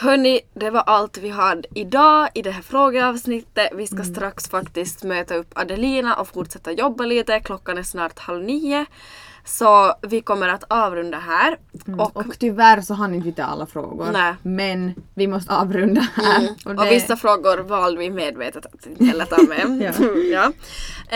Hörni, 0.00 0.40
det 0.54 0.70
var 0.70 0.80
allt 0.80 1.18
vi 1.18 1.28
hade 1.28 1.62
idag 1.74 2.28
i 2.34 2.42
det 2.42 2.50
här 2.50 2.62
frågeavsnittet. 2.62 3.68
Vi 3.74 3.86
ska 3.86 4.02
strax 4.02 4.48
faktiskt 4.50 5.02
möta 5.04 5.34
upp 5.34 5.58
Adelina 5.58 6.14
och 6.14 6.28
fortsätta 6.28 6.72
jobba 6.72 7.04
lite. 7.04 7.40
Klockan 7.40 7.78
är 7.78 7.82
snart 7.82 8.18
halv 8.18 8.44
nio. 8.44 8.86
Så 9.44 9.94
vi 10.02 10.20
kommer 10.20 10.48
att 10.48 10.64
avrunda 10.68 11.18
här. 11.18 11.58
Och, 11.98 12.16
Och 12.16 12.38
tyvärr 12.38 12.80
så 12.80 12.94
hann 12.94 13.14
inte 13.14 13.26
vi 13.26 13.32
ta 13.32 13.42
alla 13.42 13.66
frågor. 13.66 14.08
Nej. 14.12 14.34
Men 14.42 14.94
vi 15.14 15.26
måste 15.26 15.52
avrunda 15.54 16.06
här. 16.14 16.48
och, 16.64 16.74
det- 16.74 16.90
vissa 16.90 17.16
frågor 17.16 17.58
valde 17.58 17.98
vi 17.98 18.10
medvetet 18.10 18.66
att 18.66 18.86
inte 18.86 19.04
heller 19.04 19.24
ta 19.24 19.42
med. 19.42 19.82
Ja. 19.98 20.04
ja. 20.32 20.52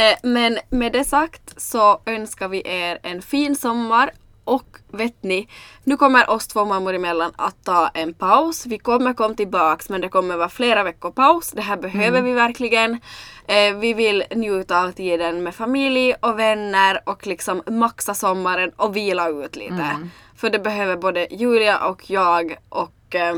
Eh, 0.03 0.19
men 0.23 0.59
med 0.71 0.93
det 0.93 1.05
sagt 1.05 1.61
så 1.61 2.01
önskar 2.07 2.49
vi 2.49 2.63
er 2.65 2.99
en 3.03 3.23
fin 3.23 3.57
sommar 3.57 4.11
och 4.45 4.79
vet 4.89 5.23
ni, 5.23 5.49
nu 5.85 5.97
kommer 5.97 6.31
oss 6.31 6.47
två 6.47 6.65
mammor 6.65 6.95
emellan 6.95 7.33
att 7.37 7.65
ta 7.65 7.89
en 7.95 8.15
paus. 8.15 8.67
Vi 8.67 8.79
kommer 8.79 9.13
komma 9.15 9.35
tillbaks 9.35 9.89
men 9.89 10.01
det 10.01 10.09
kommer 10.09 10.37
vara 10.37 10.49
flera 10.49 10.83
veckor 10.83 11.11
paus. 11.11 11.51
Det 11.53 11.63
här 11.63 11.77
behöver 11.77 12.19
Mm. 12.19 12.25
vi 12.25 12.33
verkligen. 12.33 13.01
Eh, 13.47 13.75
vi 13.75 13.95
vill 13.95 14.25
njuta 14.35 14.83
av 14.85 14.93
tiden 14.93 15.43
med 15.43 15.55
familj 15.55 16.15
och 16.21 16.39
vänner 16.39 17.01
och 17.07 17.27
liksom 17.27 17.63
maxa 17.67 18.15
sommaren 18.15 18.71
och 18.77 18.97
vila 18.97 19.29
ut 19.29 19.57
lite. 19.57 19.75
Mm. 19.75 20.11
För 20.37 20.51
det 20.51 20.59
behöver 20.59 20.97
både 20.97 21.27
Julia 21.31 21.79
och 21.89 22.11
jag 22.11 22.57
och 22.69 23.15
eh, 23.15 23.37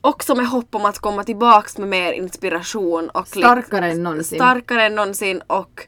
också 0.00 0.34
med 0.34 0.46
hopp 0.46 0.74
om 0.74 0.84
att 0.84 0.98
komma 0.98 1.24
tillbaks 1.24 1.78
med 1.78 1.88
mer 1.88 2.12
inspiration 2.12 3.08
och 3.10 3.28
Starkare 3.28 3.90
än 3.90 4.02
någonsin. 4.02 4.38
starkare 4.38 4.82
än 4.86 4.94
någonsin 4.94 5.42
och 5.46 5.86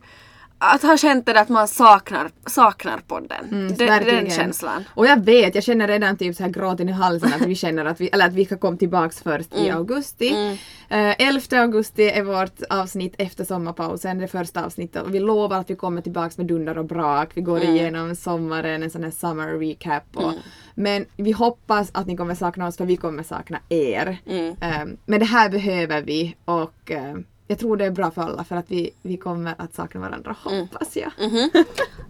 att 0.65 0.83
ha 0.83 0.97
känt 0.97 1.27
det 1.27 1.33
där 1.33 1.41
att 1.41 1.49
man 1.49 1.69
saknar, 1.69 2.31
saknar 2.47 2.99
podden. 3.07 3.45
Mm, 3.51 3.75
den 3.75 3.87
verkligen. 3.87 4.31
känslan. 4.31 4.85
Och 4.95 5.07
jag 5.07 5.25
vet, 5.25 5.55
jag 5.55 5.65
känner 5.65 5.89
redan 5.89 6.17
typ 6.17 6.37
så 6.37 6.43
här 6.43 6.51
gråten 6.51 6.89
i 6.89 6.93
halsen 6.93 7.33
att 7.33 7.47
vi 7.47 7.55
känner 7.55 7.85
att 7.85 8.01
vi, 8.01 8.09
eller 8.09 8.27
att 8.27 8.33
vi 8.33 8.45
ska 8.45 8.57
komma 8.57 8.77
tillbaks 8.77 9.23
först 9.23 9.55
i 9.57 9.71
augusti. 9.71 10.59
Eh, 10.89 11.15
11 11.19 11.61
augusti 11.61 12.03
är 12.03 12.23
vårt 12.23 12.63
avsnitt 12.71 13.15
efter 13.19 13.45
sommarpausen, 13.45 14.19
det 14.19 14.29
första 14.29 14.65
avsnittet. 14.65 15.03
Och 15.03 15.15
vi 15.15 15.21
lovar 15.21 15.59
att 15.59 15.71
vi 15.71 15.77
kommer 15.77 16.03
tillbaks 16.03 16.39
med 16.39 16.47
dunder 16.47 16.79
och 16.79 16.85
brak. 16.85 17.31
Vi 17.35 17.41
går 17.41 17.63
igenom 17.63 18.17
sommaren, 18.17 18.83
en 18.83 18.91
sån 18.91 19.05
här 19.05 19.11
summer 19.11 19.59
recap. 19.59 20.03
Och, 20.15 20.33
Men 20.75 21.07
vi 21.17 21.33
hoppas 21.33 21.91
att 21.93 22.07
ni 22.07 22.17
kommer 22.17 22.35
sakna 22.35 22.67
oss 22.67 22.77
för 22.77 22.85
vi 22.87 22.97
kommer 22.97 23.23
sakna 23.23 23.59
er. 23.69 24.19
Mm. 24.27 24.57
Eh, 24.61 24.97
men 25.05 25.21
det 25.21 25.27
här 25.27 25.49
behöver 25.49 26.03
vi 26.03 26.37
och 26.45 26.91
eh, 26.91 27.15
jag 27.47 27.59
tror 27.59 27.77
det 27.77 27.85
är 27.85 27.91
bra 27.91 28.11
för 28.11 28.23
alla 28.23 28.45
för 28.45 28.57
att 28.57 28.65
vi, 28.71 28.91
vi 29.03 29.17
kommer 29.17 29.55
att 29.59 29.75
sakna 29.75 30.01
varandra, 30.01 30.37
Mm. 30.47 30.61
hoppas 30.61 30.97
jag. 30.97 31.11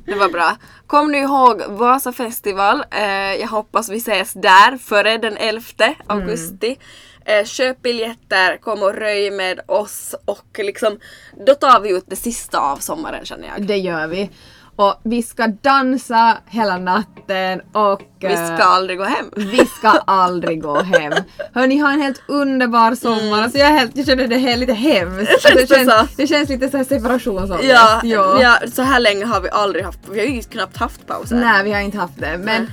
Det 0.07 0.15
var 0.15 0.29
bra. 0.29 0.57
Kom 0.87 1.13
nu 1.13 1.19
ihåg 1.19 1.63
Vasa 1.69 2.13
festival. 2.13 2.85
Eh, 2.91 3.35
jag 3.41 3.49
hoppas 3.49 3.89
vi 3.89 3.97
ses 3.97 4.33
där 4.33 4.79
före 4.79 5.19
den 5.19 5.37
11 5.37 5.63
augusti. 6.07 6.79
Eh, 7.25 7.45
köp 7.45 7.83
biljetter, 7.83 8.57
kom 8.57 8.83
och 8.83 8.95
röj 8.95 9.31
med 9.31 9.61
oss 9.67 10.15
och 10.25 10.59
liksom 10.59 10.99
då 11.47 11.55
tar 11.55 11.81
vi 11.81 11.91
ut 11.97 12.05
det 12.07 12.17
sista 12.17 12.59
av 12.59 12.77
sommaren 12.77 13.25
känner 13.25 13.49
jag. 13.49 13.67
Det 13.67 13.77
gör 13.77 14.07
vi. 14.07 14.31
Och 14.77 15.01
vi 15.05 15.23
ska 15.23 15.47
dansa 15.47 16.37
hela 16.47 16.79
natten 16.79 17.61
och 17.73 18.03
Vi 18.21 18.33
eh, 18.33 18.45
ska 18.47 18.65
aldrig 18.65 18.99
gå 18.99 19.05
hem. 19.05 19.31
vi 19.37 19.67
ska 19.79 19.89
aldrig 19.91 20.63
gå 20.63 20.83
hem. 20.83 21.13
Hörni, 21.55 21.79
ha 21.79 21.93
en 21.93 22.01
helt 22.01 22.23
underbar 22.29 22.95
sommar. 22.95 23.43
Alltså 23.43 23.59
jag, 23.59 23.67
helt, 23.67 23.97
jag 23.97 24.07
känner 24.07 24.27
det 24.27 24.37
här 24.37 24.57
lite 24.57 24.73
hemskt. 24.73 25.33
Alltså, 25.33 25.49
Känns 25.75 25.87
det, 25.87 26.09
det 26.17 26.27
känns, 26.27 26.49
det 26.49 26.55
lite 26.55 26.71
så 26.71 26.77
här 26.77 26.85
separationsångest. 26.85 27.69
Ja, 27.69 28.01
ja. 28.05 28.43
ja, 28.43 28.69
så 28.73 28.83
här 28.83 29.01
länge 29.01 29.25
har 29.25 29.41
vi 29.41 29.49
aldrig 29.51 29.85
haft, 29.85 29.99
vi 30.11 30.21
har 30.21 30.27
ju 30.27 30.43
knappt 30.43 30.77
haft 30.77 31.07
pauser. 31.07 31.37
Nej, 31.37 31.65
vi 31.65 31.73
har 31.73 31.81
inte 31.81 31.99
haft 31.99 32.21
det. 32.21 32.39
Men 32.39 32.67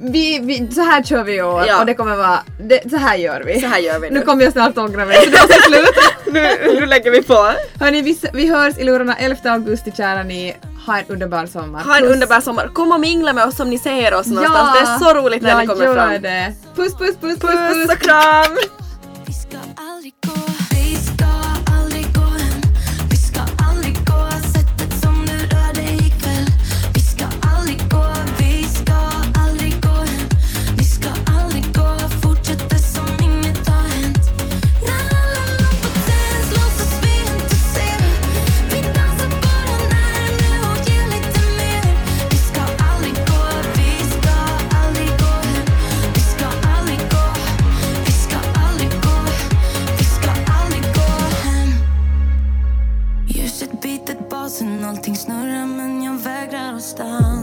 vi, 0.00 0.38
vi, 0.38 0.70
så 0.74 0.80
här 0.80 1.02
kör 1.02 1.24
vi 1.24 1.34
i 1.34 1.42
år 1.42 1.64
Ja. 1.66 1.80
och 1.80 1.86
det 1.86 1.94
kommer 1.94 2.16
vara, 2.16 2.38
det, 2.60 2.90
så 2.90 2.96
här 2.96 3.16
gör 3.16 3.42
vi. 3.46 3.60
Så 3.60 3.66
här 3.66 3.78
gör 3.78 3.98
vi 3.98 4.10
nu. 4.10 4.18
Nu 4.18 4.24
kommer 4.24 4.44
jag 4.44 4.52
snart 4.52 4.78
ångra 4.78 5.04
mig 5.04 5.16
så 5.24 5.30
det 5.30 5.36
måste 5.40 5.54
sluta. 5.62 6.00
nu, 6.26 6.74
nu 6.80 6.86
lägger 6.86 7.10
vi 7.10 7.22
på. 7.22 7.50
Hörni, 7.80 8.02
vi, 8.02 8.18
vi 8.32 8.48
hörs 8.48 8.78
i 8.78 8.84
lurarna 8.84 9.14
11 9.16 9.50
augusti 9.50 9.92
kära 9.96 10.22
ni. 10.22 10.56
Ha 10.86 10.98
en 10.98 11.04
underbar 11.08 11.46
sommar. 11.46 11.84
Ha 11.84 11.96
en 11.96 12.02
Puss. 12.02 12.12
underbar 12.12 12.40
sommar. 12.40 12.68
Kom 12.68 12.92
och 12.92 13.00
mingla 13.00 13.32
med 13.32 13.44
oss 13.44 13.60
om 13.60 13.70
ni 13.70 13.78
ser 13.78 14.14
oss 14.14 14.26
någonstans. 14.26 14.70
Ja, 14.74 14.80
Det 14.80 14.90
är 14.90 14.98
så 15.12 15.14
roligt 15.20 15.42
när 15.42 15.50
ja, 15.50 15.58
ni 15.58 15.66
kommer 15.66 15.84
gör 15.84 15.94
fram. 15.94 16.22
Det. 16.22 16.52
Puss 16.76 16.94
puss 16.96 17.16
puss 17.20 17.38
puss 17.38 17.50
Puss 17.50 17.90
och 17.92 17.98
kram! 17.98 18.56
Biter 54.58 54.88
allting 54.88 55.16
snurrar 55.16 55.66
men 55.66 56.02
jag 56.02 56.18
vägrar 56.18 56.74
att 56.74 56.82
stanna. 56.82 57.37